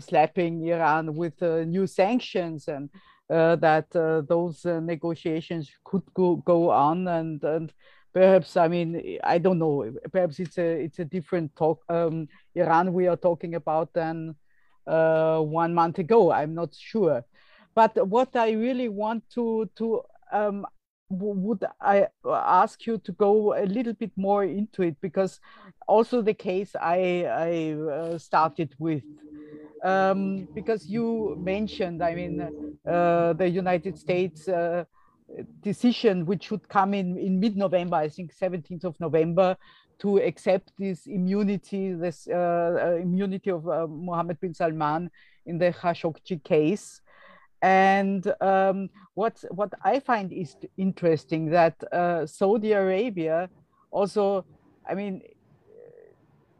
slapping 0.00 0.66
Iran 0.66 1.14
with 1.14 1.40
new 1.40 1.86
sanctions 1.86 2.66
and 2.66 2.90
that 3.28 3.94
uh, 3.96 4.22
those 4.28 4.64
uh, 4.64 4.80
negotiations 4.80 5.70
could 5.84 6.02
go, 6.14 6.36
go 6.36 6.70
on 6.70 7.08
and, 7.08 7.42
and 7.42 7.72
perhaps 8.12 8.56
I 8.56 8.68
mean 8.68 9.18
I 9.22 9.38
don't 9.38 9.58
know 9.58 9.92
perhaps 10.12 10.38
it's 10.38 10.58
a 10.58 10.84
it's 10.84 10.98
a 10.98 11.04
different 11.04 11.54
talk 11.56 11.82
um, 11.88 12.28
Iran 12.54 12.92
we 12.92 13.08
are 13.08 13.16
talking 13.16 13.54
about 13.54 13.92
than 13.92 14.34
uh, 14.86 15.40
one 15.40 15.74
month 15.74 15.98
ago 15.98 16.32
I'm 16.32 16.54
not 16.54 16.74
sure. 16.74 17.24
But 17.74 18.08
what 18.08 18.34
I 18.36 18.52
really 18.52 18.88
want 18.88 19.28
to 19.34 19.68
to 19.76 20.02
um, 20.32 20.66
would 21.08 21.64
I 21.80 22.08
ask 22.24 22.86
you 22.86 22.98
to 22.98 23.12
go 23.12 23.54
a 23.54 23.66
little 23.66 23.92
bit 23.92 24.10
more 24.16 24.44
into 24.44 24.82
it 24.82 24.96
because 25.00 25.40
also 25.86 26.22
the 26.22 26.34
case 26.34 26.74
I 26.80 27.26
I 27.28 27.72
uh, 27.74 28.18
started 28.18 28.74
with 28.78 29.02
um, 29.82 30.48
because 30.54 30.86
you 30.86 31.36
mentioned, 31.38 32.02
I 32.02 32.14
mean, 32.14 32.40
uh, 32.86 33.32
the 33.34 33.48
United 33.48 33.98
States 33.98 34.48
uh, 34.48 34.84
decision, 35.62 36.26
which 36.26 36.44
should 36.44 36.68
come 36.68 36.94
in, 36.94 37.16
in 37.18 37.40
mid-November, 37.40 37.96
I 37.96 38.08
think 38.08 38.34
17th 38.34 38.84
of 38.84 39.00
November, 39.00 39.56
to 39.98 40.18
accept 40.18 40.72
this 40.78 41.06
immunity, 41.06 41.92
this 41.94 42.28
uh, 42.30 42.34
uh 42.34 42.96
immunity 43.00 43.50
of 43.50 43.66
uh, 43.66 43.86
Mohammed 43.86 44.38
bin 44.40 44.52
Salman 44.52 45.10
in 45.46 45.58
the 45.58 45.72
Khashoggi 45.72 46.42
case. 46.44 47.00
And 47.62 48.30
um, 48.42 48.90
what 49.14 49.42
what 49.50 49.72
I 49.82 50.00
find 50.00 50.32
is 50.32 50.56
interesting 50.76 51.50
that 51.50 51.82
uh, 51.92 52.26
Saudi 52.26 52.72
Arabia 52.72 53.48
also, 53.90 54.44
I 54.88 54.94
mean, 54.94 55.22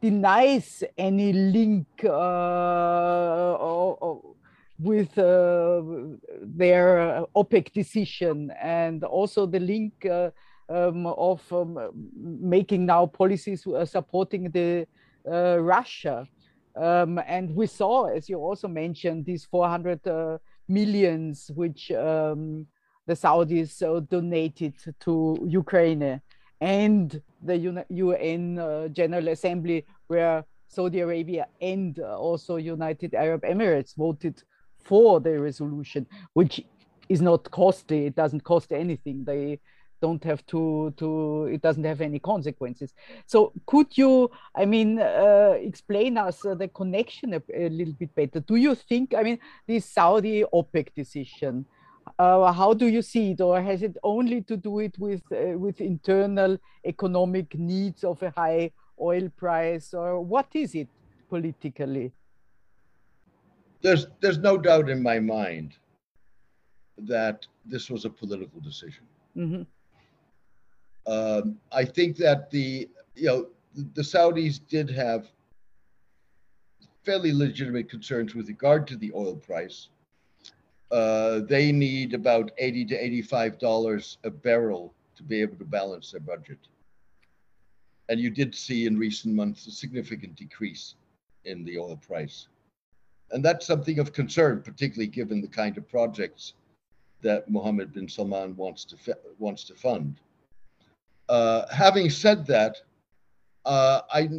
denies 0.09 0.83
any 0.97 1.33
link 1.33 1.87
uh, 2.05 3.57
with 4.79 5.17
uh, 5.17 5.81
their 6.61 7.25
OPEC 7.35 7.73
decision 7.73 8.51
and 8.61 9.03
also 9.03 9.45
the 9.45 9.59
link 9.59 9.93
uh, 10.05 10.29
um, 10.69 11.07
of 11.07 11.41
um, 11.51 11.71
making 12.55 12.85
now 12.85 13.05
policies 13.05 13.67
uh, 13.67 13.83
supporting 13.85 14.49
the 14.51 14.87
uh, 15.29 15.57
Russia. 15.59 16.25
Um, 16.75 17.19
and 17.27 17.53
we 17.55 17.67
saw, 17.67 18.05
as 18.05 18.29
you 18.29 18.37
also 18.37 18.67
mentioned, 18.67 19.25
these 19.25 19.45
400 19.45 20.07
uh, 20.07 20.37
millions 20.69 21.51
which 21.55 21.91
um, 21.91 22.67
the 23.07 23.13
Saudis 23.13 23.81
uh, 23.81 23.99
donated 23.99 24.75
to 25.01 25.37
Ukraine 25.47 26.21
and 26.61 27.21
the 27.41 27.57
UN 27.89 28.89
General 28.93 29.27
Assembly 29.29 29.85
where 30.07 30.43
Saudi 30.67 30.99
Arabia 30.99 31.47
and 31.61 31.99
also 31.99 32.57
United 32.57 33.13
Arab 33.13 33.43
Emirates 33.43 33.95
voted 33.95 34.43
for 34.79 35.19
the 35.19 35.39
resolution, 35.39 36.05
which 36.33 36.63
is 37.09 37.21
not 37.21 37.49
costly. 37.51 38.05
It 38.07 38.15
doesn't 38.15 38.43
cost 38.43 38.71
anything. 38.71 39.23
They 39.23 39.59
don't 40.01 40.23
have 40.23 40.45
to 40.45 40.93
to 40.97 41.45
it 41.45 41.61
doesn't 41.61 41.83
have 41.83 42.01
any 42.01 42.19
consequences 42.19 42.93
so 43.25 43.51
could 43.65 43.97
you 43.97 44.29
i 44.55 44.65
mean 44.65 44.99
uh, 44.99 45.55
explain 45.59 46.17
us 46.17 46.45
uh, 46.45 46.53
the 46.53 46.67
connection 46.67 47.33
a, 47.33 47.41
a, 47.53 47.69
little 47.69 47.93
bit 47.93 48.13
better 48.13 48.39
do 48.41 48.55
you 48.55 48.75
think 48.75 49.13
i 49.15 49.23
mean 49.23 49.39
this 49.67 49.85
saudi 49.85 50.43
opec 50.53 50.93
decision 50.93 51.65
uh, 52.19 52.51
how 52.51 52.73
do 52.73 52.87
you 52.87 53.01
see 53.01 53.31
it 53.31 53.41
or 53.41 53.61
has 53.61 53.81
it 53.81 53.97
only 54.03 54.41
to 54.41 54.55
do 54.55 54.79
it 54.79 54.97
with 54.99 55.21
uh, 55.31 55.57
with 55.57 55.81
internal 55.81 56.57
economic 56.85 57.57
needs 57.57 58.03
of 58.03 58.21
a 58.21 58.29
high 58.29 58.71
oil 58.99 59.29
price 59.37 59.93
or 59.93 60.19
what 60.21 60.47
is 60.53 60.75
it 60.75 60.87
politically 61.29 62.11
there's 63.81 64.07
there's 64.21 64.39
no 64.39 64.57
doubt 64.57 64.89
in 64.89 65.01
my 65.01 65.19
mind 65.19 65.75
that 66.97 67.45
this 67.65 67.89
was 67.89 68.05
a 68.05 68.09
political 68.09 68.59
decision. 68.59 69.03
Mm-hmm. 69.35 69.63
Um, 71.11 71.57
I 71.71 71.85
think 71.85 72.17
that 72.17 72.49
the 72.49 72.89
you 73.15 73.27
know 73.27 73.47
the 73.93 74.01
Saudis 74.01 74.59
did 74.67 74.89
have 74.89 75.27
fairly 77.03 77.31
legitimate 77.31 77.89
concerns 77.89 78.35
with 78.35 78.47
regard 78.47 78.87
to 78.87 78.97
the 78.97 79.11
oil 79.13 79.35
price. 79.35 79.89
Uh, 80.91 81.39
they 81.39 81.71
need 81.71 82.13
about 82.13 82.51
eighty 82.57 82.83
to 82.85 82.95
eighty-five 82.95 83.59
dollars 83.59 84.17
a 84.23 84.29
barrel 84.29 84.93
to 85.15 85.23
be 85.23 85.41
able 85.41 85.57
to 85.57 85.65
balance 85.65 86.11
their 86.11 86.21
budget. 86.21 86.59
And 88.09 88.19
you 88.19 88.29
did 88.29 88.55
see 88.55 88.85
in 88.85 88.97
recent 88.97 89.35
months 89.35 89.67
a 89.67 89.71
significant 89.71 90.35
decrease 90.35 90.95
in 91.45 91.63
the 91.65 91.77
oil 91.77 91.97
price. 91.97 92.47
And 93.31 93.43
that's 93.43 93.65
something 93.65 93.99
of 93.99 94.13
concern, 94.13 94.61
particularly 94.61 95.07
given 95.07 95.41
the 95.41 95.47
kind 95.47 95.77
of 95.77 95.87
projects 95.89 96.53
that 97.21 97.49
Mohammed 97.49 97.93
bin 97.93 98.07
Salman 98.07 98.55
wants 98.55 98.85
to 98.85 99.17
wants 99.39 99.63
to 99.65 99.75
fund. 99.75 100.19
Uh, 101.27 101.65
having 101.73 102.09
said 102.09 102.45
that, 102.47 102.77
uh, 103.65 104.01
I 104.11 104.29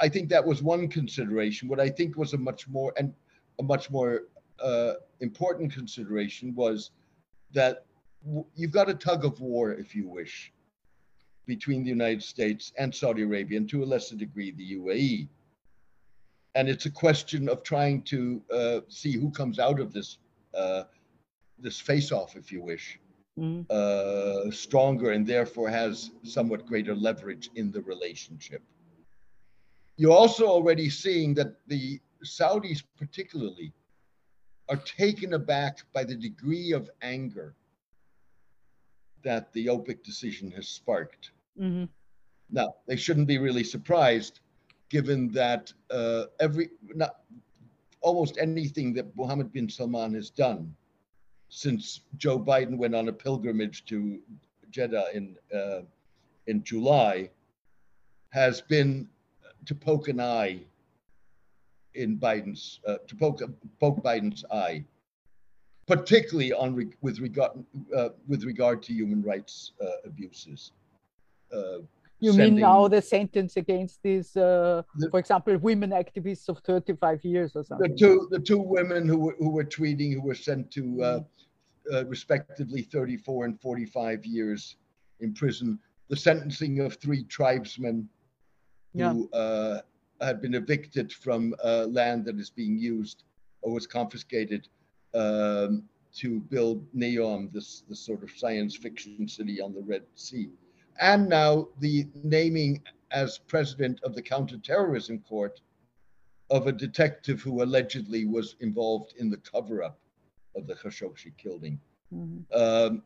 I 0.00 0.08
think 0.08 0.30
that 0.30 0.46
was 0.46 0.62
one 0.62 0.88
consideration. 0.88 1.68
What 1.68 1.80
I 1.80 1.90
think 1.90 2.16
was 2.16 2.32
a 2.32 2.38
much 2.38 2.68
more 2.68 2.94
and 2.96 3.12
a 3.58 3.62
much 3.62 3.90
more 3.90 4.22
uh, 4.60 4.94
important 5.20 5.72
consideration 5.72 6.54
was 6.54 6.92
that 7.52 7.84
you've 8.54 8.72
got 8.72 8.88
a 8.88 8.94
tug 8.94 9.24
of 9.24 9.40
war, 9.40 9.72
if 9.72 9.94
you 9.94 10.08
wish, 10.08 10.52
between 11.48 11.82
the 11.82 11.90
United 11.90 12.22
States 12.22 12.72
and 12.78 12.94
Saudi 12.94 13.22
Arabia, 13.22 13.58
and 13.58 13.68
to 13.70 13.82
a 13.82 13.90
lesser 13.92 14.14
degree 14.14 14.52
the 14.52 14.76
UAE 14.76 15.26
and 16.58 16.68
it's 16.68 16.86
a 16.86 16.90
question 16.90 17.48
of 17.48 17.62
trying 17.62 18.02
to 18.02 18.42
uh, 18.52 18.80
see 18.88 19.12
who 19.12 19.30
comes 19.30 19.60
out 19.60 19.78
of 19.78 19.92
this 19.92 20.18
uh, 20.54 20.82
this 21.60 21.78
face-off, 21.78 22.36
if 22.36 22.50
you 22.50 22.62
wish, 22.62 22.98
mm. 23.38 23.64
uh, 23.70 24.50
stronger 24.50 25.12
and 25.12 25.24
therefore 25.24 25.68
has 25.68 26.10
somewhat 26.24 26.66
greater 26.66 26.94
leverage 26.94 27.50
in 27.54 27.70
the 27.70 27.82
relationship. 27.82 28.62
You're 29.96 30.18
also 30.24 30.46
already 30.46 30.90
seeing 30.90 31.34
that 31.34 31.54
the 31.68 32.00
Saudis, 32.24 32.82
particularly, 32.96 33.72
are 34.68 34.76
taken 34.76 35.34
aback 35.34 35.78
by 35.92 36.02
the 36.02 36.14
degree 36.14 36.72
of 36.72 36.90
anger 37.02 37.54
that 39.22 39.52
the 39.52 39.66
OPEC 39.66 40.02
decision 40.04 40.50
has 40.52 40.68
sparked. 40.68 41.30
Mm-hmm. 41.60 41.84
Now, 42.50 42.74
they 42.86 42.96
shouldn't 42.96 43.26
be 43.26 43.38
really 43.38 43.64
surprised 43.64 44.40
given 44.88 45.28
that 45.32 45.72
uh, 45.90 46.24
every 46.40 46.70
not 46.94 47.16
almost 48.00 48.38
anything 48.38 48.94
that 48.94 49.14
Mohammed 49.16 49.52
bin 49.52 49.68
Salman 49.68 50.14
has 50.14 50.30
done 50.30 50.74
since 51.48 52.00
Joe 52.16 52.38
Biden 52.38 52.76
went 52.76 52.94
on 52.94 53.08
a 53.08 53.12
pilgrimage 53.12 53.84
to 53.86 54.20
Jeddah 54.70 55.06
in 55.14 55.36
uh, 55.54 55.80
in 56.46 56.62
July 56.62 57.30
has 58.30 58.60
been 58.60 59.08
to 59.66 59.74
poke 59.74 60.08
an 60.08 60.20
eye 60.20 60.60
in 61.94 62.18
Biden's 62.18 62.80
uh, 62.86 62.96
to 63.06 63.16
poke 63.16 63.40
poke 63.80 64.02
Biden's 64.02 64.44
eye, 64.50 64.84
particularly 65.86 66.52
on 66.52 66.92
with 67.00 67.18
regard 67.20 67.52
uh, 67.96 68.10
with 68.26 68.44
regard 68.44 68.82
to 68.84 68.92
human 68.92 69.22
rights 69.22 69.72
uh, 69.82 69.86
abuses. 70.04 70.72
Uh, 71.52 71.78
you 72.20 72.32
sending, 72.32 72.54
mean 72.54 72.62
now 72.62 72.88
the 72.88 73.00
sentence 73.00 73.56
against 73.56 74.02
these, 74.02 74.36
uh, 74.36 74.82
the, 74.96 75.08
for 75.10 75.20
example, 75.20 75.56
women 75.58 75.90
activists 75.90 76.48
of 76.48 76.58
35 76.58 77.24
years 77.24 77.54
or 77.54 77.62
something? 77.62 77.90
The 77.90 77.96
two, 77.96 78.28
the 78.30 78.40
two 78.40 78.58
women 78.58 79.06
who, 79.06 79.32
who 79.38 79.50
were 79.50 79.64
tweeting 79.64 80.14
who 80.14 80.22
were 80.22 80.34
sent 80.34 80.70
to 80.72 81.02
uh, 81.02 81.20
uh, 81.92 82.04
respectively 82.06 82.82
34 82.82 83.44
and 83.44 83.60
45 83.60 84.26
years 84.26 84.76
in 85.20 85.32
prison. 85.32 85.78
The 86.08 86.16
sentencing 86.16 86.80
of 86.80 86.94
three 86.94 87.24
tribesmen 87.24 88.08
who 88.94 89.28
yeah. 89.32 89.38
Uh, 89.38 89.80
had 90.20 90.42
been 90.42 90.54
evicted 90.54 91.12
from 91.12 91.54
uh, 91.62 91.86
land 91.86 92.24
that 92.24 92.40
is 92.40 92.50
being 92.50 92.76
used 92.76 93.22
or 93.62 93.72
was 93.72 93.86
confiscated 93.86 94.66
um, 95.14 95.84
to 96.16 96.40
build 96.40 96.84
Neom, 96.96 97.52
this, 97.52 97.84
this 97.88 98.00
sort 98.00 98.24
of 98.24 98.30
science 98.32 98.74
fiction 98.74 99.28
city 99.28 99.60
on 99.60 99.72
the 99.72 99.82
Red 99.82 100.02
Sea 100.16 100.48
and 101.00 101.28
now 101.28 101.68
the 101.80 102.06
naming 102.22 102.82
as 103.10 103.38
president 103.38 104.00
of 104.02 104.14
the 104.14 104.22
counterterrorism 104.22 105.18
court 105.20 105.60
of 106.50 106.66
a 106.66 106.72
detective 106.72 107.40
who 107.40 107.62
allegedly 107.62 108.24
was 108.24 108.56
involved 108.60 109.14
in 109.18 109.30
the 109.30 109.36
cover 109.38 109.82
up 109.82 109.98
of 110.56 110.66
the 110.66 110.74
Khashoggi 110.74 111.36
killing. 111.36 111.78
Mm-hmm. 112.14 112.58
Um, 112.58 113.02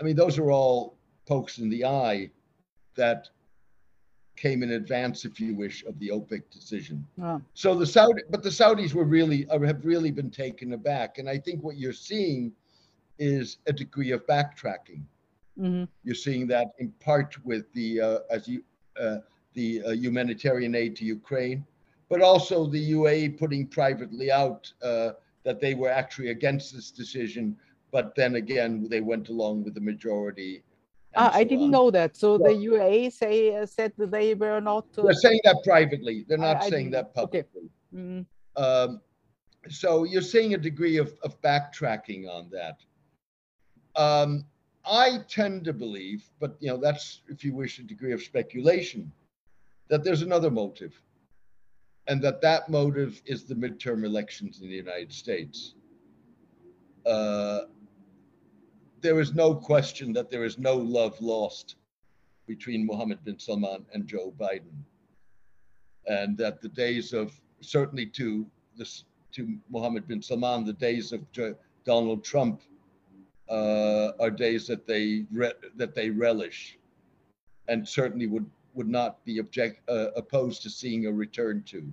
I 0.00 0.04
mean, 0.04 0.16
those 0.16 0.38
are 0.38 0.50
all 0.50 0.96
pokes 1.26 1.58
in 1.58 1.68
the 1.68 1.84
eye 1.84 2.30
that 2.94 3.28
came 4.36 4.62
in 4.62 4.72
advance, 4.72 5.24
if 5.24 5.38
you 5.38 5.54
wish, 5.54 5.84
of 5.84 5.98
the 5.98 6.08
OPEC 6.08 6.42
decision. 6.50 7.06
So 7.54 7.74
the 7.74 7.86
Saudi, 7.86 8.22
but 8.30 8.42
the 8.42 8.48
Saudis 8.48 8.94
were 8.94 9.04
really 9.04 9.46
have 9.50 9.84
really 9.84 10.10
been 10.10 10.30
taken 10.30 10.72
aback, 10.72 11.18
and 11.18 11.28
I 11.28 11.38
think 11.38 11.62
what 11.62 11.76
you're 11.76 11.92
seeing 11.92 12.52
is 13.18 13.58
a 13.66 13.72
degree 13.72 14.10
of 14.12 14.26
backtracking. 14.26 15.02
Mm-hmm. 15.58 15.84
You're 16.04 16.14
seeing 16.14 16.46
that 16.48 16.68
in 16.78 16.92
part 17.00 17.36
with 17.44 17.72
the 17.72 18.00
uh, 18.00 18.18
as 18.30 18.48
you 18.48 18.62
uh, 18.98 19.18
the 19.54 19.82
uh, 19.82 19.90
humanitarian 19.90 20.74
aid 20.74 20.96
to 20.96 21.04
Ukraine, 21.04 21.64
but 22.08 22.22
also 22.22 22.66
the 22.66 22.92
UAE 22.92 23.38
putting 23.38 23.66
privately 23.66 24.30
out 24.30 24.72
uh, 24.82 25.10
that 25.44 25.60
they 25.60 25.74
were 25.74 25.90
actually 25.90 26.30
against 26.30 26.74
this 26.74 26.90
decision, 26.90 27.56
but 27.90 28.14
then 28.14 28.36
again 28.36 28.86
they 28.88 29.00
went 29.00 29.28
along 29.28 29.64
with 29.64 29.74
the 29.74 29.80
majority. 29.80 30.62
Ah, 31.14 31.30
so 31.30 31.38
I 31.38 31.44
didn't 31.44 31.66
on. 31.66 31.70
know 31.70 31.90
that. 31.90 32.16
So 32.16 32.38
well, 32.38 32.52
the 32.52 32.66
UAE 32.66 33.12
say 33.12 33.54
uh, 33.54 33.66
said 33.66 33.92
that 33.98 34.10
they 34.10 34.34
were 34.34 34.60
not. 34.60 34.86
Uh, 34.96 35.02
they're 35.02 35.14
saying 35.14 35.40
that 35.44 35.58
privately. 35.64 36.24
They're 36.26 36.38
not 36.38 36.62
I, 36.62 36.70
saying 36.70 36.88
I 36.88 36.90
that 37.02 37.14
publicly. 37.14 37.68
Okay. 37.94 38.00
Mm-hmm. 38.00 38.62
Um, 38.62 39.00
so 39.68 40.04
you're 40.04 40.22
seeing 40.22 40.54
a 40.54 40.58
degree 40.58 40.96
of, 40.96 41.14
of 41.22 41.40
backtracking 41.42 42.28
on 42.28 42.50
that. 42.50 42.78
Um, 43.94 44.44
I 44.84 45.18
tend 45.28 45.64
to 45.64 45.72
believe, 45.72 46.24
but 46.40 46.56
you 46.60 46.68
know, 46.68 46.76
that's 46.76 47.22
if 47.28 47.44
you 47.44 47.54
wish 47.54 47.78
a 47.78 47.82
degree 47.82 48.12
of 48.12 48.22
speculation, 48.22 49.12
that 49.88 50.02
there's 50.02 50.22
another 50.22 50.50
motive, 50.50 51.00
and 52.08 52.20
that 52.22 52.40
that 52.42 52.68
motive 52.68 53.22
is 53.26 53.44
the 53.44 53.54
midterm 53.54 54.04
elections 54.04 54.60
in 54.60 54.68
the 54.68 54.74
United 54.74 55.12
States. 55.12 55.74
Uh, 57.06 57.62
there 59.00 59.20
is 59.20 59.34
no 59.34 59.54
question 59.54 60.12
that 60.12 60.30
there 60.30 60.44
is 60.44 60.58
no 60.58 60.76
love 60.76 61.20
lost 61.20 61.76
between 62.46 62.86
Mohammed 62.86 63.24
bin 63.24 63.38
Salman 63.38 63.84
and 63.92 64.06
Joe 64.06 64.32
Biden, 64.38 64.84
and 66.06 66.36
that 66.38 66.60
the 66.60 66.68
days 66.68 67.12
of 67.12 67.38
certainly 67.60 68.06
to 68.06 68.46
this 68.76 69.04
to 69.32 69.58
Mohammed 69.70 70.08
bin 70.08 70.22
Salman, 70.22 70.64
the 70.64 70.72
days 70.72 71.12
of 71.12 71.30
J- 71.32 71.54
Donald 71.84 72.24
Trump 72.24 72.62
uh, 73.48 74.12
are 74.20 74.30
days 74.30 74.66
that 74.66 74.86
they 74.86 75.26
re- 75.32 75.52
that 75.76 75.94
they 75.94 76.10
relish, 76.10 76.78
and 77.68 77.86
certainly 77.86 78.26
would 78.26 78.46
would 78.74 78.88
not 78.88 79.24
be 79.24 79.38
object 79.38 79.88
uh, 79.88 80.10
opposed 80.16 80.62
to 80.62 80.70
seeing 80.70 81.06
a 81.06 81.12
return 81.12 81.62
to. 81.64 81.92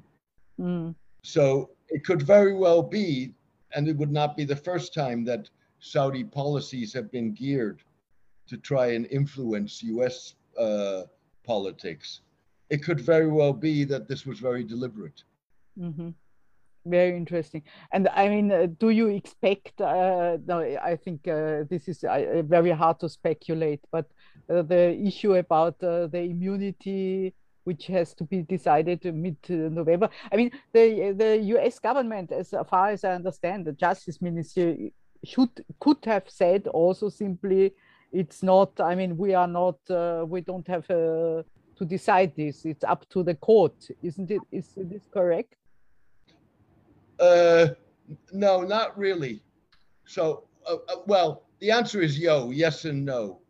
Mm. 0.59 0.95
So 1.23 1.71
it 1.89 2.05
could 2.05 2.21
very 2.21 2.53
well 2.53 2.81
be, 2.81 3.33
and 3.75 3.87
it 3.87 3.97
would 3.97 4.11
not 4.11 4.37
be 4.37 4.45
the 4.45 4.55
first 4.55 4.93
time 4.93 5.25
that 5.25 5.49
Saudi 5.79 6.23
policies 6.23 6.93
have 6.93 7.11
been 7.11 7.33
geared 7.33 7.83
to 8.47 8.57
try 8.57 8.87
and 8.87 9.05
influence 9.07 9.83
U.S. 9.83 10.35
Uh, 10.57 11.03
politics. 11.45 12.21
It 12.69 12.83
could 12.83 12.99
very 12.99 13.27
well 13.27 13.53
be 13.53 13.83
that 13.85 14.07
this 14.07 14.25
was 14.25 14.39
very 14.39 14.63
deliberate. 14.63 15.23
hmm 15.77 16.09
Very 16.89 17.15
interesting. 17.15 17.61
And 17.91 18.07
I 18.07 18.29
mean, 18.29 18.51
uh, 18.51 18.67
do 18.79 18.89
you 18.89 19.07
expect? 19.07 19.79
Uh, 19.79 20.37
no, 20.47 20.59
I 20.59 20.95
think 20.95 21.27
uh, 21.27 21.63
this 21.69 21.87
is 21.87 22.03
uh, 22.03 22.41
very 22.45 22.71
hard 22.71 22.99
to 23.01 23.09
speculate, 23.09 23.81
but 23.91 24.05
uh, 24.49 24.63
the 24.63 24.97
issue 24.99 25.35
about 25.35 25.75
uh, 25.83 26.07
the 26.07 26.21
immunity, 26.21 27.35
which 27.63 27.85
has 27.87 28.15
to 28.15 28.23
be 28.23 28.41
decided 28.41 29.05
mid-November. 29.05 30.09
I 30.31 30.37
mean, 30.37 30.51
the 30.73 31.13
the 31.15 31.37
U.S. 31.53 31.77
government, 31.77 32.31
as 32.31 32.55
far 32.67 32.89
as 32.89 33.03
I 33.03 33.13
understand, 33.13 33.65
the 33.65 33.73
Justice 33.73 34.19
Ministry 34.19 34.91
should 35.23 35.63
could 35.79 36.03
have 36.05 36.23
said 36.27 36.67
also 36.67 37.09
simply, 37.09 37.73
it's 38.11 38.41
not. 38.41 38.79
I 38.79 38.95
mean, 38.95 39.15
we 39.15 39.35
are 39.35 39.47
not. 39.47 39.77
we 40.27 40.41
don't 40.41 40.67
have 40.67 40.87
to 40.87 41.85
decide 41.85 42.33
this. 42.35 42.65
It's 42.65 42.83
up 42.83 43.07
to 43.09 43.21
the 43.21 43.35
court, 43.35 43.75
isn't 44.01 44.31
it? 44.31 44.41
Is 44.51 44.73
this 44.75 45.07
correct? 45.13 45.53
Uh, 47.19 47.67
no, 48.31 48.61
not 48.61 48.97
really. 48.97 49.41
So, 50.05 50.45
uh, 50.65 50.77
uh, 50.87 51.01
well, 51.05 51.43
the 51.59 51.71
answer 51.71 52.01
is 52.01 52.17
yo, 52.17 52.51
yes 52.51 52.85
and 52.85 53.05
no. 53.05 53.41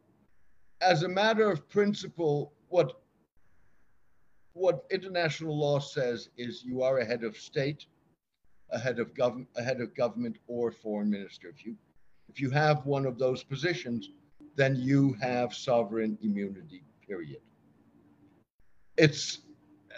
As 0.82 1.04
a 1.04 1.08
matter 1.08 1.50
of 1.52 1.68
principle, 1.70 2.54
what 2.70 3.02
what 4.54 4.86
international 4.92 5.58
law 5.58 5.80
says 5.80 6.30
is 6.38 6.64
you 6.64 6.82
are 6.82 6.98
a 6.98 7.06
head 7.06 7.24
of 7.24 7.38
state, 7.38 7.86
a 8.72 8.80
head 8.80 9.00
of 9.00 9.14
government, 9.14 9.48
a 9.56 9.64
head 9.64 9.80
of 9.80 9.96
government 9.96 10.38
or 10.48 10.72
foreign 10.72 11.10
minister. 11.10 11.48
If 11.50 11.66
you 11.66 11.76
if 12.28 12.42
you 12.42 12.50
have 12.50 12.86
one 12.86 13.06
of 13.06 13.18
those 13.18 13.44
positions, 13.44 14.10
then 14.56 14.76
you 14.76 15.16
have 15.22 15.54
sovereign 15.54 16.18
immunity. 16.22 16.84
Period. 17.08 17.42
It's 18.98 19.40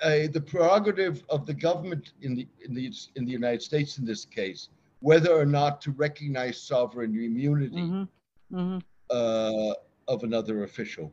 uh, 0.01 0.27
the 0.31 0.41
prerogative 0.41 1.23
of 1.29 1.45
the 1.45 1.53
government 1.53 2.13
in 2.21 2.35
the 2.35 2.47
in 2.65 2.73
the 2.73 2.91
in 3.15 3.25
the 3.25 3.31
United 3.31 3.61
States 3.61 3.97
in 3.97 4.05
this 4.05 4.25
case 4.25 4.69
whether 4.99 5.31
or 5.31 5.45
not 5.45 5.81
to 5.81 5.91
recognize 5.91 6.61
sovereign 6.61 7.15
immunity 7.15 7.75
Mm-hmm. 7.81 8.57
Mm-hmm. 8.57 8.77
uh, 9.09 9.73
of 10.07 10.23
another 10.23 10.63
official. 10.63 11.11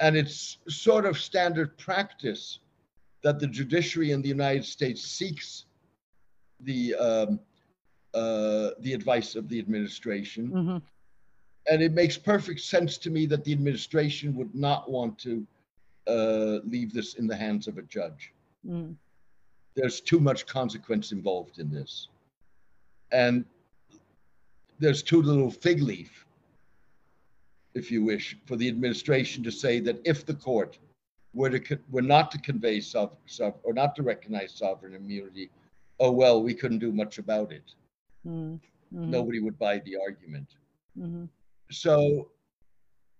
And 0.00 0.16
it's 0.16 0.58
sort 0.68 1.04
of 1.04 1.18
standard 1.18 1.76
practice 1.76 2.60
that 3.24 3.40
the 3.40 3.46
judiciary 3.46 4.12
in 4.12 4.22
the 4.22 4.28
United 4.28 4.64
States 4.64 5.02
seeks 5.02 5.64
the 6.60 6.94
um, 6.94 7.40
uh, 8.14 8.70
the 8.80 8.92
advice 8.94 9.34
of 9.34 9.48
the 9.48 9.58
administration, 9.58 10.48
Mm-hmm. 10.50 10.78
and 11.70 11.82
it 11.82 11.92
makes 11.92 12.16
perfect 12.16 12.60
sense 12.60 12.96
to 12.98 13.10
me 13.10 13.26
that 13.26 13.44
the 13.44 13.52
administration 13.52 14.34
would 14.36 14.54
not 14.54 14.90
want 14.90 15.18
to 15.18 15.46
uh, 16.08 16.60
leave 16.64 16.92
this 16.92 17.14
in 17.14 17.26
the 17.26 17.36
hands 17.36 17.68
of 17.68 17.78
a 17.78 17.82
judge. 17.82 18.32
Mm-hmm. 18.66 18.92
there's 19.76 20.00
too 20.00 20.18
much 20.18 20.44
consequence 20.46 21.12
involved 21.12 21.60
in 21.60 21.70
this. 21.70 22.08
And 23.12 23.44
there's 24.80 25.02
too 25.02 25.22
little 25.22 25.50
fig 25.50 25.80
leaf, 25.80 26.26
if 27.74 27.90
you 27.92 28.02
wish, 28.04 28.36
for 28.46 28.56
the 28.56 28.68
administration 28.68 29.44
to 29.44 29.52
say 29.52 29.78
that 29.80 30.00
if 30.04 30.26
the 30.26 30.34
court 30.34 30.78
were 31.34 31.50
to 31.50 31.78
were 31.90 32.02
not 32.02 32.30
to 32.32 32.38
convey 32.38 32.80
sov- 32.80 33.16
or 33.62 33.72
not 33.72 33.94
to 33.96 34.02
recognize 34.02 34.52
sovereign 34.52 34.94
immunity, 34.94 35.50
oh 36.00 36.10
well, 36.10 36.42
we 36.42 36.54
couldn't 36.54 36.80
do 36.80 36.92
much 36.92 37.18
about 37.18 37.52
it. 37.52 37.74
Mm-hmm. 38.26 39.10
Nobody 39.10 39.40
would 39.40 39.58
buy 39.58 39.78
the 39.78 39.96
argument. 39.96 40.48
Mm-hmm. 40.98 41.26
So, 41.70 42.30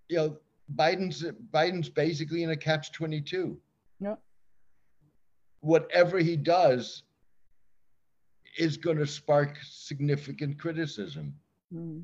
you 0.09 0.17
know, 0.17 0.37
Biden's 0.75 1.25
Biden's 1.53 1.89
basically 1.89 2.43
in 2.43 2.51
a 2.51 2.57
catch 2.57 2.93
twenty 2.93 3.21
two. 3.21 3.59
Yeah. 4.01 4.17
Whatever 5.61 6.19
he 6.19 6.37
does 6.37 7.03
is 8.59 8.77
going 8.77 8.99
to 8.99 9.07
spark 9.07 9.59
significant 9.63 10.59
criticism. 10.59 11.35
Mm-hmm. 11.75 12.01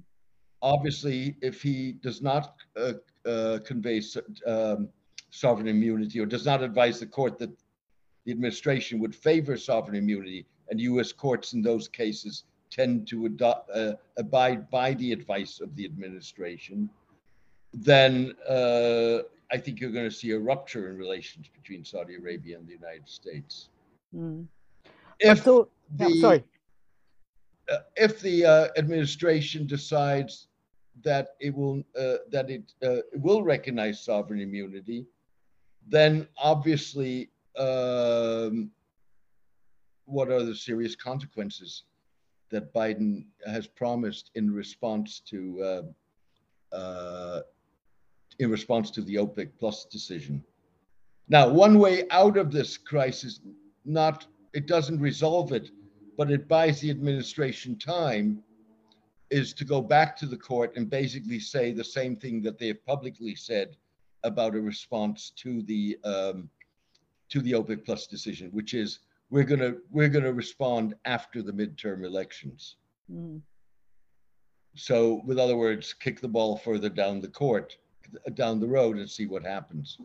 Obviously, 0.63 1.37
if 1.43 1.63
he 1.63 1.93
does 1.93 2.23
not 2.23 2.55
uh, 2.77 2.95
uh, 3.27 3.59
convey 3.65 4.01
so- 4.01 4.23
um, 4.47 4.89
sovereign 5.31 5.69
immunity 5.69 6.21
or 6.21 6.27
does 6.27 6.47
not 6.47 6.63
advise 6.63 7.01
the 7.01 7.07
court 7.07 7.39
that 7.39 7.51
the 8.25 8.33
administration 8.33 8.99
would 9.01 9.15
favor 9.15 9.57
sovereign 9.57 9.97
immunity, 9.97 10.47
and 10.71 10.81
U.S. 10.81 11.13
courts 11.13 11.53
in 11.53 11.61
those 11.61 11.89
cases 11.89 12.45
tend 12.71 13.07
to 13.09 13.27
adopt, 13.27 13.71
uh, 13.71 13.95
abide 14.17 14.71
by 14.71 14.95
the 14.95 15.13
advice 15.13 15.61
of 15.61 15.75
the 15.77 15.85
administration, 15.85 16.89
then 17.75 18.35
uh, 18.49 19.19
I 19.51 19.59
think 19.59 19.81
you're 19.81 19.91
going 19.91 20.09
to 20.09 20.15
see 20.15 20.31
a 20.31 20.39
rupture 20.39 20.91
in 20.91 20.97
relations 20.97 21.49
between 21.49 21.85
Saudi 21.85 22.17
Arabia 22.17 22.57
and 22.59 22.67
the 22.67 22.73
United 22.73 23.09
States. 23.09 23.69
Mm-hmm. 24.15 24.43
If 25.21 25.43
So, 25.45 25.69
the- 25.97 26.21
sorry. 26.21 26.45
uh, 27.71 27.79
if 27.97 28.21
the 28.21 28.45
uh, 28.45 28.69
administration 28.77 29.67
decides 29.67 30.49
that 31.03 31.29
it 31.41 31.55
will 31.55 31.83
uh, 31.99 32.19
that 32.31 32.49
it 32.51 32.73
uh, 32.83 32.99
will 33.15 33.43
recognize 33.43 34.01
sovereign 34.01 34.41
immunity, 34.41 35.07
then 35.89 36.29
obviously, 36.39 37.31
um, 37.59 38.71
what 40.05 40.31
are 40.31 40.45
the 40.45 40.55
serious 40.55 40.95
consequences 40.95 41.85
that 42.51 42.73
Biden 42.73 43.25
has 43.47 43.67
promised 43.67 44.31
in 44.35 44.53
response 44.53 45.21
to 45.31 45.63
uh, 46.73 46.77
uh, 46.77 47.41
in 48.39 48.51
response 48.51 48.91
to 48.93 49.03
the 49.03 49.17
OPEC 49.17 49.51
Plus 49.59 49.85
decision? 49.85 50.43
Now, 51.29 51.49
one 51.49 51.79
way 51.79 52.05
out 52.11 52.37
of 52.37 52.53
this 52.53 52.77
crisis, 52.77 53.41
not 53.85 54.27
it 54.53 54.67
doesn't 54.67 55.01
resolve 55.01 55.53
it, 55.53 55.71
but 56.17 56.31
it 56.31 56.47
buys 56.49 56.81
the 56.81 56.91
administration 56.91 57.79
time 57.79 58.43
is 59.31 59.53
to 59.55 59.65
go 59.65 59.81
back 59.81 60.17
to 60.17 60.27
the 60.27 60.37
court 60.37 60.77
and 60.77 60.89
basically 60.89 61.41
say 61.41 61.73
the 61.73 61.83
same 61.83 62.15
thing 62.15 62.41
that 62.43 62.59
they 62.59 62.69
have 62.69 62.85
publicly 62.87 63.35
said 63.35 63.77
about 64.23 64.55
a 64.55 64.61
response 64.61 65.31
to 65.37 65.63
the 65.63 65.99
um, 66.05 66.49
to 67.31 67.41
the 67.41 67.53
OPEC 67.53 67.85
Plus 67.85 68.07
decision, 68.07 68.51
which 68.53 68.75
is 68.75 69.01
we're 69.31 69.45
gonna 69.45 69.75
we're 69.91 70.09
gonna 70.09 70.33
respond 70.33 70.95
after 71.05 71.43
the 71.43 71.53
midterm 71.53 72.05
elections. 72.05 72.77
Mm-hmm. 73.11 73.39
So, 74.77 75.23
with 75.25 75.39
other 75.39 75.57
words, 75.57 75.93
kick 75.93 76.21
the 76.21 76.29
ball 76.29 76.57
further 76.57 76.89
down 76.89 77.21
the 77.21 77.29
court, 77.29 77.77
down 78.35 78.61
the 78.61 78.67
road, 78.67 78.97
and 78.97 79.09
see 79.09 79.27
what 79.27 79.45
happens. 79.45 79.99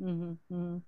Mm-hmm. 0.00 0.78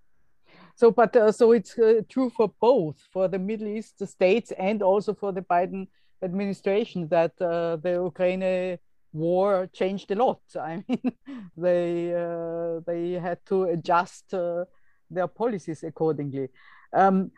So, 0.75 0.91
but 0.91 1.14
uh, 1.16 1.33
so 1.33 1.53
it's 1.53 1.79
uh, 1.79 2.03
true 2.09 2.31
for 2.31 2.53
both, 2.61 2.99
for 3.12 3.29
the 3.29 3.39
Middle 3.39 3.69
East 3.69 3.99
the 3.99 4.07
states 4.07 4.53
and 4.53 4.83
also 4.83 5.14
for 5.14 5.33
the 5.33 5.43
Biden 5.43 5.89
administration 6.23 7.09
that 7.09 7.33
uh, 7.41 7.77
the 7.77 7.93
Ukraine 8.05 8.79
war 9.12 9.69
changed 9.73 10.11
a 10.11 10.14
lot. 10.14 10.41
I 10.57 10.85
mean, 10.89 11.12
they 11.57 12.14
uh, 12.14 12.81
they 12.87 13.12
had 13.12 13.45
to 13.47 13.64
adjust 13.64 14.35
uh, 14.35 14.64
their 15.11 15.27
policies 15.27 15.83
accordingly. 15.83 16.49
Um, 16.93 17.31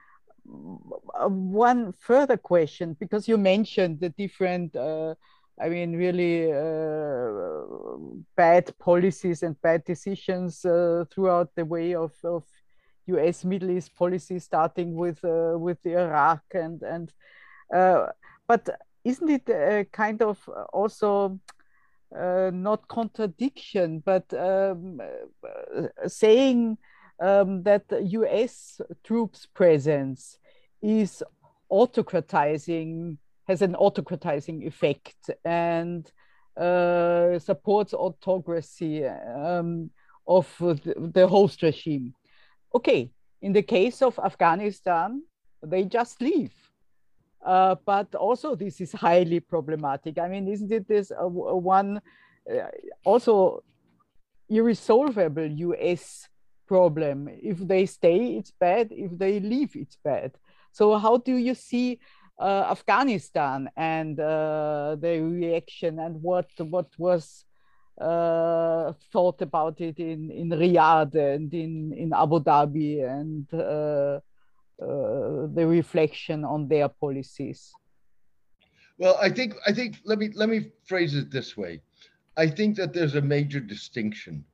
one 0.44 1.92
further 1.92 2.36
question, 2.36 2.96
because 2.98 3.28
you 3.28 3.36
mentioned 3.36 4.00
the 4.00 4.08
different, 4.10 4.74
uh, 4.74 5.14
I 5.58 5.68
mean, 5.68 5.96
really 5.96 6.52
uh, 6.52 7.62
bad 8.36 8.76
policies 8.78 9.42
and 9.42 9.60
bad 9.60 9.84
decisions 9.84 10.64
uh, 10.64 11.04
throughout 11.10 11.54
the 11.54 11.64
way 11.64 11.94
of, 11.94 12.12
of 12.24 12.44
U.S. 13.06 13.44
Middle 13.44 13.70
East 13.70 13.94
policy, 13.94 14.38
starting 14.38 14.94
with 14.94 15.24
uh, 15.24 15.56
with 15.58 15.84
Iraq 15.86 16.42
and 16.54 16.82
and. 16.82 17.12
But 18.46 18.68
isn't 19.04 19.30
it 19.30 19.48
a 19.48 19.86
kind 19.92 20.20
of 20.22 20.38
also 20.72 21.38
uh, 22.16 22.50
not 22.52 22.88
contradiction, 22.88 24.02
but 24.04 24.32
um, 24.34 25.00
saying 26.06 26.76
um, 27.20 27.62
that 27.62 27.84
U.S. 27.90 28.80
troops 29.04 29.46
presence 29.46 30.38
is 30.82 31.22
autocratizing, 31.70 33.16
has 33.50 33.62
an 33.62 33.74
autocratizing 33.74 34.58
effect, 34.70 35.20
and 35.44 36.02
uh, 36.56 37.38
supports 37.38 37.92
autocracy 37.94 38.94
um, 39.06 39.90
of 40.26 40.46
the, 40.58 41.10
the 41.16 41.26
host 41.26 41.62
regime? 41.62 42.14
Okay, 42.72 43.10
in 43.42 43.52
the 43.52 43.62
case 43.76 44.02
of 44.08 44.18
Afghanistan, 44.30 45.08
they 45.72 45.84
just 45.98 46.16
leave 46.20 46.54
Uh, 47.44 47.74
but 47.86 48.14
also, 48.14 48.54
this 48.54 48.80
is 48.80 48.92
highly 48.92 49.40
problematic. 49.40 50.18
I 50.18 50.28
mean, 50.28 50.46
isn't 50.48 50.72
it 50.72 50.86
this 50.86 51.10
uh, 51.10 51.24
one 51.26 52.00
uh, 52.44 52.68
also 53.04 53.62
irresolvable 54.48 55.50
US 55.70 56.28
problem? 56.66 57.28
If 57.42 57.58
they 57.58 57.86
stay, 57.86 58.36
it's 58.38 58.52
bad. 58.52 58.92
If 58.92 59.16
they 59.16 59.40
leave, 59.40 59.72
it's 59.74 59.96
bad. 60.04 60.32
So, 60.72 60.98
how 60.98 61.16
do 61.16 61.34
you 61.34 61.54
see 61.54 61.98
uh, 62.40 62.68
Afghanistan 62.70 63.68
and 63.76 64.18
uh, 64.18 64.96
the 64.98 65.20
reaction, 65.20 65.98
and 65.98 66.22
what 66.22 66.48
what 66.58 66.88
was 66.98 67.44
uh, 68.00 68.92
thought 69.12 69.42
about 69.42 69.80
it 69.80 69.98
in 69.98 70.30
in 70.30 70.48
Riyadh 70.48 71.14
and 71.14 71.52
in 71.52 71.92
in 71.92 72.12
Abu 72.14 72.40
Dhabi 72.40 73.04
and 73.04 73.46
uh, 73.52 74.20
the 74.78 75.66
reflection 75.66 76.44
on 76.44 76.66
their 76.66 76.88
policies? 76.88 77.72
Well, 78.96 79.18
I 79.20 79.28
think 79.28 79.54
I 79.66 79.72
think 79.72 79.98
let 80.04 80.18
me 80.18 80.30
let 80.34 80.48
me 80.48 80.72
phrase 80.84 81.14
it 81.14 81.30
this 81.30 81.56
way. 81.56 81.82
I 82.36 82.46
think 82.46 82.76
that 82.76 82.94
there's 82.94 83.16
a 83.16 83.20
major 83.20 83.60
distinction 83.60 84.44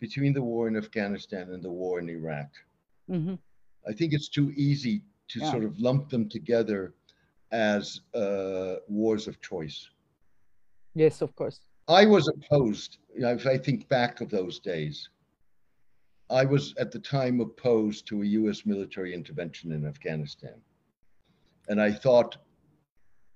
between 0.00 0.32
the 0.32 0.42
war 0.42 0.66
in 0.66 0.76
Afghanistan 0.76 1.50
and 1.52 1.62
the 1.62 1.70
war 1.70 2.00
in 2.00 2.08
Iraq. 2.08 2.50
Mm-hmm. 3.08 3.34
I 3.88 3.92
think 3.92 4.12
it's 4.12 4.28
too 4.28 4.52
easy 4.56 5.02
to 5.28 5.38
yeah. 5.38 5.50
sort 5.52 5.64
of 5.64 5.78
lump 5.78 6.10
them 6.10 6.28
together 6.28 6.92
as 7.52 8.00
uh, 8.14 8.76
wars 8.88 9.26
of 9.26 9.40
choice. 9.40 9.88
Yes, 10.94 11.22
of 11.22 11.34
course. 11.34 11.60
I 11.88 12.06
was 12.06 12.28
opposed. 12.28 12.98
You 13.14 13.22
know, 13.22 13.32
if 13.32 13.46
I 13.46 13.58
think 13.58 13.88
back 13.88 14.20
of 14.20 14.30
those 14.30 14.58
days, 14.58 15.08
I 16.30 16.44
was 16.44 16.74
at 16.78 16.90
the 16.90 16.98
time 16.98 17.40
opposed 17.40 18.06
to 18.08 18.22
a 18.22 18.26
US 18.26 18.64
military 18.64 19.12
intervention 19.12 19.72
in 19.72 19.86
Afghanistan. 19.86 20.60
And 21.68 21.80
I 21.80 21.92
thought 21.92 22.36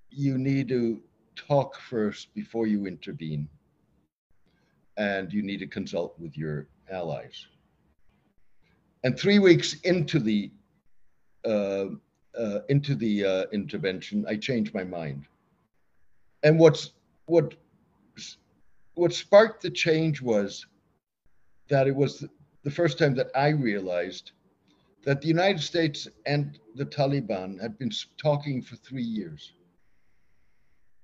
you 0.09 0.37
need 0.37 0.69
to 0.69 1.01
talk 1.35 1.79
first 1.79 2.33
before 2.33 2.67
you 2.67 2.87
intervene. 2.87 3.47
And 4.97 5.31
you 5.31 5.43
need 5.43 5.59
to 5.59 5.67
consult 5.67 6.19
with 6.19 6.37
your 6.37 6.67
allies. 6.91 7.45
And 9.03 9.17
three 9.17 9.39
weeks 9.39 9.75
into 9.81 10.19
the 10.19 10.51
uh, 11.45 11.85
uh, 12.37 12.59
into 12.69 12.95
the 12.95 13.25
uh, 13.25 13.43
intervention, 13.51 14.25
I 14.27 14.35
changed 14.35 14.73
my 14.73 14.83
mind. 14.83 15.25
And 16.43 16.59
what's 16.59 16.93
what 17.25 17.55
what 18.95 19.13
sparked 19.13 19.61
the 19.61 19.69
change 19.69 20.21
was 20.21 20.65
that 21.69 21.87
it 21.87 21.95
was 21.95 22.25
the 22.63 22.71
first 22.71 22.97
time 22.97 23.15
that 23.15 23.29
I 23.35 23.49
realized 23.49 24.31
that 25.03 25.21
the 25.21 25.27
United 25.27 25.61
States 25.61 26.07
and 26.25 26.59
the 26.75 26.85
Taliban 26.85 27.61
had 27.61 27.77
been 27.79 27.91
talking 28.17 28.61
for 28.61 28.75
three 28.75 29.03
years. 29.03 29.53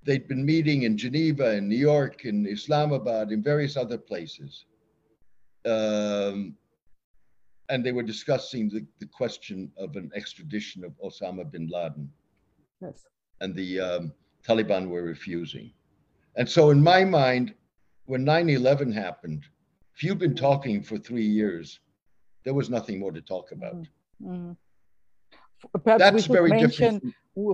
They'd 0.03 0.27
been 0.27 0.45
meeting 0.45 0.83
in 0.83 0.97
Geneva, 0.97 1.55
in 1.55 1.67
New 1.67 1.77
York, 1.77 2.25
in 2.25 2.45
Islamabad, 2.45 3.31
in 3.31 3.41
various 3.41 3.77
other 3.77 3.97
places. 3.97 4.65
Um, 5.65 6.55
and 7.69 7.85
they 7.85 7.91
were 7.91 8.03
discussing 8.03 8.69
the, 8.69 8.85
the 8.99 9.07
question 9.07 9.71
of 9.77 9.95
an 9.95 10.11
extradition 10.15 10.83
of 10.83 10.91
Osama 11.03 11.49
bin 11.49 11.67
Laden. 11.67 12.09
Yes. 12.81 13.05
And 13.41 13.55
the 13.55 13.79
um, 13.79 14.13
Taliban 14.47 14.89
were 14.89 15.03
refusing. 15.03 15.71
And 16.35 16.47
so, 16.47 16.69
in 16.69 16.83
my 16.83 17.03
mind, 17.03 17.53
when 18.05 18.23
9 18.23 18.49
11 18.49 18.91
happened, 18.91 19.45
if 19.95 20.03
you've 20.03 20.19
been 20.19 20.35
talking 20.35 20.83
for 20.83 20.97
three 20.97 21.25
years, 21.25 21.79
there 22.43 22.53
was 22.53 22.69
nothing 22.69 22.99
more 22.99 23.11
to 23.11 23.21
talk 23.21 23.51
about. 23.51 23.87
Mm-hmm. 24.21 24.51
Perhaps 25.83 25.99
That's 25.99 26.25
very 26.27 26.51
different. 26.59 27.03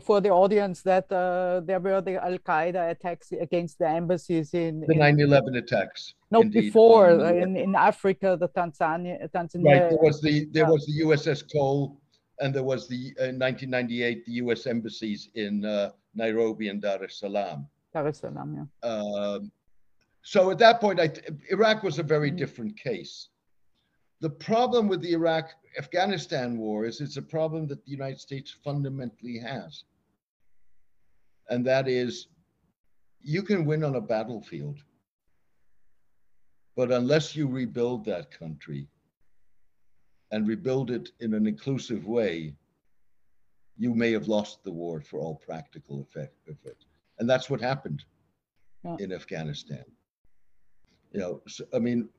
For 0.03 0.21
the 0.21 0.29
audience 0.29 0.81
that 0.83 1.11
uh, 1.11 1.61
there 1.63 1.79
were 1.79 2.01
the 2.01 2.23
Al 2.23 2.37
Qaeda 2.37 2.91
attacks 2.91 3.31
against 3.31 3.79
the 3.79 3.87
embassies 3.87 4.53
in 4.53 4.81
the 4.81 4.95
9 4.95 5.19
11 5.19 5.55
attacks. 5.55 6.13
No, 6.29 6.41
indeed. 6.41 6.61
before 6.61 7.09
uh, 7.09 7.33
in, 7.33 7.57
in 7.57 7.75
Africa, 7.75 8.37
the 8.39 8.49
Tanzania, 8.49 9.29
Tanzania. 9.31 9.65
Right, 9.65 9.89
there 9.89 9.99
was 10.01 10.21
the 10.21 10.45
there 10.51 10.67
was 10.67 10.85
the 10.85 11.03
USS 11.05 11.51
Cole, 11.51 11.99
and 12.39 12.53
there 12.53 12.63
was 12.63 12.87
the 12.87 13.13
uh, 13.19 13.33
1998 13.33 14.25
the 14.25 14.31
U.S. 14.43 14.67
embassies 14.67 15.29
in 15.35 15.65
uh, 15.65 15.89
Nairobi 16.13 16.69
and 16.69 16.81
Dar 16.81 17.03
es 17.03 17.19
Salaam. 17.19 17.67
Dar 17.93 18.07
es 18.07 18.19
Salaam, 18.19 18.69
yeah. 18.83 18.89
Um, 18.89 19.51
so 20.23 20.51
at 20.51 20.59
that 20.59 20.79
point, 20.79 20.99
I, 20.99 21.09
Iraq 21.49 21.81
was 21.81 21.97
a 21.97 22.03
very 22.03 22.29
mm-hmm. 22.29 22.37
different 22.37 22.77
case. 22.77 23.29
The 24.21 24.29
problem 24.29 24.87
with 24.87 25.01
the 25.01 25.13
Iraq 25.13 25.51
Afghanistan 25.77 26.57
war 26.57 26.85
is 26.85 27.01
it's 27.01 27.17
a 27.17 27.21
problem 27.21 27.67
that 27.67 27.83
the 27.83 27.91
United 27.91 28.19
States 28.19 28.55
fundamentally 28.63 29.37
has. 29.39 29.83
And 31.49 31.65
that 31.65 31.87
is 31.87 32.27
you 33.21 33.43
can 33.43 33.65
win 33.65 33.83
on 33.83 33.95
a 33.95 34.01
battlefield, 34.01 34.79
but 36.75 36.91
unless 36.91 37.35
you 37.35 37.47
rebuild 37.47 38.05
that 38.05 38.31
country 38.31 38.87
and 40.31 40.47
rebuild 40.47 40.91
it 40.91 41.09
in 41.19 41.33
an 41.33 41.45
inclusive 41.45 42.05
way, 42.05 42.53
you 43.77 43.93
may 43.93 44.11
have 44.11 44.27
lost 44.27 44.63
the 44.63 44.71
war 44.71 45.01
for 45.01 45.19
all 45.19 45.35
practical 45.35 46.01
effect 46.01 46.47
of 46.47 46.57
it. 46.65 46.77
And 47.19 47.29
that's 47.29 47.49
what 47.49 47.61
happened 47.61 48.03
yeah. 48.83 48.95
in 48.99 49.11
Afghanistan 49.11 49.83
you 51.11 51.19
know, 51.19 51.41
so, 51.47 51.65
I 51.73 51.79
mean, 51.79 52.09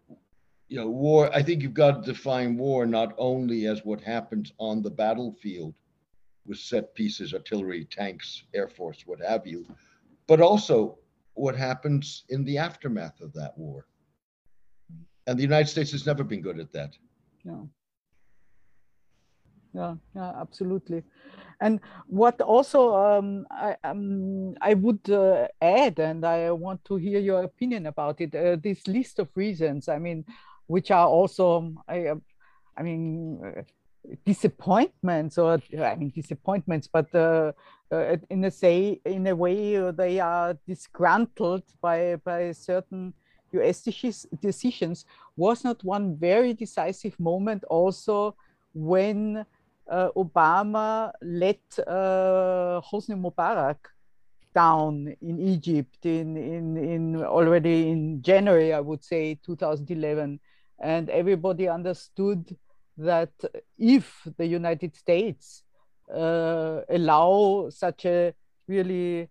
you 0.72 0.78
know, 0.78 0.88
war, 0.88 1.30
I 1.34 1.42
think 1.42 1.62
you've 1.62 1.74
got 1.74 2.02
to 2.02 2.12
define 2.12 2.56
war 2.56 2.86
not 2.86 3.12
only 3.18 3.66
as 3.66 3.84
what 3.84 4.00
happens 4.00 4.54
on 4.58 4.80
the 4.80 4.90
battlefield 4.90 5.74
with 6.46 6.56
set 6.56 6.94
pieces, 6.94 7.34
artillery, 7.34 7.84
tanks, 7.84 8.44
air 8.54 8.68
force, 8.68 9.02
what 9.04 9.20
have 9.20 9.46
you, 9.46 9.66
but 10.26 10.40
also 10.40 10.96
what 11.34 11.54
happens 11.54 12.24
in 12.30 12.42
the 12.44 12.56
aftermath 12.56 13.20
of 13.20 13.34
that 13.34 13.52
war. 13.58 13.86
And 15.26 15.38
the 15.38 15.42
United 15.42 15.68
States 15.68 15.92
has 15.92 16.06
never 16.06 16.24
been 16.24 16.40
good 16.40 16.58
at 16.58 16.72
that. 16.72 16.96
No. 17.44 17.68
Yeah, 19.74 19.96
yeah, 20.16 20.32
absolutely. 20.40 21.02
And 21.60 21.80
what 22.06 22.40
also 22.40 22.94
um, 22.94 23.46
I, 23.50 23.76
um, 23.84 24.54
I 24.62 24.72
would 24.72 25.08
uh, 25.10 25.48
add, 25.60 25.98
and 25.98 26.24
I 26.24 26.50
want 26.50 26.82
to 26.86 26.96
hear 26.96 27.20
your 27.20 27.42
opinion 27.42 27.86
about 27.86 28.22
it, 28.22 28.34
uh, 28.34 28.56
this 28.56 28.88
list 28.88 29.18
of 29.18 29.28
reasons, 29.34 29.88
I 29.88 29.98
mean, 29.98 30.24
which 30.72 30.90
are 30.90 31.06
also, 31.06 31.74
I, 31.86 32.06
uh, 32.06 32.14
I 32.78 32.82
mean, 32.82 33.40
uh, 33.44 33.62
disappointments 34.24 35.38
or 35.38 35.60
I 35.78 35.94
mean 35.96 36.10
disappointments, 36.10 36.88
but 36.96 37.14
uh, 37.14 37.52
uh, 37.92 38.16
in 38.30 38.44
a 38.44 38.50
say 38.50 39.00
in 39.04 39.26
a 39.26 39.36
way 39.36 39.90
they 39.92 40.18
are 40.18 40.56
disgruntled 40.66 41.64
by 41.80 42.16
by 42.24 42.52
certain 42.52 43.12
U.S. 43.52 43.78
decisions. 44.40 45.04
Was 45.36 45.62
not 45.62 45.84
one 45.84 46.16
very 46.16 46.52
decisive 46.54 47.18
moment 47.20 47.64
also 47.64 48.34
when 48.72 49.44
uh, 49.90 50.08
Obama 50.16 51.12
let 51.20 51.62
uh, 51.86 52.80
Hosni 52.88 53.16
Mubarak 53.24 53.80
down 54.54 55.14
in 55.20 55.38
Egypt 55.38 56.04
in, 56.04 56.36
in, 56.36 56.76
in 56.76 57.22
already 57.24 57.88
in 57.90 58.22
January, 58.22 58.72
I 58.72 58.80
would 58.80 59.02
say 59.02 59.38
2011. 59.44 60.40
And 60.82 61.08
everybody 61.10 61.68
understood 61.68 62.56
that 62.98 63.32
if 63.78 64.26
the 64.36 64.46
United 64.46 64.96
States 64.96 65.62
uh, 66.12 66.80
allow 66.88 67.68
such 67.70 68.04
a 68.04 68.34
really 68.66 69.28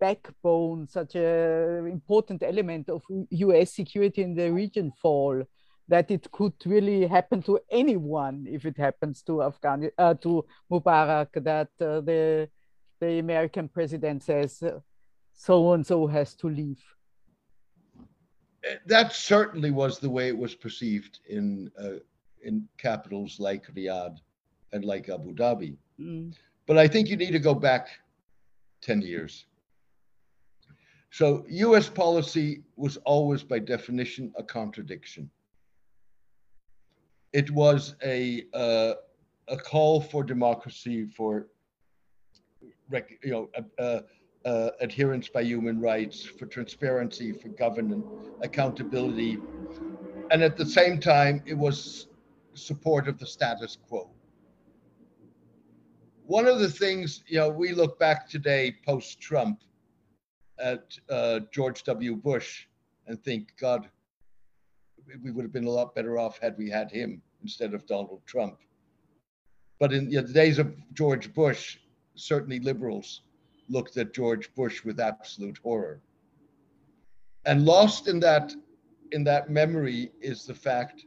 backbone, 0.00 0.88
such 0.88 1.14
a 1.14 1.84
important 1.86 2.42
element 2.42 2.90
of 2.90 3.02
US 3.30 3.72
security 3.72 4.22
in 4.22 4.34
the 4.34 4.52
region 4.52 4.92
fall, 5.00 5.42
that 5.88 6.10
it 6.10 6.30
could 6.32 6.54
really 6.66 7.06
happen 7.06 7.42
to 7.42 7.58
anyone 7.70 8.46
if 8.48 8.66
it 8.66 8.76
happens 8.76 9.22
to 9.22 9.42
Afghan 9.42 9.90
uh, 9.96 10.14
to 10.14 10.44
Mubarak 10.70 11.28
that 11.44 11.70
uh, 11.80 12.00
the 12.00 12.48
the 13.00 13.20
American 13.20 13.68
president 13.68 14.24
says 14.24 14.62
so 15.32 15.72
and 15.72 15.86
so 15.86 16.06
has 16.08 16.34
to 16.34 16.48
leave. 16.48 16.82
That 18.86 19.12
certainly 19.12 19.70
was 19.70 19.98
the 19.98 20.10
way 20.10 20.28
it 20.28 20.36
was 20.36 20.54
perceived 20.54 21.20
in 21.28 21.70
uh, 21.82 22.00
in 22.42 22.68
capitals 22.78 23.40
like 23.40 23.66
Riyadh 23.74 24.18
and 24.72 24.84
like 24.84 25.08
Abu 25.08 25.34
Dhabi. 25.34 25.76
Mm. 26.00 26.34
But 26.66 26.78
I 26.78 26.86
think 26.86 27.08
you 27.08 27.16
need 27.16 27.32
to 27.32 27.38
go 27.38 27.54
back 27.54 27.88
10 28.82 29.02
years. 29.02 29.46
So 31.10 31.44
US 31.48 31.88
policy 31.88 32.62
was 32.76 32.98
always 32.98 33.42
by 33.42 33.58
definition 33.58 34.32
a 34.36 34.42
contradiction 34.42 35.30
it 37.32 37.50
was 37.50 37.94
a 38.02 38.44
uh, 38.54 38.94
a 39.48 39.56
call 39.56 40.00
for 40.00 40.22
democracy, 40.22 41.06
for 41.06 41.48
you 43.22 43.30
know, 43.30 43.50
uh, 43.78 44.00
uh, 44.44 44.70
adherence 44.80 45.28
by 45.28 45.42
human 45.42 45.80
rights, 45.80 46.24
for 46.24 46.46
transparency, 46.46 47.32
for 47.32 47.48
governance, 47.48 48.06
accountability, 48.42 49.38
and 50.30 50.42
at 50.42 50.56
the 50.56 50.66
same 50.66 51.00
time, 51.00 51.42
it 51.46 51.54
was 51.54 52.08
support 52.54 53.08
of 53.08 53.18
the 53.18 53.26
status 53.26 53.78
quo. 53.88 54.10
one 56.28 56.46
of 56.46 56.58
the 56.58 56.68
things, 56.68 57.22
you 57.26 57.38
know, 57.38 57.48
we 57.48 57.72
look 57.72 57.98
back 57.98 58.28
today 58.28 58.76
post 58.84 59.18
Trump 59.18 59.62
at 60.60 60.96
uh, 61.08 61.40
George 61.52 61.82
W. 61.84 62.16
Bush 62.16 62.66
and 63.06 63.22
think, 63.24 63.54
God, 63.58 63.88
we 65.22 65.30
would 65.30 65.42
have 65.42 65.52
been 65.52 65.64
a 65.64 65.70
lot 65.70 65.94
better 65.94 66.18
off 66.18 66.38
had 66.38 66.54
we 66.58 66.68
had 66.68 66.90
him 66.90 67.22
instead 67.42 67.72
of 67.72 67.86
Donald 67.86 68.20
Trump. 68.26 68.58
But 69.80 69.94
in 69.94 70.10
you 70.10 70.20
know, 70.20 70.26
the 70.26 70.32
days 70.34 70.58
of 70.58 70.74
George 70.92 71.32
Bush, 71.32 71.78
certainly 72.14 72.60
liberals 72.60 73.22
looked 73.68 73.96
at 73.96 74.14
George 74.14 74.52
Bush 74.54 74.84
with 74.84 75.00
absolute 75.00 75.58
horror. 75.58 76.00
And 77.44 77.64
lost 77.64 78.08
in 78.08 78.20
that 78.20 78.54
in 79.12 79.24
that 79.24 79.48
memory 79.48 80.12
is 80.20 80.44
the 80.44 80.54
fact 80.54 81.06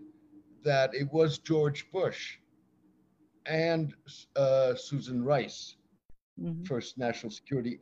that 0.63 0.93
it 0.95 1.11
was 1.13 1.37
George 1.37 1.91
Bush 1.91 2.37
and 3.45 3.93
uh, 4.35 4.73
Susan 4.75 5.23
Rice, 5.23 5.75
Mhm. 6.39 6.65
first 6.65 6.97
National 6.97 7.31
Security, 7.31 7.77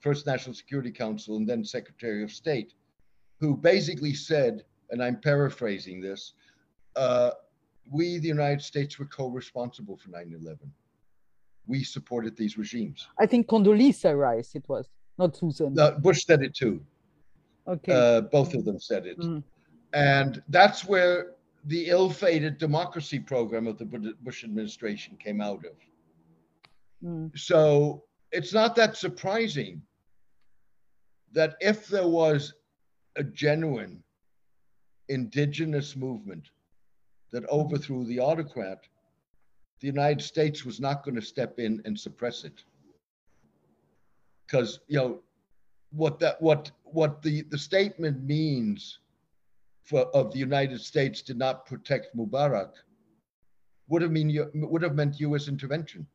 first 0.00 0.26
National 0.26 0.54
Security 0.54 0.90
Council, 0.90 1.36
and 1.36 1.48
then 1.48 1.64
Secretary 1.64 2.24
of 2.24 2.32
State, 2.32 2.74
who 3.38 3.56
basically 3.56 4.14
said, 4.14 4.64
and 4.90 5.02
I'm 5.02 5.20
paraphrasing 5.20 6.00
this, 6.00 6.34
uh, 6.96 7.32
we, 7.90 8.18
the 8.18 8.28
United 8.28 8.62
States, 8.62 8.98
were 8.98 9.06
co-responsible 9.06 9.96
for 9.96 10.08
9/11. 10.10 10.72
We 11.72 11.82
supported 11.84 12.36
these 12.36 12.58
regimes. 12.58 13.08
I 13.18 13.26
think 13.30 13.46
Condoleezza 13.46 14.12
Rice 14.14 14.50
it 14.54 14.64
was, 14.68 14.86
not 15.16 15.34
Susan. 15.34 15.78
Uh, 15.78 15.92
Bush 16.06 16.20
said 16.28 16.40
it 16.42 16.54
too. 16.62 16.76
okay. 17.74 17.92
Uh, 17.92 18.20
both 18.36 18.50
of 18.58 18.62
them 18.66 18.78
said 18.90 19.06
it. 19.06 19.18
Mhm. 19.18 19.42
And 19.94 20.42
that's 20.56 20.80
where 20.90 21.16
the 21.72 21.82
ill-fated 21.96 22.54
democracy 22.66 23.20
program 23.32 23.64
of 23.70 23.76
the 23.78 23.86
Bush 24.26 24.40
administration 24.48 25.16
came 25.24 25.40
out 25.50 25.62
of. 25.70 25.76
Mm. 27.04 27.38
So 27.48 27.60
it's 28.36 28.52
not 28.60 28.70
that 28.80 28.92
surprising 29.06 29.74
that 31.38 31.52
if 31.72 31.78
there 31.94 32.10
was 32.22 32.40
a 33.22 33.24
genuine 33.44 33.94
indigenous 35.08 35.88
movement 36.06 36.44
that 37.32 37.44
overthrew 37.58 38.04
the 38.04 38.20
autocrat, 38.28 38.80
the 39.82 39.88
United 39.88 40.22
States 40.22 40.64
was 40.64 40.80
not 40.80 41.04
going 41.04 41.16
to 41.16 41.20
step 41.22 41.58
in 41.58 41.82
and 41.84 41.98
suppress 41.98 42.44
it. 42.44 42.62
Because 44.46 44.78
you 44.86 44.96
know 44.96 45.18
what 45.90 46.18
that 46.20 46.40
what 46.40 46.70
what 46.84 47.20
the, 47.20 47.42
the 47.50 47.58
statement 47.58 48.22
means 48.22 49.00
for 49.82 50.02
of 50.14 50.32
the 50.32 50.38
United 50.38 50.80
States 50.80 51.20
did 51.20 51.36
not 51.36 51.66
protect 51.66 52.16
Mubarak 52.16 52.70
would 53.88 54.02
have 54.02 54.12
mean 54.12 54.28
would 54.54 54.82
have 54.82 54.94
meant 54.94 55.18
U.S. 55.20 55.48
intervention 55.48 56.06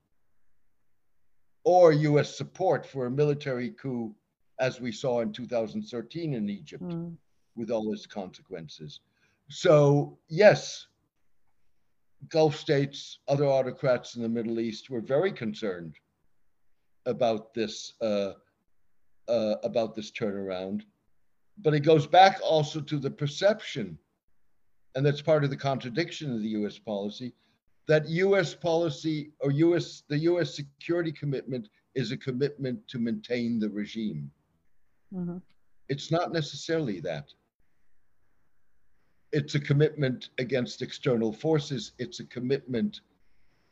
or 1.65 1.91
U.S. 1.91 2.37
support 2.37 2.85
for 2.85 3.07
a 3.07 3.11
military 3.11 3.71
coup, 3.71 4.15
as 4.61 4.79
we 4.79 4.93
saw 4.93 5.19
in 5.19 5.33
2013 5.33 6.33
in 6.33 6.49
Egypt, 6.49 6.83
Mm. 6.83 7.17
with 7.57 7.69
all 7.69 7.91
its 7.91 8.05
consequences. 8.05 9.01
So 9.49 10.17
yes, 10.29 10.87
Gulf 12.29 12.55
states, 12.55 13.19
other 13.27 13.45
autocrats 13.45 14.15
in 14.15 14.21
the 14.21 14.29
Middle 14.29 14.59
East 14.59 14.89
were 14.89 15.01
very 15.01 15.31
concerned 15.31 15.95
about 17.05 17.53
this 17.53 17.93
uh, 18.01 18.33
uh, 19.27 19.55
about 19.63 19.95
this 19.95 20.11
turnaround, 20.11 20.81
but 21.59 21.73
it 21.73 21.81
goes 21.81 22.07
back 22.07 22.39
also 22.43 22.81
to 22.81 22.97
the 22.97 23.09
perception, 23.09 23.97
and 24.95 25.05
that's 25.05 25.21
part 25.21 25.43
of 25.43 25.49
the 25.49 25.57
contradiction 25.57 26.33
of 26.33 26.41
the 26.41 26.49
U.S. 26.49 26.79
policy, 26.79 27.33
that 27.87 28.07
U.S. 28.09 28.53
policy 28.53 29.31
or 29.39 29.51
U.S. 29.51 30.03
the 30.09 30.17
U.S. 30.19 30.55
security 30.55 31.11
commitment 31.11 31.69
is 31.95 32.11
a 32.11 32.17
commitment 32.17 32.87
to 32.87 32.99
maintain 32.99 33.59
the 33.59 33.69
regime. 33.69 34.31
Mhm. 35.13 35.41
It's 35.89 36.11
not 36.11 36.33
necessarily 36.33 36.99
that. 37.01 37.31
It's 39.31 39.55
a 39.55 39.59
commitment 39.59 40.29
against 40.37 40.81
external 40.81 41.33
forces. 41.33 41.91
It's 41.99 42.19
a 42.19 42.25
commitment 42.25 43.01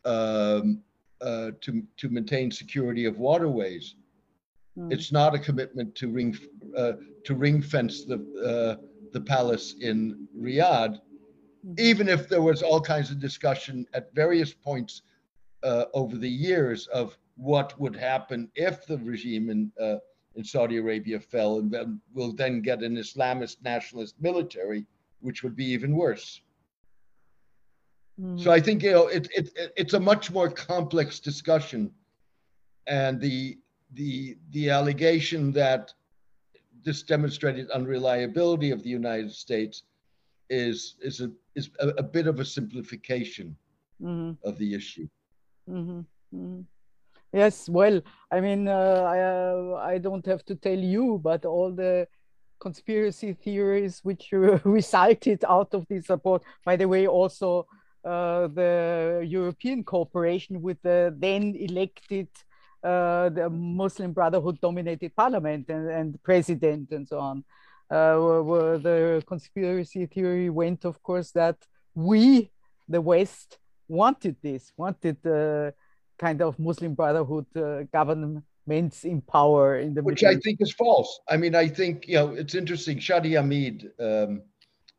um, 0.03 0.82
uh, 1.22 1.51
to 1.62 1.84
to 1.97 2.10
maintain 2.10 2.51
security 2.51 3.06
of 3.06 3.18
waterways. 3.18 3.95
Mm. 4.78 4.91
It's 4.91 5.12
not 5.12 5.34
a 5.34 5.39
commitment 5.39 5.95
to 5.95 6.10
ring 6.10 6.38
uh, 6.78 6.93
to 7.24 7.36
ring 7.36 7.62
fence 7.62 8.03
the 8.06 8.20
uh, 8.51 8.84
the 9.14 9.22
palace 9.22 9.76
in 9.80 10.28
Riyadh, 10.38 10.99
Mhm. 11.66 11.80
even 11.80 12.08
if 12.10 12.28
there 12.30 12.41
was 12.41 12.62
all 12.62 12.82
kinds 12.82 13.10
of 13.12 13.20
discussion 13.20 13.88
at 13.93 14.14
various 14.14 14.53
points 14.53 15.01
uh, 15.64 15.86
over 15.93 16.18
the 16.18 16.30
years 16.30 16.86
of 16.88 17.18
what 17.38 17.80
would 17.80 17.95
happen 17.95 18.51
if 18.56 18.86
the 18.86 18.97
regime 18.99 19.49
in 19.49 19.72
uh, 19.80 19.97
in 20.36 20.43
Saudi 20.43 20.78
Arabia 20.78 21.20
fell, 21.20 21.60
and 21.60 21.72
then 21.72 22.01
we'll 22.14 22.34
then 22.34 22.62
get 22.62 22.84
an 22.84 22.97
Islamist 22.97 23.64
nationalist 23.64 24.16
military, 24.20 24.86
which 25.26 25.43
would 25.43 25.55
be 25.55 25.65
even 25.65 25.95
worse. 25.95 26.41
Mhm. 28.17 28.38
So 28.39 28.51
I 28.51 28.59
think 28.59 28.84
you 28.84 28.91
know 28.91 29.07
it, 29.07 29.28
it, 29.36 29.49
it 29.55 29.71
it's 29.76 29.93
a 29.93 29.99
much 29.99 30.32
more 30.32 30.49
complex 30.49 31.19
discussion, 31.19 31.91
and 32.88 33.19
the 33.19 33.57
the 33.93 34.38
the 34.51 34.69
allegation 34.69 35.51
that 35.53 35.93
this 36.84 37.03
demonstrated 37.03 37.69
unreliability 37.71 38.71
of 38.71 38.84
the 38.84 38.89
United 38.89 39.32
States 39.32 39.84
is 40.49 40.95
is 41.01 41.21
a 41.21 41.30
is 41.55 41.69
a, 41.80 41.88
a 41.97 42.03
bit 42.03 42.28
of 42.28 42.39
a 42.39 42.45
simplification 42.45 43.55
Mhm. 44.01 44.38
of 44.43 44.57
the 44.57 44.73
issue. 44.76 45.07
Mhm, 45.67 46.05
mhm. 46.34 46.65
Yes, 47.34 47.69
well, 47.69 48.01
I 48.32 48.39
mean, 48.41 48.67
uh, 48.67 49.03
I, 49.15 49.19
uh, 49.19 49.76
I 49.93 49.97
don't 49.99 50.26
have 50.26 50.43
to 50.45 50.55
tell 50.55 50.80
you, 50.80 51.19
but 51.21 51.45
all 51.45 51.71
the 51.71 52.07
conspiracy 52.60 53.34
theories 53.34 53.99
which 54.03 54.30
recited 54.64 55.43
out 55.47 55.74
of 55.74 55.88
this 55.88 56.10
report, 56.10 56.43
by 56.64 56.76
the 56.76 56.88
way, 56.88 57.08
also 57.08 57.68
uh, 58.03 58.47
the 58.47 59.24
European 59.28 59.84
cooperation 59.84 60.62
with 60.62 60.82
the 60.84 61.14
then 61.18 61.56
elected 61.56 62.28
uh, 62.84 63.30
the 63.30 63.49
Muslim 63.49 64.14
Brotherhood 64.14 64.62
dominated 64.62 65.16
parliament 65.16 65.70
and, 65.70 65.89
and 65.89 66.24
president 66.24 66.91
and 66.91 67.08
so 67.08 67.20
on. 67.20 67.43
Uh, 67.89 68.18
where- 68.43 68.78
the 68.78 69.24
conspiracy 69.28 70.06
theory 70.06 70.49
went, 70.49 70.86
of 70.86 71.01
course, 71.01 71.32
that 71.32 71.58
we, 71.95 72.51
the 72.88 73.01
West, 73.01 73.58
wanted 73.88 74.36
this, 74.41 74.72
wanted 74.78 75.18
the 75.24 75.74
kind 76.18 76.41
of 76.41 76.58
Muslim 76.60 76.93
Brotherhood 76.93 77.45
uh, 77.56 77.84
in 78.68 79.22
power 79.22 79.80
in 79.80 79.93
the 79.93 80.01
which 80.01 80.24
I 80.24 80.36
think 80.38 80.59
is 80.59 80.74
false. 80.74 81.20
I 81.30 81.38
mean, 81.38 81.55
I 81.55 81.68
think 81.68 82.07
you 82.07 82.16
know 82.16 82.30
it's 82.30 82.55
interesting. 82.55 82.97
Shadi 82.97 83.34
Hamid, 83.34 83.91
um, 83.99 84.41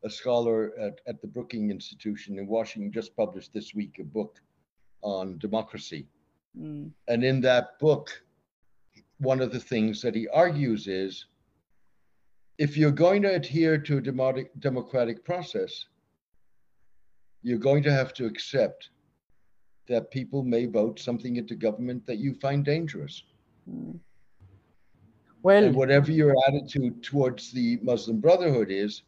a 0.03 0.09
scholar 0.09 0.71
at, 0.79 1.01
at 1.07 1.21
the 1.21 1.27
Brookings 1.27 1.71
Institution 1.71 2.39
in 2.39 2.47
Washington, 2.47 2.91
just 2.91 3.15
published 3.15 3.53
this 3.53 3.73
week 3.73 3.97
a 3.99 4.03
book 4.03 4.39
on 5.01 5.37
democracy, 5.37 6.07
Mm, 6.59 6.91
and 7.07 7.23
in 7.23 7.41
that 7.41 7.77
book, 7.79 8.23
one 9.19 9.41
of 9.41 9.51
the 9.51 9.59
things 9.59 10.01
that 10.01 10.15
he 10.15 10.27
argues 10.29 10.87
is, 10.87 11.25
if 12.57 12.75
you're 12.75 12.91
going 12.91 13.21
to 13.21 13.35
adhere 13.35 13.77
to 13.77 13.97
a 13.97 14.59
democratic 14.59 15.23
process, 15.23 15.85
you're 17.43 17.59
going 17.59 17.83
to 17.83 17.91
have 17.91 18.13
to 18.15 18.25
accept 18.25 18.89
that 19.87 20.11
people 20.11 20.43
may 20.43 20.65
vote 20.65 20.99
something 20.99 21.35
into 21.35 21.55
government 21.55 22.05
that 22.07 22.17
you 22.17 22.33
find 22.35 22.65
dangerous. 22.65 23.23
Well, 25.43 25.63
and 25.63 25.75
whatever 25.75 26.11
your 26.11 26.35
attitude 26.47 27.03
towards 27.03 27.51
the 27.51 27.79
Muslim 27.81 28.19
Brotherhood 28.19 28.69
is, 28.69 29.03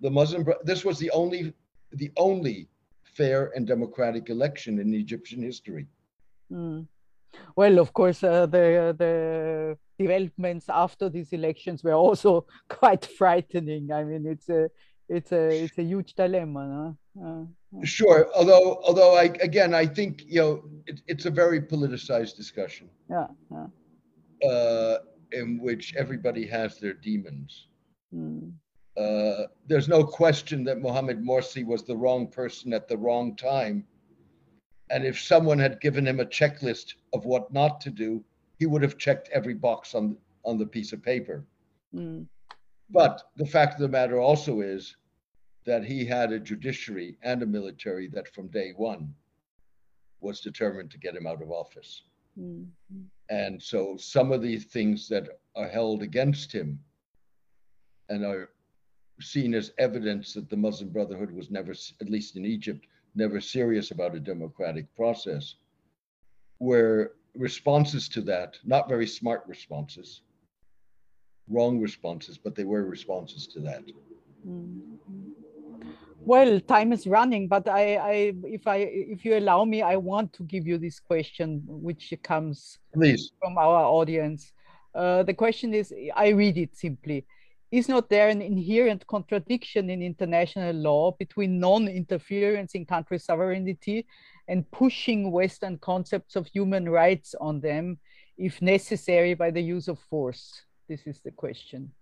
the 0.00 0.10
Muslim 0.10 0.46
this 0.64 0.84
was 0.84 0.98
the 0.98 1.10
only 1.10 1.52
the 1.92 2.10
only 2.16 2.68
fair 3.02 3.52
and 3.54 3.66
democratic 3.66 4.30
election 4.30 4.78
in 4.78 4.94
Egyptian 4.94 5.42
history. 5.42 5.86
mm. 6.52 6.86
well, 7.56 7.78
of 7.78 7.92
course, 7.92 8.22
uh, 8.22 8.46
the 8.46 8.94
the 8.98 9.76
developments 9.98 10.66
after 10.68 11.08
these 11.08 11.32
elections 11.32 11.82
were 11.82 11.94
also 11.94 12.46
quite 12.68 13.04
frightening. 13.04 13.92
I 13.92 14.04
mean, 14.04 14.26
it's 14.26 14.48
a 14.48 14.70
it's 15.08 15.32
a 15.32 15.64
it's 15.64 15.78
a 15.78 15.82
huge 15.82 16.14
dilemma. 16.14 16.96
No? 17.14 17.26
Uh, 17.26 17.44
Sure, 17.84 18.28
although 18.34 18.80
although 18.84 19.16
I 19.16 19.24
again 19.42 19.74
I 19.74 19.86
think 19.86 20.24
you 20.26 20.40
know 20.40 20.64
it, 20.86 21.02
it's 21.06 21.26
a 21.26 21.30
very 21.30 21.60
politicized 21.60 22.36
discussion 22.36 22.88
yeah, 23.10 23.26
yeah. 23.50 23.66
Uh, 24.42 24.98
in 25.32 25.58
which 25.60 25.94
everybody 25.96 26.46
has 26.46 26.78
their 26.78 26.94
demons. 26.94 27.68
Mm, 28.14 28.52
Uh, 28.96 29.46
there's 29.66 29.88
no 29.88 30.02
question 30.04 30.64
that 30.64 30.80
Mohammed 30.80 31.20
Morsi 31.22 31.64
was 31.64 31.84
the 31.84 31.96
wrong 31.96 32.28
person 32.28 32.72
at 32.72 32.88
the 32.88 32.96
wrong 32.96 33.36
time. 33.36 33.86
And 34.88 35.04
if 35.04 35.20
someone 35.20 35.58
had 35.58 35.80
given 35.80 36.06
him 36.06 36.20
a 36.20 36.24
checklist 36.24 36.94
of 37.12 37.24
what 37.26 37.52
not 37.52 37.80
to 37.82 37.90
do, 37.90 38.24
he 38.58 38.66
would 38.66 38.82
have 38.82 38.96
checked 38.96 39.28
every 39.32 39.54
box 39.54 39.94
on, 39.94 40.16
on 40.44 40.58
the 40.58 40.66
piece 40.66 40.92
of 40.92 41.02
paper. 41.02 41.44
mm, 41.94 42.26
But 42.88 43.22
the 43.36 43.46
fact 43.46 43.74
of 43.74 43.80
the 43.80 43.88
matter 43.88 44.18
also 44.18 44.60
is 44.60 44.96
that 45.66 45.84
he 45.84 46.06
had 46.06 46.32
a 46.32 46.38
judiciary 46.38 47.18
and 47.22 47.42
a 47.42 47.46
military 47.46 48.08
that 48.08 48.28
from 48.28 48.48
day 48.48 48.72
one 48.76 49.12
was 50.20 50.40
determined 50.40 50.90
to 50.92 50.98
get 50.98 51.16
him 51.16 51.26
out 51.26 51.42
of 51.42 51.50
office. 51.50 52.04
Mm. 52.38 52.66
And 53.28 53.62
so 53.62 53.96
some 53.96 54.32
of 54.32 54.42
the 54.42 54.58
things 54.58 55.08
that 55.08 55.28
are 55.56 55.68
held 55.68 56.02
against 56.02 56.52
him 56.52 56.78
and 58.08 58.24
are 58.24 58.50
seen 59.20 59.54
as 59.54 59.72
evidence 59.78 60.34
that 60.34 60.48
the 60.48 60.56
Muslim 60.56 60.90
Brotherhood 60.90 61.30
was 61.30 61.50
never, 61.50 61.72
at 62.00 62.10
least 62.10 62.36
in 62.36 62.44
Egypt, 62.44 62.86
never 63.14 63.40
serious 63.40 63.90
about 63.90 64.14
a 64.14 64.20
democratic 64.20 64.94
process, 64.94 65.56
were 66.58 67.14
responses 67.34 68.08
to 68.10 68.20
that, 68.22 68.58
not 68.64 68.88
very 68.88 69.06
smart 69.06 69.42
responses, 69.46 70.22
wrong 71.48 71.80
responses, 71.80 72.38
but 72.38 72.54
they 72.54 72.64
were 72.64 72.84
responses 72.84 73.46
to 73.48 73.60
that. 73.60 73.82
Mm. 74.46 74.96
Well, 76.26 76.58
time 76.58 76.92
is 76.92 77.06
running, 77.06 77.46
but 77.46 77.68
I, 77.68 77.96
I, 77.96 78.32
if 78.42 78.66
I, 78.66 78.78
if 78.78 79.24
you 79.24 79.38
allow 79.38 79.64
me, 79.64 79.82
I 79.82 79.94
want 79.94 80.32
to 80.32 80.42
give 80.42 80.66
you 80.66 80.76
this 80.76 80.98
question, 80.98 81.62
which 81.68 82.12
comes 82.24 82.78
Please. 82.92 83.30
from 83.40 83.56
our 83.56 83.84
audience. 83.84 84.52
Uh, 84.92 85.22
the 85.22 85.34
question 85.34 85.72
is, 85.72 85.94
I 86.16 86.30
read 86.30 86.58
it 86.58 86.76
simply. 86.76 87.26
Is 87.70 87.88
not 87.88 88.10
there 88.10 88.28
an 88.28 88.42
inherent 88.42 89.06
contradiction 89.06 89.88
in 89.88 90.02
international 90.02 90.74
law 90.74 91.12
between 91.12 91.60
non-interference 91.60 92.74
in 92.74 92.86
country 92.86 93.20
sovereignty 93.20 94.04
and 94.48 94.68
pushing 94.72 95.30
Western 95.30 95.78
concepts 95.78 96.34
of 96.34 96.48
human 96.48 96.88
rights 96.88 97.36
on 97.40 97.60
them, 97.60 97.98
if 98.36 98.60
necessary, 98.60 99.34
by 99.34 99.52
the 99.52 99.62
use 99.62 99.86
of 99.86 100.00
force? 100.10 100.62
This 100.88 101.06
is 101.06 101.20
the 101.20 101.30
question. 101.30 101.92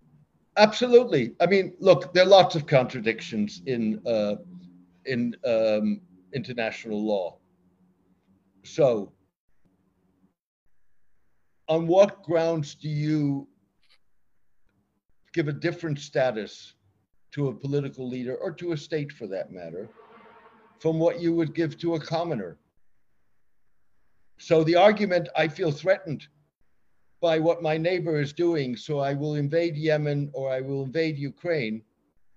Absolutely. 0.56 1.34
I 1.40 1.46
mean, 1.46 1.74
look, 1.80 2.12
there 2.14 2.22
are 2.24 2.28
lots 2.28 2.54
of 2.54 2.66
contradictions 2.66 3.62
in 3.66 4.00
uh, 4.06 4.36
in 5.04 5.34
um, 5.44 6.00
international 6.32 7.04
law. 7.04 7.38
So, 8.62 9.12
on 11.68 11.86
what 11.86 12.22
grounds 12.22 12.76
do 12.76 12.88
you 12.88 13.48
give 15.32 15.48
a 15.48 15.52
different 15.52 15.98
status 15.98 16.74
to 17.32 17.48
a 17.48 17.54
political 17.54 18.08
leader 18.08 18.36
or 18.36 18.52
to 18.52 18.72
a 18.72 18.76
state 18.76 19.10
for 19.10 19.26
that 19.26 19.50
matter 19.50 19.88
from 20.78 21.00
what 21.00 21.20
you 21.20 21.34
would 21.34 21.52
give 21.54 21.76
to 21.78 21.96
a 21.96 22.00
commoner? 22.00 22.58
So, 24.38 24.62
the 24.62 24.76
argument 24.76 25.28
I 25.36 25.48
feel 25.48 25.72
threatened 25.72 26.28
by 27.24 27.38
what 27.38 27.62
my 27.62 27.78
neighbor 27.78 28.20
is 28.20 28.34
doing, 28.34 28.76
so 28.76 28.98
I 28.98 29.14
will 29.14 29.36
invade 29.36 29.76
Yemen 29.76 30.30
or 30.34 30.52
I 30.52 30.60
will 30.60 30.82
invade 30.82 31.16
Ukraine. 31.16 31.80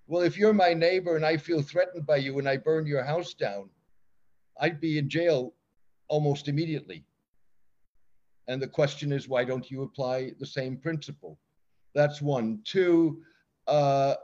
Well, 0.06 0.22
if 0.22 0.38
you're 0.38 0.54
my 0.54 0.72
neighbor 0.72 1.14
and 1.14 1.26
I 1.26 1.36
feel 1.36 1.60
threatened 1.60 2.06
by 2.06 2.16
you 2.16 2.38
and 2.38 2.48
I 2.48 2.56
burn 2.56 2.86
your 2.86 3.04
house 3.04 3.34
down, 3.34 3.68
I'd 4.58 4.80
be 4.80 4.96
in 4.96 5.10
jail 5.10 5.52
almost 6.08 6.48
immediately. 6.48 7.04
And 8.46 8.62
the 8.62 8.66
question 8.80 9.12
is, 9.12 9.28
why 9.28 9.44
don't 9.44 9.70
you 9.70 9.82
apply 9.82 10.32
the 10.40 10.46
same 10.46 10.78
principle? 10.78 11.38
That's 11.94 12.22
one. 12.22 12.60
Two, 12.64 13.20
uh, 13.66 14.14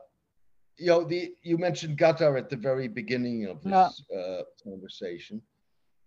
you 0.78 0.86
know, 0.86 1.04
the 1.04 1.34
you 1.42 1.58
mentioned 1.58 1.98
Qatar 1.98 2.38
at 2.38 2.48
the 2.48 2.56
very 2.56 2.88
beginning 2.88 3.44
of 3.44 3.62
this 3.62 4.02
uh, 4.18 4.44
conversation, 4.66 5.42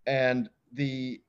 and 0.07 0.49
the, 0.73 1.21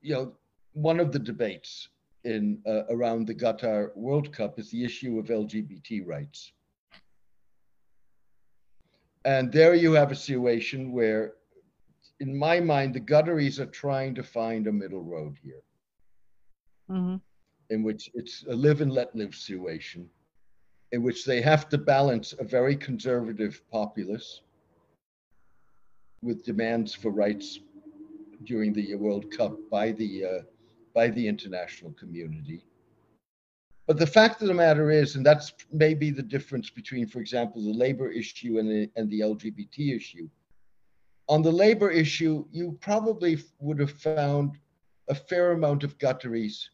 you 0.00 0.12
know, 0.14 0.32
one 0.72 0.98
of 0.98 1.12
the 1.12 1.20
debates 1.20 1.88
in 2.24 2.60
uh, 2.66 2.84
around 2.90 3.26
the 3.26 3.34
Qatar 3.34 3.94
World 3.96 4.32
Cup 4.32 4.58
is 4.58 4.70
the 4.70 4.84
issue 4.84 5.18
of 5.18 5.26
LGBT 5.26 6.06
rights. 6.06 6.52
And 9.24 9.52
there 9.52 9.74
you 9.74 9.92
have 9.92 10.10
a 10.10 10.16
situation 10.16 10.92
where, 10.92 11.34
in 12.20 12.36
my 12.36 12.60
mind, 12.60 12.94
the 12.94 13.00
Qataris 13.00 13.58
are 13.58 13.66
trying 13.66 14.14
to 14.14 14.22
find 14.22 14.66
a 14.66 14.72
middle 14.72 15.02
road 15.02 15.36
here, 15.42 15.62
Mhm. 16.90 17.20
in 17.70 17.82
which 17.82 18.10
it's 18.14 18.44
a 18.46 18.54
live 18.54 18.80
and 18.80 18.92
let 18.92 19.14
live 19.14 19.34
situation, 19.34 20.10
in 20.92 21.02
which 21.02 21.24
they 21.24 21.40
have 21.42 21.68
to 21.68 21.78
balance 21.78 22.32
a 22.38 22.44
very 22.44 22.76
conservative 22.76 23.62
populace 23.70 24.42
with 26.22 26.44
demands 26.44 26.94
for 26.94 27.10
rights 27.10 27.60
during 28.44 28.72
the 28.72 28.94
World 28.94 29.30
Cup 29.30 29.56
by 29.70 29.92
the 29.92 30.24
uh, 30.24 30.42
by 30.94 31.08
the 31.08 31.26
international 31.26 31.92
community. 31.92 32.64
But 33.86 33.98
the 33.98 34.06
fact 34.06 34.42
of 34.42 34.48
the 34.48 34.54
matter 34.54 34.90
is, 34.90 35.16
and 35.16 35.24
that's 35.24 35.54
maybe 35.72 36.10
the 36.10 36.22
difference 36.22 36.68
between, 36.68 37.06
for 37.06 37.20
example, 37.20 37.62
the 37.62 37.72
labor 37.72 38.10
issue 38.10 38.58
and 38.58 38.68
the, 38.68 38.90
and 38.96 39.10
the 39.10 39.20
LGBT 39.20 39.96
issue. 39.96 40.28
On 41.28 41.42
the 41.42 41.52
labor 41.52 41.90
issue, 41.90 42.44
you 42.52 42.76
probably 42.80 43.38
would 43.60 43.78
have 43.78 43.92
found 43.92 44.58
a 45.08 45.14
fair 45.14 45.52
amount 45.52 45.84
of 45.84 45.96
Qataris 45.96 46.68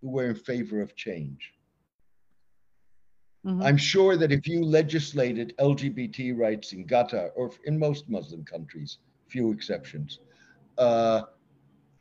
who 0.00 0.10
were 0.10 0.30
in 0.30 0.34
favor 0.34 0.80
of 0.80 0.96
change. 0.96 1.52
Mhm. 3.46 3.64
I'm 3.64 3.76
sure 3.76 4.16
that 4.16 4.32
if 4.32 4.46
you 4.46 4.64
legislated 4.64 5.54
LGBT 5.58 6.32
rights 6.32 6.72
in 6.72 6.86
Qatar 6.86 7.30
or 7.36 7.52
in 7.64 7.78
most 7.78 8.08
Muslim 8.08 8.44
countries, 8.44 8.98
few 9.28 9.50
exceptions, 9.52 10.20
uh, 10.78 11.22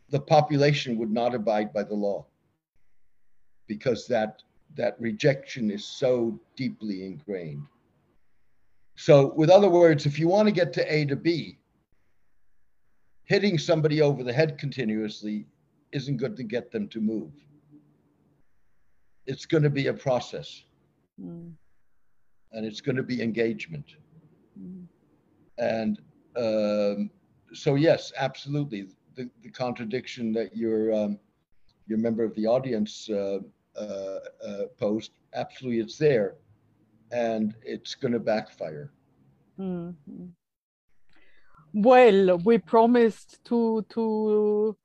the 0.09 0.19
population 0.19 0.97
would 0.97 1.11
not 1.11 1.35
abide 1.35 1.73
by 1.73 1.83
the 1.83 1.93
law 1.93 2.25
because 3.67 4.07
that 4.07 4.41
that 4.75 4.95
rejection 4.99 5.71
is 5.71 5.83
so 5.83 6.39
deeply 6.55 7.05
ingrained. 7.05 7.65
So, 8.95 9.33
with 9.35 9.49
other 9.49 9.69
words, 9.69 10.05
if 10.05 10.19
you 10.19 10.27
want 10.27 10.47
to 10.47 10.51
get 10.51 10.73
to 10.73 10.93
A 10.93 11.05
to 11.05 11.15
B, 11.15 11.57
hitting 13.23 13.57
somebody 13.57 14.01
over 14.01 14.23
the 14.23 14.33
head 14.33 14.57
continuously 14.57 15.45
isn't 15.91 16.17
good 16.17 16.35
to 16.37 16.43
get 16.43 16.71
them 16.71 16.87
to 16.89 16.99
move. 16.99 17.31
It's 19.25 19.45
going 19.45 19.63
to 19.63 19.69
be 19.69 19.87
a 19.87 19.93
process 19.93 20.63
Mm. 21.21 21.53
and 22.51 22.65
it's 22.65 22.81
going 22.81 22.95
to 22.95 23.03
be 23.03 23.21
engagement. 23.21 23.95
Mm. 24.59 24.85
And 25.57 25.99
um, 26.37 27.09
so, 27.53 27.75
yes, 27.75 28.13
absolutely, 28.17 28.87
the, 29.19 29.29
the 29.43 29.49
contradiction 29.49 30.31
that 30.31 30.55
your 30.55 30.93
um, 30.93 31.19
your 31.87 31.97
member 31.97 32.23
of 32.23 32.33
the 32.35 32.45
audience 32.47 33.09
uh, 33.09 33.39
uh, 33.75 33.83
uh, 33.83 34.63
posed, 34.79 35.11
absolutely, 35.33 35.81
it's 35.81 35.97
there, 35.97 36.35
and 37.11 37.53
it's 37.63 37.95
going 37.95 38.13
to 38.13 38.19
backfire. 38.19 38.91
Mm. 39.59 39.95
Mm. 40.09 40.29
Well, 41.73 42.37
we 42.37 42.57
promised 42.59 43.43
to 43.45 43.85
to 43.89 44.77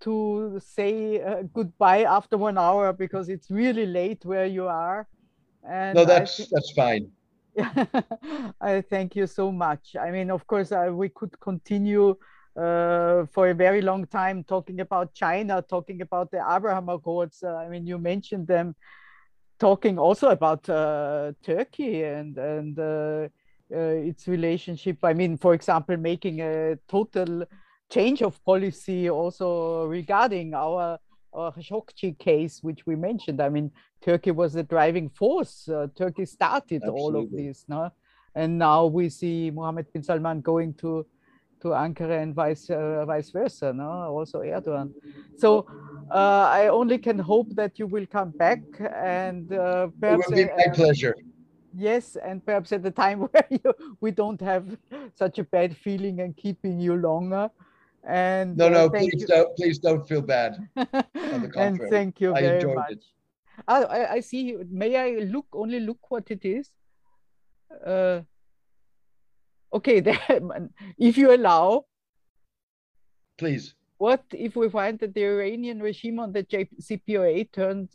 to 0.00 0.58
say 0.64 1.22
uh, 1.22 1.42
goodbye 1.52 2.04
after 2.04 2.38
one 2.38 2.56
hour 2.56 2.94
because 2.94 3.28
it's 3.28 3.50
really 3.50 3.84
late 3.84 4.24
where 4.24 4.46
you 4.46 4.66
are. 4.66 5.06
And 5.62 5.94
No, 5.94 6.06
that's 6.06 6.38
thi- 6.38 6.48
that's 6.50 6.72
fine. 6.72 7.12
I 8.60 8.80
thank 8.88 9.16
you 9.16 9.26
so 9.26 9.52
much. 9.52 9.96
I 10.00 10.10
mean, 10.10 10.30
of 10.30 10.46
course, 10.46 10.72
uh, 10.72 10.88
we 10.90 11.10
could 11.10 11.38
continue 11.40 12.16
uh, 12.56 13.26
for 13.26 13.48
a 13.50 13.54
very 13.54 13.80
long 13.80 14.06
time 14.06 14.44
talking 14.44 14.80
about 14.80 15.14
China, 15.14 15.62
talking 15.62 16.00
about 16.02 16.30
the 16.30 16.38
Abraham 16.38 16.88
Accords. 16.88 17.42
Uh, 17.42 17.56
I 17.56 17.68
mean, 17.68 17.86
you 17.86 17.98
mentioned 17.98 18.46
them, 18.46 18.74
talking 19.58 19.98
also 19.98 20.30
about 20.30 20.68
uh, 20.68 21.32
Turkey 21.42 22.02
and 22.02 22.36
and 22.38 22.78
uh, 22.78 23.28
uh, 23.72 24.08
its 24.08 24.26
relationship. 24.26 24.98
I 25.02 25.12
mean, 25.12 25.36
for 25.36 25.54
example, 25.54 25.96
making 25.96 26.40
a 26.40 26.76
total 26.88 27.44
change 27.90 28.22
of 28.22 28.42
policy 28.44 29.10
also 29.10 29.86
regarding 29.86 30.54
our 30.54 30.98
our 31.32 31.52
Khashoggi 31.52 32.18
case, 32.18 32.62
which 32.62 32.86
we 32.86 32.96
mentioned. 32.96 33.40
I 33.40 33.48
mean, 33.48 33.70
Turkey 34.02 34.32
was 34.32 34.52
the 34.52 34.64
driving 34.64 35.08
force. 35.08 35.68
Uh, 35.68 35.86
Turkey 35.94 36.26
started 36.26 36.82
all 36.84 37.16
of 37.16 37.30
this, 37.30 37.64
no? 37.68 37.90
And 38.34 38.58
now 38.58 38.86
we 38.86 39.08
see 39.08 39.50
Mohammed 39.50 39.92
bin 39.92 40.02
Salman 40.02 40.40
going 40.40 40.74
to 40.74 41.06
to 41.60 41.68
Ankara 41.68 42.22
and 42.22 42.34
vice 42.34 42.70
uh, 42.70 43.04
vice 43.06 43.30
versa, 43.30 43.72
no? 43.72 43.88
Also 44.16 44.40
Erdogan. 44.40 44.92
So 45.36 45.66
uh, 46.12 46.48
I 46.52 46.68
only 46.68 46.98
can 46.98 47.18
hope 47.18 47.48
that 47.54 47.78
you 47.78 47.86
will 47.86 48.06
come 48.06 48.34
back 48.38 48.62
and 48.94 49.52
uh, 49.52 49.86
It 49.86 50.00
perhaps 50.00 50.28
would 50.28 50.36
be 50.36 50.44
uh, 50.44 50.56
my 50.56 50.74
pleasure. 50.74 51.14
Yes, 51.72 52.16
and 52.16 52.44
perhaps 52.44 52.72
at 52.72 52.82
the 52.82 52.90
time 52.90 53.20
where 53.30 53.46
you, 53.48 53.74
we 54.00 54.10
don't 54.10 54.40
have 54.40 54.64
such 55.14 55.38
a 55.38 55.44
bad 55.44 55.76
feeling 55.76 56.20
and 56.20 56.36
keeping 56.36 56.80
you 56.80 56.96
longer. 56.96 57.50
And 58.02 58.56
No, 58.56 58.68
no, 58.68 58.90
please 58.90 59.20
you. 59.20 59.26
don't, 59.26 59.54
please 59.56 59.78
don't 59.78 60.06
feel 60.08 60.22
bad. 60.22 60.56
and 61.14 61.80
thank 61.90 62.20
you 62.20 62.34
I 62.34 62.40
very 62.40 62.74
much. 62.74 62.92
it. 62.92 63.04
Ah, 63.68 63.84
I, 63.84 64.12
I 64.14 64.20
see. 64.20 64.56
May 64.70 64.96
I 64.96 65.24
look 65.24 65.46
only 65.52 65.80
look 65.80 66.10
what 66.10 66.30
it 66.30 66.44
is? 66.44 66.70
Uh, 67.84 68.22
okay, 69.72 70.00
then, 70.08 70.70
if 70.98 71.16
you 71.16 71.34
allow, 71.34 71.84
Please. 73.38 73.74
what 73.98 74.24
if 74.32 74.56
we 74.56 74.68
find 74.68 74.98
that 75.00 75.14
the 75.14 75.24
Iranian 75.24 75.80
regime 75.80 76.18
on 76.20 76.32
the 76.32 76.42
J- 76.42 76.68
CPOA 76.80 77.50
turned 77.52 77.90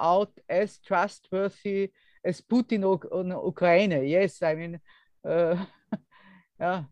out 0.00 0.32
as 0.48 0.78
trustworthy 0.78 1.90
as 2.24 2.40
Putin 2.40 2.82
on 3.12 3.28
Ukraine? 3.46 3.92
Yes, 4.06 4.42
I 4.42 4.54
mean, 4.54 4.80
uh, 5.28 5.56
yeah. 6.60 6.84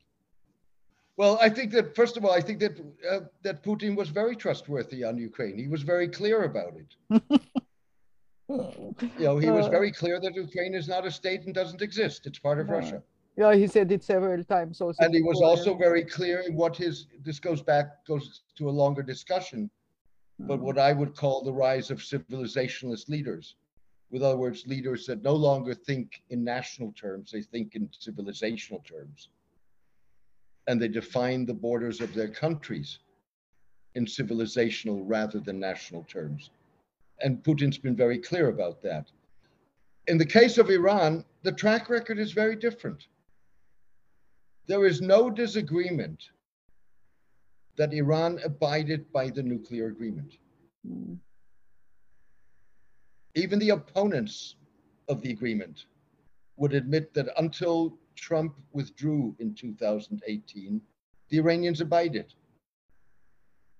Well, 1.19 1.39
I 1.43 1.51
think 1.51 1.73
that 1.73 1.95
first 1.95 2.17
of 2.17 2.25
all, 2.25 2.33
I 2.33 2.41
think 2.41 2.59
that 2.61 2.81
uh, 3.11 3.21
that 3.43 3.63
Putin 3.63 3.95
was 3.95 4.09
very 4.09 4.35
trustworthy 4.35 5.05
on 5.05 5.19
Ukraine. 5.19 5.59
He 5.59 5.69
was 5.69 5.83
very 5.83 6.09
clear 6.09 6.45
about 6.45 6.73
it. 6.83 6.91
you 8.49 9.25
know, 9.27 9.37
he 9.39 9.51
was 9.51 9.67
Uh, 9.67 9.71
very 9.71 9.93
clear 9.93 10.19
that 10.21 10.35
Ukraine 10.35 10.75
is 10.75 10.89
not 10.89 11.07
a 11.07 11.11
state 11.11 11.43
and 11.45 11.55
doesn't 11.55 11.83
exist. 11.83 12.27
It's 12.27 12.39
part 12.39 12.59
of. 12.61 12.69
Russia. 12.71 13.03
Yeah, 13.37 13.55
he 13.55 13.67
said 13.67 13.91
it 13.91 14.03
several 14.03 14.45
times 14.45 14.81
also. 14.81 15.03
And 15.03 15.15
he 15.15 15.23
was 15.23 15.41
also 15.41 15.75
very 15.75 16.05
clear 16.05 16.41
in 16.41 16.55
what 16.55 16.77
his 16.77 17.07
this 17.25 17.41
goes 17.41 17.63
back 17.63 18.05
goes 18.07 18.43
to 18.57 18.69
a 18.69 18.71
longer 18.71 19.03
discussion, 19.03 19.71
but 20.39 20.59
Mm. 20.59 20.63
what 20.63 20.79
I 20.79 20.93
would 20.93 21.17
call 21.17 21.43
the 21.43 21.53
rise 21.53 21.91
of 21.91 21.99
civilizationalist 21.99 23.09
leaders. 23.09 23.57
With 24.11 24.23
other 24.23 24.37
words, 24.37 24.67
leaders 24.67 25.07
that 25.07 25.23
no 25.23 25.35
longer 25.35 25.75
think 25.75 26.23
in 26.29 26.45
national 26.45 26.93
terms, 26.93 27.31
they 27.31 27.41
think 27.41 27.75
in 27.75 27.89
civilizational 27.89 28.85
terms. 28.85 29.31
And 30.67 30.81
they 30.81 30.89
define 30.89 31.47
the 31.47 31.55
borders 31.55 32.03
of 32.03 32.13
their 32.13 32.29
countries 32.29 32.99
in 33.95 34.05
civilizational 34.05 35.03
rather 35.07 35.41
than 35.41 35.59
national 35.59 36.05
terms. 36.05 36.51
And 37.21 37.43
Putin's 37.43 37.79
been 37.79 37.97
very 37.97 38.19
clear 38.19 38.49
about 38.49 38.83
that. 38.83 39.11
In 40.09 40.19
the 40.19 40.27
case 40.27 40.59
of 40.59 40.69
Iran, 40.71 41.25
the 41.43 41.53
track 41.53 41.89
record 41.89 42.19
is 42.19 42.33
very 42.33 42.57
different. 42.57 43.09
There 44.67 44.87
is 44.87 45.01
no 45.01 45.31
disagreement 45.31 46.23
that 47.77 47.93
Iran 47.93 48.39
abided 48.45 49.11
by 49.13 49.31
the 49.31 49.43
nuclear 49.43 49.87
agreement. 49.89 50.39
Mm. 50.87 51.19
Even 53.35 53.59
the 53.59 53.71
opponents 53.71 54.57
of 55.09 55.23
the 55.23 55.31
agreement 55.31 55.87
would 56.57 56.75
admit 56.75 57.15
that 57.15 57.29
until 57.39 57.97
Trump 58.15 58.55
withdrew 58.73 59.35
in 59.39 59.55
2018, 59.55 60.81
the 61.31 61.39
Iranians 61.39 61.81
abided. 61.81 62.35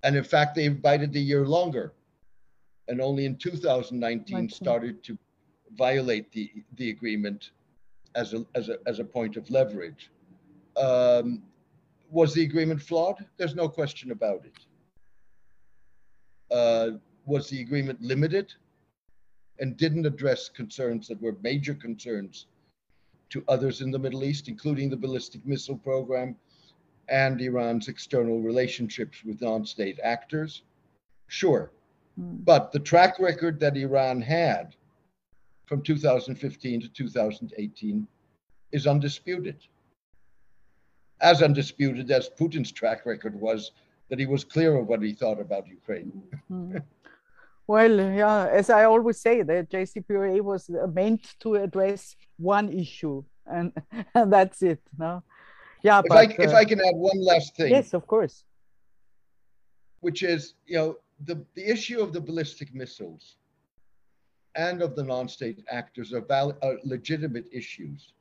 And 0.03 0.17
in 0.17 0.25
fact, 0.25 0.55
they 0.55 0.67
abided 0.67 1.15
a 1.15 1.21
year 1.21 1.47
longer. 1.47 1.93
And 2.89 3.01
only 3.01 3.27
in 3.27 3.37
2019 3.37 4.01
Nineteen. 4.01 4.49
started 4.49 5.05
to 5.05 5.19
violate 5.77 6.33
the, 6.33 6.51
the 6.77 6.91
agreement 6.91 7.51
as 8.15 8.35
a, 8.35 8.45
as, 8.55 8.69
a, 8.69 8.79
as 8.87 8.99
a 8.99 9.05
point 9.05 9.37
of 9.37 9.49
leverage. 9.51 10.11
Um, 10.77 11.43
was 12.11 12.35
the 12.35 12.43
agreement 12.43 12.81
flawed? 12.81 13.25
There's 13.37 13.55
no 13.55 13.69
question 13.69 14.11
about 14.11 14.45
it. 14.45 14.59
Uh, 16.51 16.99
was 17.25 17.49
the 17.49 17.61
agreement 17.61 18.01
limited 18.03 18.53
and 19.59 19.77
didn't 19.77 20.07
address 20.07 20.49
concerns 20.49 21.09
that 21.09 21.21
were 21.23 21.37
major 21.43 21.75
concerns 21.75 22.47
to 23.31 23.45
others 23.49 23.81
in 23.81 23.91
the 23.91 23.99
Middle 23.99 24.25
East, 24.25 24.49
including 24.49 24.91
the 24.91 24.97
ballistic 24.97 25.47
missile 25.47 25.79
program 25.79 26.37
and 27.09 27.41
Iran's 27.41 27.89
external 27.89 28.41
relationships 28.41 29.25
with 29.25 29.41
non 29.41 29.65
state 29.65 29.99
actors? 30.03 30.63
Sure. 31.29 31.71
Mm. 32.21 32.45
But 32.45 32.73
the 32.73 32.79
track 32.79 33.19
record 33.19 33.59
that 33.61 33.77
Iran 33.77 34.21
had 34.21 34.75
from 35.67 35.83
2015 35.83 36.83
to 36.83 36.89
2018 36.89 38.07
is 38.73 38.87
undisputed. 38.87 39.57
As 41.23 41.41
undisputed 41.41 42.11
as 42.11 42.29
Putin's 42.29 42.73
track 42.73 43.07
record 43.07 43.35
was 43.41 43.71
that 44.09 44.19
he 44.19 44.27
was 44.27 44.45
clear 44.45 44.77
of 44.77 44.89
what 44.89 45.01
he 45.03 45.13
thought 45.13 45.41
about 45.41 45.67
Ukraine. 45.69 46.13
Mm. 46.51 46.83
Well, 47.67 47.97
yeah, 47.97 48.49
as 48.49 48.69
I 48.71 48.85
always 48.85 49.21
say, 49.21 49.43
the 49.43 49.67
JCPOA 49.73 50.41
was 50.43 50.69
meant 50.93 51.23
to 51.41 51.55
address 51.55 52.17
one 52.37 52.73
issue, 52.73 53.23
and, 53.47 53.73
and 54.15 54.33
that's 54.33 54.61
it. 54.63 54.81
No, 54.99 55.23
yeah, 55.83 56.01
If 56.01 56.07
but 56.09 56.19
I, 56.19 56.25
if 56.47 56.51
uh, 56.51 56.57
I 56.57 56.65
can 56.65 56.81
add 56.81 56.97
one 56.97 57.21
last 57.25 57.57
thing, 57.57 57.71
yes, 57.71 57.95
of 57.95 58.07
course. 58.07 58.45
which 60.01 60.23
is, 60.25 60.55
you 60.67 60.77
know, 60.77 60.97
the, 61.25 61.45
the 61.55 61.65
issue 61.71 62.01
of 62.01 62.13
the 62.13 62.21
ballistic 62.21 62.75
missiles 62.75 63.37
and 64.57 64.83
of 64.83 64.97
the 64.97 65.05
non-state 65.05 65.65
actors 65.71 66.13
are, 66.13 66.21
val- 66.21 66.59
are 66.63 66.77
legitimate 66.85 67.47
issues. 67.53 68.13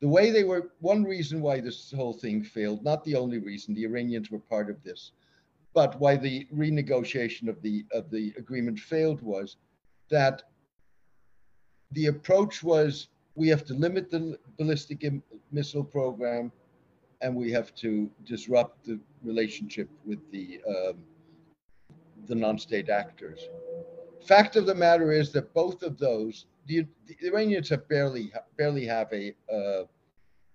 The 0.00 0.08
way 0.08 0.30
they 0.30 0.44
were, 0.44 0.70
one 0.80 1.02
reason 1.04 1.40
why 1.40 1.60
this 1.60 1.92
whole 1.92 2.12
thing 2.12 2.42
failed, 2.44 2.84
not 2.84 3.02
the 3.04 3.16
only 3.16 3.38
reason, 3.38 3.74
the 3.74 3.84
Iranians 3.84 4.30
were 4.30 4.38
part 4.38 4.70
of 4.70 4.82
this, 4.84 5.12
but 5.74 5.98
why 5.98 6.16
the 6.16 6.46
renegotiation 6.54 7.48
of 7.48 7.60
the 7.62 7.84
of 7.92 8.10
the 8.10 8.32
agreement 8.36 8.78
failed 8.78 9.20
was 9.22 9.56
that 10.10 10.42
the 11.92 12.06
approach 12.06 12.62
was 12.62 13.08
we 13.34 13.48
have 13.48 13.64
to 13.64 13.74
limit 13.74 14.10
the 14.10 14.38
ballistic 14.56 15.04
missile 15.52 15.84
program 15.84 16.50
and 17.20 17.34
we 17.34 17.50
have 17.50 17.74
to 17.74 18.10
disrupt 18.24 18.84
the 18.84 18.98
relationship 19.22 19.88
with 20.04 20.18
the 20.30 20.60
um, 20.68 20.96
the 22.26 22.34
non-state 22.34 22.88
actors. 22.88 23.48
Fact 24.26 24.56
of 24.56 24.66
the 24.66 24.74
matter 24.74 25.12
is 25.12 25.32
that 25.32 25.54
both 25.54 25.82
of 25.82 25.98
those, 25.98 26.46
the, 26.68 26.86
the 27.06 27.16
Iranians 27.26 27.70
have 27.70 27.88
barely 27.88 28.32
barely 28.56 28.84
have 28.84 29.12
a 29.12 29.34
uh, 29.52 29.84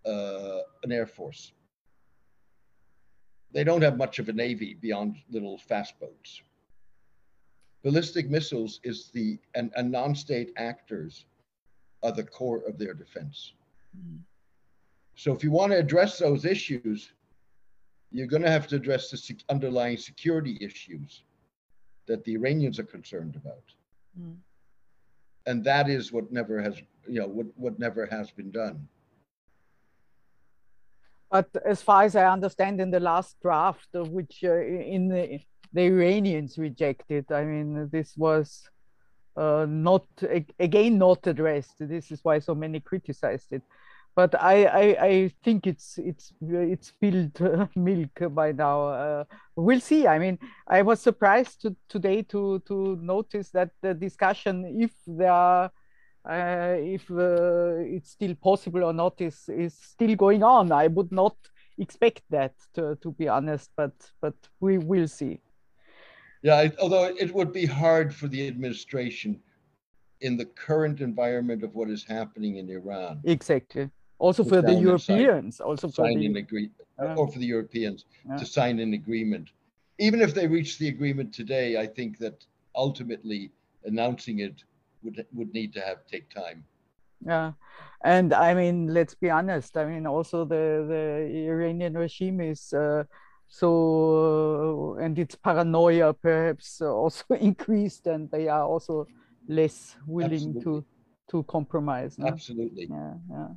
uh, 0.08 0.62
an 0.84 0.92
air 0.92 1.08
force. 1.08 1.52
They 3.52 3.64
don't 3.64 3.82
have 3.82 3.98
much 3.98 4.20
of 4.20 4.30
a 4.30 4.34
navy 4.34 4.76
beyond 4.76 5.18
little 5.30 5.58
fast 5.58 6.00
boats. 6.00 6.42
Ballistic 7.84 8.30
missiles 8.30 8.80
is 8.84 9.10
the 9.14 9.40
and, 9.56 9.72
and 9.76 9.92
non-state 9.92 10.54
actors 10.56 11.26
are 12.04 12.12
the 12.12 12.24
core 12.24 12.62
of 12.68 12.78
their 12.78 12.94
defense. 12.94 13.54
So 15.16 15.34
if 15.34 15.44
you 15.44 15.52
want 15.52 15.72
to 15.72 15.78
address 15.78 16.18
those 16.18 16.46
issues, 16.46 17.14
you're 18.12 18.28
going 18.28 18.42
to 18.42 18.52
have 18.52 18.68
to 18.68 18.76
address 18.76 19.10
the 19.10 19.36
underlying 19.50 19.98
security 19.98 20.58
issues 20.60 21.24
that 22.08 22.24
the 22.24 22.34
Iranians 22.34 22.80
are 22.80 22.84
concerned 22.84 23.36
about. 23.36 23.64
Mm. 24.20 24.36
And 25.46 25.64
that 25.66 25.90
is 25.90 26.12
what 26.12 26.32
never 26.32 26.62
has, 26.62 26.76
you 27.08 27.20
know, 27.20 27.28
what, 27.28 27.48
what 27.56 27.80
never 27.80 28.06
has 28.06 28.32
been 28.32 28.52
done. 28.52 28.88
But 31.30 31.50
as 31.66 31.82
far 31.82 32.04
as 32.04 32.16
I 32.16 32.26
understand, 32.26 32.80
in 32.80 32.92
the 32.92 33.00
last 33.00 33.38
draft, 33.42 33.90
of 33.96 34.10
which 34.10 34.44
uh, 34.44 34.56
in 34.56 35.10
the, 35.10 35.40
the 35.74 35.82
Iranians 35.82 36.58
rejected, 36.58 37.32
I 37.32 37.44
mean, 37.44 37.90
this 37.92 38.16
was 38.16 38.70
uh, 39.36 39.66
not 39.68 40.06
again 40.60 40.98
not 40.98 41.26
addressed. 41.26 41.76
This 41.80 42.12
is 42.12 42.20
why 42.24 42.40
so 42.40 42.54
many 42.54 42.80
criticized 42.80 43.52
it. 43.52 43.64
But 44.16 44.40
I, 44.40 44.66
I, 44.66 45.06
I 45.06 45.32
think 45.44 45.66
it's 45.66 45.98
it's 45.98 46.34
it's 46.42 46.90
spilled 46.90 47.40
milk 47.76 48.20
by 48.30 48.52
now. 48.52 48.88
Uh, 48.88 49.24
we'll 49.56 49.80
see. 49.80 50.08
I 50.08 50.20
mean, 50.20 50.38
I 50.68 50.84
was 50.84 51.02
surprised 51.02 51.62
to, 51.62 51.76
today 51.90 52.22
to 52.24 52.60
to 52.68 52.98
notice 53.02 53.50
that 53.52 53.72
the 53.82 53.96
discussion, 53.96 54.66
if 54.80 54.92
there 55.08 55.32
are 55.32 55.72
uh, 56.30 56.76
if 56.80 57.10
uh, 57.12 57.76
it's 57.80 58.12
still 58.12 58.36
possible 58.36 58.84
or 58.84 58.94
not 58.94 59.20
is 59.20 59.50
is 59.50 59.74
still 59.74 60.16
going 60.16 60.44
on. 60.44 60.72
I 60.72 60.88
would 60.88 61.12
not 61.12 61.36
expect 61.78 62.22
that 62.30 62.54
to, 62.76 62.96
to 63.02 63.12
be 63.12 63.28
honest, 63.28 63.72
but 63.76 63.94
but 64.22 64.36
we 64.60 64.78
will 64.78 65.08
see. 65.08 65.42
Yeah, 66.42 66.70
although 66.80 67.06
it 67.06 67.34
would 67.34 67.54
be 67.54 67.66
hard 67.66 68.14
for 68.14 68.28
the 68.28 68.48
administration 68.48 69.42
in 70.22 70.38
the 70.38 70.46
current 70.46 71.02
environment 71.02 71.64
of 71.64 71.74
what 71.76 71.90
is 71.90 72.04
happening 72.04 72.58
in 72.58 72.70
Iran 72.70 73.22
Exactly. 73.26 73.90
Also 74.24 74.44
for 74.44 74.62
the 74.62 74.68
and 74.68 74.78
sign- 74.78 74.88
Europeans, 74.88 75.60
also 75.60 75.88
for 75.90 76.06
sign 76.06 76.18
an 76.18 76.34
the 76.34 76.40
agreement, 76.40 76.74
Yeah. 77.02 77.16
or 77.20 77.26
for 77.32 77.40
the 77.40 77.50
Europeans 77.56 78.06
Yeah. 78.30 78.38
to 78.40 78.46
sign 78.46 78.80
an 78.80 78.94
agreement. 78.94 79.48
Even 80.00 80.20
if 80.22 80.32
they 80.34 80.48
reach 80.48 80.72
the 80.82 80.88
agreement 80.96 81.30
today, 81.34 81.68
I 81.84 81.88
think 81.98 82.18
that 82.24 82.38
ultimately 82.86 83.52
announcing 83.84 84.40
it 84.48 84.64
would 85.04 85.18
would 85.38 85.52
need 85.60 85.72
to 85.74 85.82
have 85.90 85.98
take 86.14 86.28
time. 86.44 86.60
yeah. 87.34 87.52
And 88.14 88.34
I 88.34 88.54
mean, 88.54 88.78
let's 88.98 89.16
be 89.16 89.30
honest. 89.40 89.72
I 89.78 89.86
mean, 89.92 90.06
also 90.08 90.38
the 90.54 90.64
the 90.94 91.04
Iranian 91.54 91.94
regime 92.06 92.40
is 92.52 92.74
uh, 92.74 93.04
so, 93.48 94.98
and 95.04 95.20
its 95.20 95.36
paranoia 95.36 96.14
perhaps 96.14 96.82
also 96.82 97.26
increased, 97.50 98.08
and 98.08 98.30
they 98.32 98.48
are 98.48 98.64
also 98.74 99.08
less 99.48 99.98
willing 100.08 100.54
to 100.64 100.86
to 101.32 101.44
compromise. 101.44 102.18
no? 102.18 102.28
Absolutely, 102.28 102.86
Yeah, 102.90 103.16
yeah. 103.30 103.50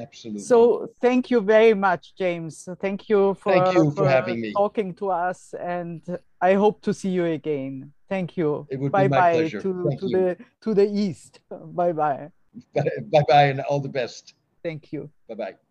Absolutely. 0.00 0.42
So 0.42 0.88
thank 1.00 1.30
you 1.30 1.40
very 1.40 1.74
much, 1.74 2.14
James. 2.16 2.68
Thank 2.80 3.08
you 3.08 3.34
for, 3.34 3.52
Thank 3.52 3.74
you 3.74 3.90
for 3.90 4.08
having 4.08 4.40
me. 4.40 4.52
talking 4.52 4.94
to 4.94 5.10
us, 5.10 5.54
and 5.58 6.02
I 6.40 6.54
hope 6.54 6.82
to 6.82 6.94
see 6.94 7.10
you 7.10 7.26
again. 7.26 7.92
Thank 8.08 8.36
you. 8.36 8.66
It 8.70 8.80
would 8.80 8.92
be 8.92 8.98
bye 8.98 9.08
my 9.08 9.18
bye 9.18 9.32
pleasure. 9.34 9.62
to, 9.62 9.84
Thank 9.88 10.00
to 10.00 10.06
you. 10.08 10.16
the 10.16 10.36
to 10.62 10.74
the 10.74 10.88
east. 10.88 11.40
Bye 11.50 11.92
bye. 11.92 12.30
bye 12.74 13.24
bye 13.28 13.44
and 13.44 13.60
all 13.60 13.80
the 13.80 13.88
best. 13.88 14.34
Thank 14.62 14.92
you. 14.92 15.10
Bye 15.28 15.34
bye. 15.34 15.69